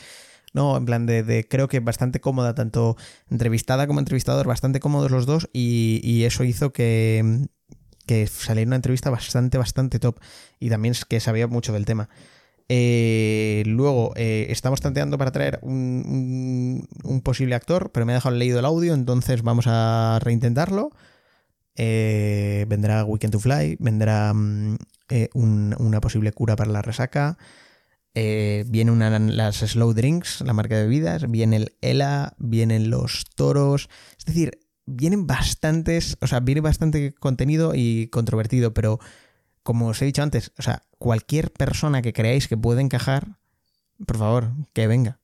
No, 0.54 0.76
en 0.76 0.86
plan 0.86 1.06
de, 1.06 1.48
creo 1.50 1.68
que 1.68 1.80
bastante 1.80 2.20
cómoda, 2.20 2.54
tanto 2.56 2.98
entrevistada 3.30 3.88
como 3.88 4.00
entrevistador, 4.00 4.48
bastante 4.48 4.80
cómodos 4.80 5.12
los 5.12 5.26
dos 5.26 5.50
y, 5.54 6.24
eso 6.26 6.44
hizo 6.44 6.74
que, 6.74 7.48
que 8.06 8.28
saliera 8.28 8.68
una 8.68 8.76
entrevista 8.76 9.10
bastante, 9.10 9.58
bastante 9.58 10.00
top 10.00 10.20
y 10.60 10.70
también 10.70 10.94
que 11.08 11.20
sabía 11.20 11.48
mucho 11.48 11.72
del 11.74 11.86
tema. 11.86 12.10
Eh, 12.68 13.64
luego, 13.66 14.14
eh, 14.16 14.48
estamos 14.50 14.82
tanteando 14.82 15.18
para 15.18 15.32
traer 15.32 15.60
un, 15.62 16.88
un, 17.04 17.22
posible 17.22 17.56
actor, 17.56 17.92
pero 17.92 18.06
me 18.06 18.14
ha 18.14 18.16
dejado 18.16 18.36
leído 18.36 18.60
el 18.60 18.66
audio, 18.66 18.94
entonces 18.94 19.42
vamos 19.44 19.66
a 19.68 20.20
reintentarlo. 20.22 20.92
Eh, 21.76 22.66
vendrá 22.68 23.04
Weekend 23.06 23.32
to 23.32 23.40
Fly, 23.40 23.78
vendrá 23.80 24.34
mm, 24.34 24.76
eh, 25.10 25.30
una 25.34 26.02
posible 26.02 26.32
cura 26.32 26.56
para 26.56 26.72
la 26.72 26.82
resaca, 26.82 27.38
eh, 28.14 28.66
vienen 28.68 28.94
una, 28.94 29.20
las 29.20 29.58
Slow 29.58 29.94
Drinks, 29.94 30.42
la 30.42 30.54
marca 30.54 30.76
de 30.76 30.84
bebidas, 30.84 31.30
viene 31.30 31.56
el 31.58 31.78
ELA, 31.82 32.36
vienen 32.38 32.90
los 32.90 33.26
toros, 33.36 33.90
es 34.18 34.26
decir, 34.26 34.60
vienen 34.86 35.28
bastantes, 35.28 36.18
o 36.22 36.28
sea, 36.28 36.42
viene 36.42 36.62
bastante 36.62 37.14
contenido 37.14 37.74
y 37.74 38.08
controvertido, 38.08 38.74
pero 38.74 39.00
como 39.64 39.88
os 39.88 40.02
he 40.02 40.06
dicho 40.06 40.24
antes, 40.24 40.52
o 40.58 40.62
sea, 40.62 40.84
cualquier 40.98 41.52
persona 41.54 42.02
que 42.02 42.14
creáis 42.14 42.48
que 42.48 42.58
puede 42.58 42.82
encajar, 42.82 43.38
por 44.06 44.18
favor, 44.18 44.52
que 44.74 44.88
venga. 44.88 45.20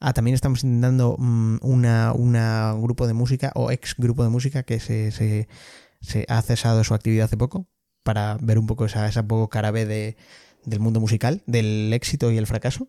Ah, 0.00 0.12
también 0.12 0.34
estamos 0.34 0.64
intentando 0.64 1.16
mm, 1.18 1.58
una, 1.62 2.72
grupo 2.76 3.06
de 3.06 3.14
música 3.14 3.52
o 3.54 3.70
ex 3.70 3.94
grupo 3.96 4.24
de 4.24 4.30
música 4.30 4.64
que 4.64 4.80
se, 4.80 5.12
se 5.12 6.26
ha 6.28 6.42
cesado 6.42 6.84
su 6.84 6.94
actividad 6.94 7.26
hace 7.26 7.36
poco 7.36 7.68
para 8.02 8.38
ver 8.40 8.58
un 8.58 8.66
poco 8.66 8.84
esa, 8.84 9.08
esa 9.08 9.26
poco 9.26 9.48
cara 9.48 9.70
B 9.70 9.86
de, 9.86 10.16
del 10.64 10.80
mundo 10.80 11.00
musical, 11.00 11.42
del 11.46 11.92
éxito 11.92 12.30
y 12.30 12.38
el 12.38 12.46
fracaso. 12.46 12.88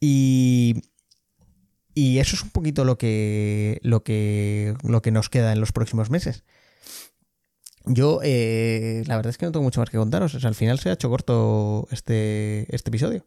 Y, 0.00 0.82
Y 1.94 2.18
eso 2.18 2.36
es 2.36 2.42
un 2.42 2.50
poquito 2.50 2.84
lo 2.84 2.98
que, 2.98 3.80
lo 3.82 4.02
que, 4.04 4.74
lo 4.84 5.00
que 5.00 5.10
nos 5.10 5.30
queda 5.30 5.52
en 5.52 5.60
los 5.60 5.72
próximos 5.72 6.10
meses. 6.10 6.44
Yo, 7.86 8.20
eh, 8.22 9.02
la 9.06 9.16
verdad 9.16 9.30
es 9.30 9.38
que 9.38 9.46
no 9.46 9.52
tengo 9.52 9.62
mucho 9.62 9.80
más 9.80 9.88
que 9.90 9.96
contaros. 9.96 10.34
al 10.44 10.54
final 10.54 10.78
se 10.78 10.90
ha 10.90 10.94
hecho 10.94 11.08
corto 11.08 11.88
este, 11.90 12.66
este 12.74 12.90
episodio. 12.90 13.26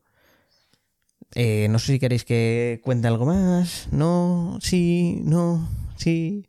Eh, 1.36 1.68
no 1.70 1.80
sé 1.80 1.94
si 1.94 2.00
queréis 2.00 2.26
que 2.26 2.80
cuente 2.84 3.08
algo 3.08 3.26
más. 3.26 3.88
No, 3.92 4.60
sí, 4.62 5.22
no, 5.24 5.68
sí. 5.98 6.48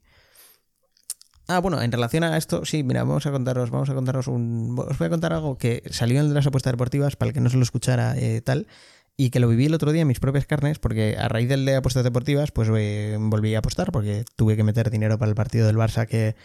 Ah, 1.52 1.58
bueno, 1.58 1.82
en 1.82 1.90
relación 1.90 2.22
a 2.22 2.36
esto, 2.36 2.64
sí, 2.64 2.84
mira, 2.84 3.02
vamos 3.02 3.26
a 3.26 3.32
contaros, 3.32 3.70
vamos 3.70 3.90
a 3.90 3.94
contaros 3.94 4.28
un. 4.28 4.76
Os 4.78 4.98
voy 4.98 5.06
a 5.06 5.10
contar 5.10 5.32
algo 5.32 5.58
que 5.58 5.82
salió 5.90 6.20
en 6.20 6.28
de 6.28 6.34
las 6.34 6.46
apuestas 6.46 6.72
deportivas 6.72 7.16
para 7.16 7.30
el 7.30 7.34
que 7.34 7.40
no 7.40 7.50
se 7.50 7.56
lo 7.56 7.64
escuchara 7.64 8.16
eh, 8.16 8.40
tal 8.40 8.68
y 9.16 9.30
que 9.30 9.40
lo 9.40 9.48
viví 9.48 9.66
el 9.66 9.74
otro 9.74 9.90
día 9.90 10.02
en 10.02 10.08
mis 10.08 10.20
propias 10.20 10.46
carnes, 10.46 10.78
porque 10.78 11.16
a 11.18 11.28
raíz 11.28 11.48
del 11.48 11.64
de 11.64 11.74
apuestas 11.74 12.04
deportivas, 12.04 12.52
pues 12.52 12.70
eh, 12.72 13.16
volví 13.18 13.56
a 13.56 13.58
apostar, 13.58 13.90
porque 13.90 14.24
tuve 14.36 14.56
que 14.56 14.62
meter 14.62 14.90
dinero 14.90 15.18
para 15.18 15.28
el 15.28 15.34
partido 15.34 15.66
del 15.66 15.76
Barça 15.76 16.06
que, 16.06 16.36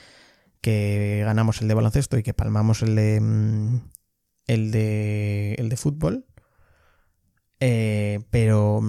que 0.60 1.22
ganamos 1.24 1.62
el 1.62 1.68
de 1.68 1.76
baloncesto 1.76 2.18
y 2.18 2.24
que 2.24 2.34
palmamos 2.34 2.82
el 2.82 2.95
de 2.95 3.22
mm, 3.22 3.82
el 4.47 4.72
de 4.72 5.53
el 5.60 5.70
de 5.70 5.78
fútbol. 5.78 6.26
Eh, 7.60 8.22
pero 8.32 8.82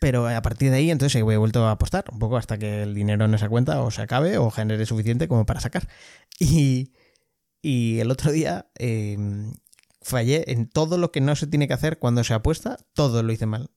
pero 0.00 0.28
a 0.28 0.42
partir 0.42 0.70
de 0.70 0.76
ahí 0.76 0.90
entonces 0.90 1.20
he 1.20 1.22
vuelto 1.22 1.64
a 1.66 1.72
apostar 1.72 2.04
un 2.12 2.18
poco 2.18 2.36
hasta 2.36 2.58
que 2.58 2.82
el 2.82 2.94
dinero 2.94 3.24
en 3.24 3.34
esa 3.34 3.48
cuenta 3.48 3.82
o 3.82 3.90
se 3.90 4.02
acabe 4.02 4.38
o 4.38 4.50
genere 4.50 4.86
suficiente 4.86 5.28
como 5.28 5.46
para 5.46 5.60
sacar. 5.60 5.88
Y, 6.40 6.92
y 7.62 7.98
el 7.98 8.12
otro 8.12 8.30
día 8.30 8.70
eh, 8.78 9.16
fallé 10.02 10.52
en 10.52 10.68
todo 10.68 10.98
lo 10.98 11.10
que 11.10 11.20
no 11.20 11.34
se 11.36 11.46
tiene 11.48 11.66
que 11.66 11.74
hacer 11.74 11.98
cuando 11.98 12.22
se 12.22 12.34
apuesta, 12.34 12.78
todo 12.94 13.22
lo 13.22 13.32
hice 13.32 13.46
mal. 13.46 13.70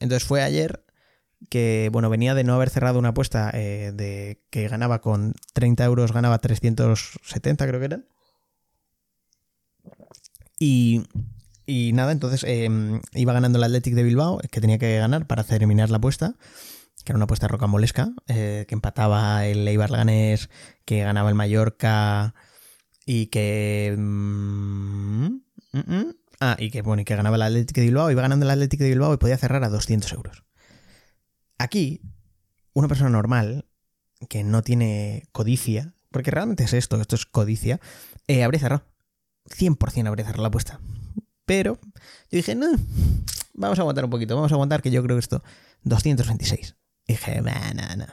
Entonces 0.00 0.26
fue 0.26 0.42
ayer 0.42 0.84
que, 1.50 1.88
bueno, 1.92 2.10
venía 2.10 2.34
de 2.34 2.44
no 2.44 2.54
haber 2.54 2.70
cerrado 2.70 2.98
una 2.98 3.10
apuesta 3.10 3.50
eh, 3.54 3.92
de 3.94 4.42
que 4.50 4.68
ganaba 4.68 5.00
con 5.00 5.34
30 5.54 5.84
euros, 5.84 6.12
ganaba 6.12 6.38
370 6.38 7.66
creo 7.66 7.80
que 7.80 7.86
eran. 7.86 8.06
Y, 10.58 11.04
y 11.68 11.92
nada, 11.92 12.12
entonces 12.12 12.44
em, 12.44 13.00
iba 13.14 13.32
ganando 13.32 13.58
el 13.58 13.64
Athletic 13.64 13.94
de 13.94 14.02
Bilbao, 14.02 14.38
que 14.50 14.60
tenía 14.60 14.78
que 14.78 14.98
ganar 14.98 15.26
para 15.26 15.44
terminar 15.44 15.90
la 15.90 15.98
apuesta, 15.98 16.34
que 17.04 17.12
era 17.12 17.16
una 17.16 17.24
apuesta 17.24 17.46
rocambolesca, 17.46 18.12
eh, 18.26 18.64
que 18.66 18.74
empataba 18.74 19.46
el 19.46 19.68
Eibar 19.68 19.90
Ganes, 19.90 20.50
que 20.84 21.04
ganaba 21.04 21.28
el 21.28 21.34
Mallorca 21.34 22.34
y 23.06 23.26
que... 23.26 23.94
Mm, 23.96 25.36
Ah, 26.40 26.56
y 26.58 26.70
que, 26.70 26.82
bueno, 26.82 27.02
y 27.02 27.04
que 27.04 27.16
ganaba 27.16 27.36
el 27.36 27.42
Atlético 27.42 27.80
de 27.80 27.86
Bilbao, 27.86 28.10
iba 28.10 28.22
ganando 28.22 28.46
el 28.46 28.50
Atlético 28.50 28.84
de 28.84 28.90
Bilbao 28.90 29.12
y 29.12 29.16
podía 29.16 29.36
cerrar 29.36 29.64
a 29.64 29.68
200 29.68 30.12
euros. 30.12 30.44
Aquí, 31.58 32.00
una 32.74 32.86
persona 32.86 33.10
normal, 33.10 33.66
que 34.28 34.44
no 34.44 34.62
tiene 34.62 35.24
codicia, 35.32 35.94
porque 36.12 36.30
realmente 36.30 36.64
es 36.64 36.72
esto, 36.72 37.00
esto 37.00 37.16
es 37.16 37.26
codicia, 37.26 37.80
eh, 38.28 38.44
habría 38.44 38.60
cerrado. 38.60 38.84
100% 39.46 40.06
habría 40.06 40.26
cerrado 40.26 40.42
la 40.42 40.48
apuesta. 40.48 40.80
Pero 41.48 41.78
yo 42.30 42.36
dije, 42.36 42.54
no, 42.54 42.66
vamos 43.54 43.78
a 43.78 43.80
aguantar 43.80 44.04
un 44.04 44.10
poquito, 44.10 44.34
vamos 44.36 44.52
a 44.52 44.54
aguantar 44.54 44.82
que 44.82 44.90
yo 44.90 45.02
creo 45.02 45.16
que 45.16 45.20
esto, 45.20 45.42
226. 45.84 46.76
Y 47.06 47.14
dije, 47.14 47.40
no, 47.40 47.50
no, 47.74 47.96
no. 47.96 48.06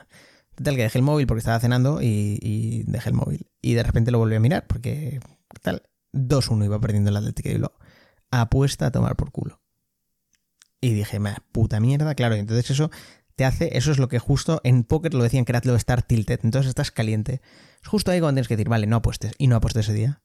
Total, 0.54 0.74
que 0.74 0.82
dejé 0.84 0.96
el 0.96 1.04
móvil 1.04 1.26
porque 1.26 1.40
estaba 1.40 1.60
cenando 1.60 2.00
y, 2.00 2.82
dejé 2.86 3.10
el 3.10 3.14
móvil. 3.14 3.46
Y 3.60 3.74
de 3.74 3.82
repente 3.82 4.10
lo 4.10 4.18
volví 4.18 4.36
a 4.36 4.40
mirar 4.40 4.66
porque, 4.66 5.20
tal, 5.60 5.82
2-1 6.14 6.64
iba 6.64 6.80
perdiendo 6.80 7.10
el 7.10 7.16
Atlético 7.18 7.50
de 7.50 7.54
Bilbao. 7.56 7.78
Apuesta 8.30 8.86
a 8.86 8.90
tomar 8.90 9.16
por 9.16 9.30
culo. 9.32 9.60
Y 10.80 10.94
dije, 10.94 11.20
puta 11.52 11.78
mierda, 11.78 12.14
claro, 12.14 12.36
y 12.36 12.38
entonces 12.38 12.70
eso 12.70 12.90
te 13.34 13.44
hace, 13.44 13.76
eso 13.76 13.92
es 13.92 13.98
lo 13.98 14.08
que 14.08 14.18
justo 14.18 14.62
en 14.64 14.82
póker 14.82 15.12
lo 15.12 15.22
decían 15.22 15.44
que 15.44 15.52
era 15.52 15.60
lo 15.62 15.76
estar 15.76 16.02
tilted, 16.02 16.40
entonces 16.42 16.70
estás 16.70 16.90
caliente. 16.90 17.42
Es 17.82 17.88
justo 17.88 18.10
ahí 18.10 18.20
cuando 18.20 18.36
tienes 18.36 18.48
que 18.48 18.56
decir, 18.56 18.70
vale, 18.70 18.86
no 18.86 18.96
apuestes, 18.96 19.32
y 19.36 19.46
no 19.46 19.56
apuestes 19.56 19.84
ese 19.84 19.92
día. 19.92 20.22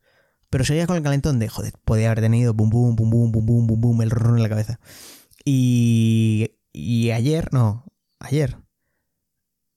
Pero 0.52 0.64
seguía 0.64 0.86
con 0.86 0.98
el 0.98 1.04
calentón 1.04 1.40
de, 1.40 1.50
joder, 1.50 1.74
podía 1.84 2.12
haber 2.12 2.22
tenido 2.22 2.54
bum 2.54 2.70
bum, 2.70 2.96
bum 2.96 3.10
bum, 3.10 3.32
bum 3.32 3.46
bum, 3.46 3.68
bum 3.68 3.82
bum, 3.82 4.02
el 4.04 4.12
ron 4.12 4.38
en 4.38 4.44
la 4.44 4.50
cabeza. 4.50 4.80
Y, 5.44 6.60
y 6.72 7.10
ayer, 7.10 7.52
no, 7.52 7.86
ayer, 8.20 8.58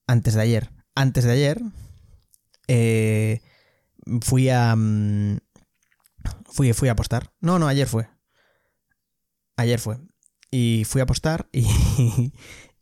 antes 0.05 0.35
de 0.35 0.41
ayer, 0.41 0.71
antes 0.93 1.23
de 1.23 1.31
ayer, 1.31 1.61
eh, 2.67 3.41
fui 4.21 4.49
a, 4.49 4.75
mm, 4.75 5.37
Fui, 6.45 6.73
fui 6.73 6.89
a 6.89 6.93
apostar. 6.93 7.31
No, 7.41 7.59
no, 7.59 7.67
ayer 7.67 7.87
fue. 7.87 8.07
Ayer 9.57 9.79
fue. 9.79 9.97
Y 10.51 10.83
fui 10.85 11.01
a 11.01 11.03
apostar 11.03 11.49
y, 11.51 11.65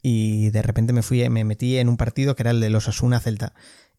y 0.01 0.49
de 0.51 0.61
repente 0.61 0.93
me 0.93 1.01
fui, 1.01 1.27
me 1.29 1.43
metí 1.43 1.77
en 1.77 1.89
un 1.89 1.97
partido 1.97 2.35
que 2.35 2.43
era 2.43 2.51
el 2.51 2.59
de 2.59 2.69
los 2.69 2.87
Asuna 2.87 3.19
Celta. 3.19 3.53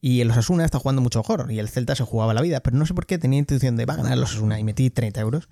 Y 0.06 0.20
el 0.20 0.30
Osasuna 0.30 0.66
está 0.66 0.78
jugando 0.78 1.00
mucho 1.00 1.20
mejor 1.20 1.50
y 1.50 1.58
el 1.58 1.70
Celta 1.70 1.94
se 1.94 2.04
jugaba 2.04 2.34
la 2.34 2.42
vida, 2.42 2.60
pero 2.60 2.76
no 2.76 2.84
sé 2.84 2.92
por 2.92 3.06
qué 3.06 3.16
tenía 3.16 3.38
intuición 3.38 3.74
de 3.76 3.86
va 3.86 3.94
a 3.94 3.96
ganar 3.96 4.18
los 4.18 4.32
Osasuna 4.32 4.60
y 4.60 4.62
metí 4.62 4.90
30 4.90 5.18
euros 5.18 5.48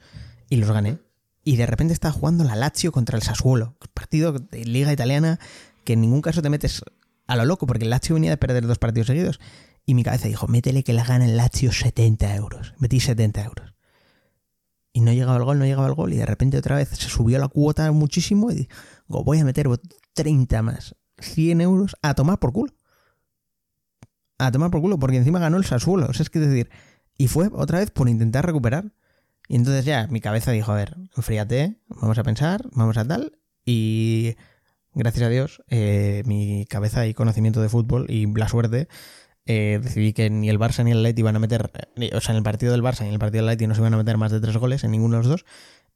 y 0.51 0.57
los 0.57 0.71
gané. 0.71 0.99
Y 1.43 1.57
de 1.57 1.65
repente 1.65 1.95
estaba 1.95 2.13
jugando 2.13 2.45
la 2.45 2.55
Lazio 2.55 2.93
contra 2.93 3.17
el 3.17 3.23
Sassuolo, 3.23 3.79
partido 3.95 4.33
de 4.33 4.67
liga 4.67 4.93
italiana 4.93 5.41
que 5.85 5.95
en 5.95 6.03
ningún 6.03 6.21
caso 6.21 6.43
te 6.43 6.51
metes 6.51 6.83
a 7.27 7.37
lo 7.37 7.47
loco 7.47 7.67
porque 7.67 7.85
el 7.85 7.91
Lazio 7.91 8.13
venía 8.13 8.29
de 8.29 8.37
perder 8.37 8.67
dos 8.67 8.77
partidos 8.77 9.07
seguidos. 9.07 9.41
Y 9.87 9.95
mi 9.95 10.05
cabeza 10.05 10.29
dijo, 10.29 10.47
métele 10.49 10.85
que 10.85 10.93
la 10.93 11.05
gana 11.05 11.25
el 11.25 11.39
Lazio 11.39 11.73
70 11.73 12.37
euros. 12.37 12.75
Metí 12.77 13.01
70 13.01 13.43
euros 13.45 13.73
y 14.93 15.01
no 15.01 15.15
llegaba 15.15 15.39
el 15.39 15.45
gol, 15.45 15.59
no 15.61 15.65
llegaba 15.65 15.87
el 15.87 15.95
gol, 15.95 16.13
y 16.13 16.19
de 16.19 16.27
repente 16.27 16.59
otra 16.59 16.77
vez 16.77 16.91
se 16.91 17.09
subió 17.09 17.39
la 17.39 17.49
cuota 17.49 17.91
muchísimo 17.91 18.51
y 18.51 18.55
digo, 18.57 19.25
voy 19.25 19.39
a 19.39 19.47
meter 19.47 19.67
30 20.13 20.61
más, 20.61 20.95
100 21.21 21.63
euros 21.63 21.97
a 22.03 22.13
tomar 22.13 22.39
por 22.39 22.53
culo. 22.53 22.75
A 24.43 24.51
tomar 24.51 24.73
por 24.73 24.81
culo, 24.81 24.99
porque 24.99 25.19
encima 25.19 25.39
ganó 25.39 25.57
el 25.57 25.65
Sassuolo, 25.65 26.07
o 26.07 26.13
sea, 26.13 26.25
es 26.25 26.31
que 26.31 26.41
decir, 26.41 26.69
y 27.17 27.29
fue 27.29 27.49
otra 27.53 27.79
vez 27.79 27.93
por 27.93 28.09
intentar 28.09 28.45
recuperar. 28.45 28.93
Y 29.49 29.55
entonces 29.55 29.85
ya 29.85 30.09
mi 30.09 30.21
cabeza 30.21 30.51
dijo, 30.51 30.73
a 30.73 30.75
ver, 30.75 30.97
enfríate, 31.17 31.81
vamos 31.87 32.19
a 32.19 32.25
pensar, 32.25 32.69
vamos 32.73 32.97
a 32.97 33.05
tal, 33.05 33.39
y 33.65 34.35
gracias 34.95 35.25
a 35.25 35.29
Dios, 35.29 35.63
eh, 35.69 36.25
mi 36.27 36.67
cabeza 36.69 37.07
y 37.07 37.15
conocimiento 37.15 37.63
de 37.63 37.69
fútbol 37.69 38.07
y 38.09 38.27
la 38.35 38.49
suerte 38.49 38.89
eh, 39.47 39.79
decidí 39.81 40.13
que 40.13 40.29
ni 40.29 40.49
el 40.49 40.59
Barça 40.59 40.83
ni 40.83 40.91
el 40.91 40.99
Atleti 40.99 41.21
iban 41.21 41.37
a 41.37 41.39
meter, 41.39 41.71
o 42.13 42.21
sea, 42.21 42.33
en 42.33 42.39
el 42.39 42.43
partido 42.43 42.73
del 42.73 42.83
Barça 42.83 43.03
ni 43.03 43.11
el 43.11 43.21
partido 43.21 43.45
del 43.45 43.51
Atleti 43.51 43.69
no 43.69 43.77
se 43.77 43.81
iban 43.81 43.95
a 43.95 43.99
meter 43.99 44.17
más 44.17 44.33
de 44.33 44.41
tres 44.41 44.57
goles 44.57 44.83
en 44.83 44.91
ninguno 44.91 45.19
de 45.19 45.23
los 45.23 45.29
dos, 45.29 45.45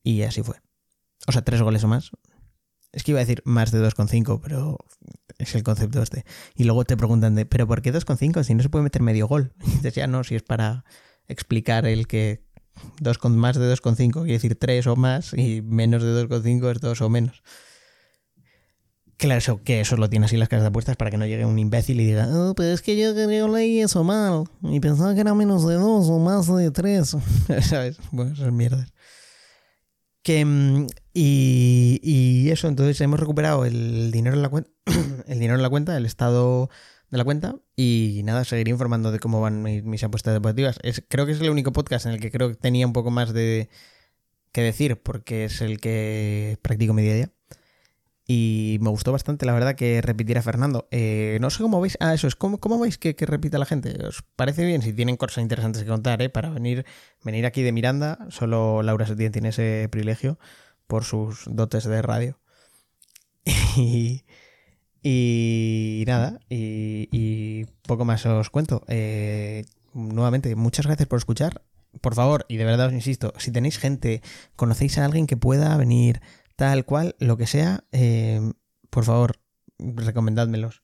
y 0.04 0.22
así 0.22 0.42
fue. 0.44 0.56
O 1.26 1.32
sea, 1.32 1.42
tres 1.42 1.62
goles 1.62 1.82
o 1.82 1.88
más. 1.88 2.12
Es 2.96 3.04
que 3.04 3.10
iba 3.10 3.20
a 3.20 3.24
decir 3.24 3.42
más 3.44 3.72
de 3.72 3.86
2,5, 3.86 4.40
pero 4.42 4.78
es 5.36 5.54
el 5.54 5.62
concepto 5.62 6.02
este. 6.02 6.24
Y 6.54 6.64
luego 6.64 6.86
te 6.86 6.96
preguntan 6.96 7.34
de, 7.34 7.44
¿pero 7.44 7.66
por 7.66 7.82
qué 7.82 7.92
2,5 7.92 8.42
si 8.42 8.54
no 8.54 8.62
se 8.62 8.70
puede 8.70 8.84
meter 8.84 9.02
medio 9.02 9.28
gol? 9.28 9.52
Y 9.66 9.70
dices, 9.72 9.94
ya 9.94 10.06
no, 10.06 10.24
si 10.24 10.34
es 10.34 10.42
para 10.42 10.86
explicar 11.28 11.84
el 11.84 12.06
que 12.06 12.42
dos 12.98 13.18
con, 13.18 13.36
más 13.36 13.58
de 13.58 13.70
2,5 13.70 14.12
quiere 14.12 14.32
decir 14.32 14.58
3 14.58 14.86
o 14.86 14.96
más 14.96 15.34
y 15.34 15.60
menos 15.60 16.02
de 16.02 16.26
2,5 16.26 16.72
es 16.72 16.80
2 16.80 17.00
o 17.02 17.10
menos. 17.10 17.42
Claro, 19.18 19.38
eso, 19.38 19.62
que 19.62 19.80
eso 19.80 19.98
lo 19.98 20.08
tiene 20.08 20.24
así 20.24 20.38
las 20.38 20.48
casas 20.48 20.62
de 20.62 20.68
apuestas 20.68 20.96
para 20.96 21.10
que 21.10 21.18
no 21.18 21.26
llegue 21.26 21.44
un 21.44 21.58
imbécil 21.58 22.00
y 22.00 22.06
diga, 22.06 22.28
oh, 22.32 22.54
pero 22.54 22.72
es 22.72 22.80
que 22.80 22.98
yo, 22.98 23.12
yo 23.12 23.48
leí 23.48 23.80
eso 23.80 24.04
mal 24.04 24.44
y 24.62 24.80
pensaba 24.80 25.14
que 25.14 25.20
era 25.20 25.34
menos 25.34 25.66
de 25.66 25.74
dos 25.74 26.08
o 26.08 26.18
más 26.18 26.46
de 26.46 26.70
tres. 26.70 27.14
¿Sabes? 27.60 27.98
Bueno, 28.10 28.32
esas 28.32 28.52
mierdas. 28.52 28.88
Que, 30.26 30.44
mm, 30.44 30.88
y, 31.14 32.00
y, 32.02 32.50
eso, 32.50 32.66
entonces 32.66 33.00
hemos 33.00 33.20
recuperado 33.20 33.64
el 33.64 34.10
dinero 34.10 34.34
en 34.34 34.42
la 34.42 34.48
cuenta, 34.48 34.70
el 35.28 35.38
dinero 35.38 35.54
en 35.54 35.62
la 35.62 35.70
cuenta, 35.70 35.96
el 35.96 36.04
estado 36.04 36.68
de 37.10 37.18
la 37.18 37.22
cuenta 37.22 37.54
y 37.76 38.22
nada, 38.24 38.44
seguiré 38.44 38.72
informando 38.72 39.12
de 39.12 39.20
cómo 39.20 39.40
van 39.40 39.62
mis, 39.62 40.02
apuestas 40.02 40.34
deportivas. 40.34 40.80
Es, 40.82 41.00
creo 41.08 41.26
que 41.26 41.32
es 41.32 41.40
el 41.40 41.50
único 41.50 41.72
podcast 41.72 42.06
en 42.06 42.12
el 42.12 42.20
que 42.20 42.32
creo 42.32 42.48
que 42.48 42.56
tenía 42.56 42.88
un 42.88 42.92
poco 42.92 43.12
más 43.12 43.32
de 43.32 43.68
que 44.50 44.62
decir 44.62 45.00
porque 45.00 45.44
es 45.44 45.60
el 45.60 45.80
que 45.80 46.58
practico 46.60 46.92
mi 46.92 47.02
día 47.02 47.12
a 47.12 47.14
día. 47.14 47.32
Y 48.28 48.78
me 48.80 48.90
gustó 48.90 49.12
bastante, 49.12 49.46
la 49.46 49.52
verdad, 49.52 49.76
que 49.76 50.02
repitiera 50.02 50.42
Fernando. 50.42 50.88
Eh, 50.90 51.38
no 51.40 51.48
sé 51.50 51.62
cómo 51.62 51.80
veis. 51.80 51.96
Ah, 52.00 52.12
eso 52.12 52.26
es. 52.26 52.34
¿Cómo, 52.34 52.58
cómo 52.58 52.78
veis 52.80 52.98
que, 52.98 53.14
repita 53.20 53.58
la 53.58 53.66
gente? 53.66 54.04
¿Os 54.04 54.22
parece 54.34 54.64
bien? 54.64 54.82
Si 54.82 54.92
tienen 54.92 55.16
cosas 55.16 55.42
interesantes 55.42 55.82
que 55.84 55.88
contar, 55.88 56.20
¿eh? 56.22 56.28
Para 56.28 56.50
venir, 56.50 56.84
venir 57.22 57.46
aquí 57.46 57.62
de 57.62 57.70
Miranda, 57.70 58.18
solo 58.30 58.82
Laura 58.82 59.06
Setién 59.06 59.30
tiene 59.30 59.50
ese 59.50 59.88
privilegio 59.92 60.38
por 60.88 61.04
sus 61.04 61.44
dotes 61.46 61.84
de 61.84 62.02
radio. 62.02 62.38
Y, 63.78 64.24
y 66.00 66.04
nada, 66.06 66.40
y, 66.48 67.08
y, 67.12 67.66
poco 67.86 68.04
más 68.04 68.26
os 68.26 68.50
cuento. 68.50 68.82
Eh, 68.88 69.64
nuevamente, 69.94 70.56
muchas 70.56 70.86
gracias 70.86 71.06
por 71.08 71.18
escuchar. 71.18 71.62
Por 72.00 72.14
favor, 72.16 72.44
y 72.48 72.56
de 72.56 72.64
verdad 72.64 72.88
os 72.88 72.92
insisto, 72.92 73.32
si 73.38 73.52
tenéis 73.52 73.78
gente, 73.78 74.20
conocéis 74.56 74.98
a 74.98 75.04
alguien 75.04 75.28
que 75.28 75.36
pueda 75.36 75.76
venir 75.76 76.20
tal 76.56 76.84
cual, 76.84 77.14
lo 77.18 77.36
que 77.36 77.46
sea, 77.46 77.84
eh, 77.92 78.40
por 78.90 79.04
favor, 79.04 79.38
recomendádmelos. 79.78 80.82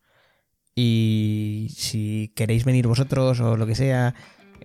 Y 0.75 1.69
si 1.77 2.33
queréis 2.37 2.65
venir 2.65 2.87
vosotros 2.87 3.41
o 3.41 3.57
lo 3.57 3.67
que 3.67 3.75
sea, 3.75 4.15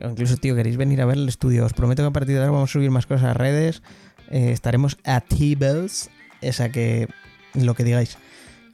o 0.01 0.09
incluso, 0.09 0.37
tío, 0.37 0.55
queréis 0.55 0.77
venir 0.77 1.01
a 1.01 1.05
ver 1.05 1.17
el 1.17 1.27
estudio, 1.27 1.65
os 1.65 1.73
prometo 1.73 2.03
que 2.03 2.07
a 2.07 2.11
partir 2.11 2.35
de 2.35 2.41
ahora 2.41 2.51
vamos 2.51 2.69
a 2.69 2.73
subir 2.73 2.91
más 2.91 3.07
cosas 3.07 3.31
a 3.31 3.33
redes. 3.33 3.81
Eh, 4.29 4.51
estaremos 4.51 4.97
activos, 5.03 6.09
esa 6.41 6.69
que 6.69 7.07
lo 7.53 7.73
que 7.73 7.83
digáis. 7.83 8.17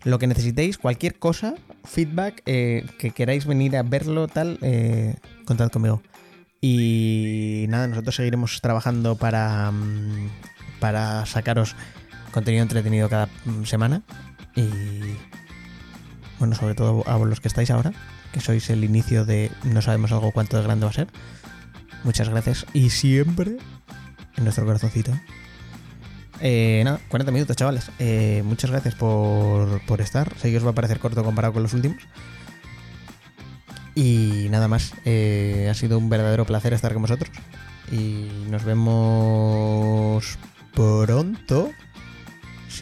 lo 0.06 0.20
que 0.20 0.28
necesitéis, 0.28 0.78
cualquier 0.78 1.18
cosa, 1.18 1.56
feedback, 1.86 2.42
eh, 2.46 2.86
que 3.00 3.12
queráis 3.12 3.46
venir 3.46 3.78
a 3.78 3.84
verlo, 3.84 4.28
tal, 4.28 4.60
contad 5.46 5.70
conmigo. 5.72 6.02
Y 6.60 7.66
nada, 7.70 7.88
nosotros 7.88 8.16
seguiremos 8.16 8.60
trabajando 8.60 9.18
para, 9.18 9.72
mm, 9.72 10.30
para 10.80 11.26
sacaros 11.26 11.76
contenido 12.34 12.64
entretenido 12.64 13.08
cada 13.08 13.28
mm, 13.46 13.64
semana. 13.64 14.02
Y 14.56 14.68
bueno, 16.40 16.56
sobre 16.56 16.76
todo 16.76 17.04
a 17.08 17.18
los 17.20 17.40
que 17.40 17.48
estáis 17.48 17.72
ahora, 17.72 17.94
que 18.34 18.42
sois 18.42 18.70
el 18.70 18.84
inicio 18.84 19.24
de 19.24 19.52
no 19.64 19.82
sabemos 19.82 20.12
algo 20.12 20.32
cuánto 20.32 20.58
de 20.58 20.64
grande 20.64 20.86
va 20.86 20.92
a 20.92 20.94
ser. 20.94 21.08
Muchas 22.04 22.28
gracias 22.28 22.66
y 22.74 22.90
siempre 22.90 23.58
en 24.36 24.44
nuestro 24.44 24.66
corazoncito. 24.66 25.12
Eh, 26.42 26.82
nada, 26.84 27.00
40 27.08 27.32
minutos, 27.32 27.56
chavales. 27.56 27.90
Eh, 28.00 28.42
muchas 28.44 28.70
gracias 28.70 28.96
por, 28.96 29.80
por 29.86 30.02
estar. 30.02 30.34
Sé 30.38 30.52
que 30.52 30.58
os 30.58 30.66
va 30.66 30.72
a 30.72 30.76
parecer 30.76 31.00
corto 31.00 31.24
comparado 31.24 31.54
con 31.54 31.64
los 31.64 31.74
últimos. 31.74 32.04
Y 33.96 34.48
nada 34.50 34.68
más. 34.68 34.94
eh, 35.06 35.68
ha 35.70 35.74
sido 35.76 35.98
un 35.98 36.10
verdadero 36.10 36.46
placer 36.46 36.74
estar 36.74 36.92
con 36.94 37.04
vosotros. 37.04 37.32
Y 37.92 38.28
nos 38.50 38.64
vemos 38.66 40.38
pronto. 40.74 41.72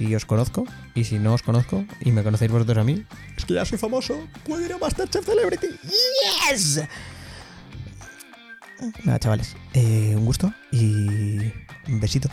Si 0.02 0.16
os 0.16 0.26
conozco. 0.26 0.66
Y 0.95 1.04
si 1.04 1.20
no 1.20 1.36
os 1.36 1.43
conozco 1.43 1.86
y 1.99 2.12
me 2.12 2.24
conocéis 2.24 2.52
vosotros 2.52 2.76
a 2.80 2.84
mí. 2.84 3.06
Es 3.38 3.45
que 3.45 3.54
ya 3.54 3.66
soy 3.66 3.78
famoso. 3.78 4.28
Puedo 4.47 4.66
ir 4.66 4.74
a 4.74 4.78
Masterchef 4.80 5.24
Celebrity. 5.24 5.68
¡Yes! 6.49 6.82
Nada, 9.04 9.20
chavales. 9.20 9.56
eh, 9.76 10.16
un 10.18 10.26
gusto 10.26 10.52
y 10.72 11.38
un 11.88 11.99
besito. 11.99 12.30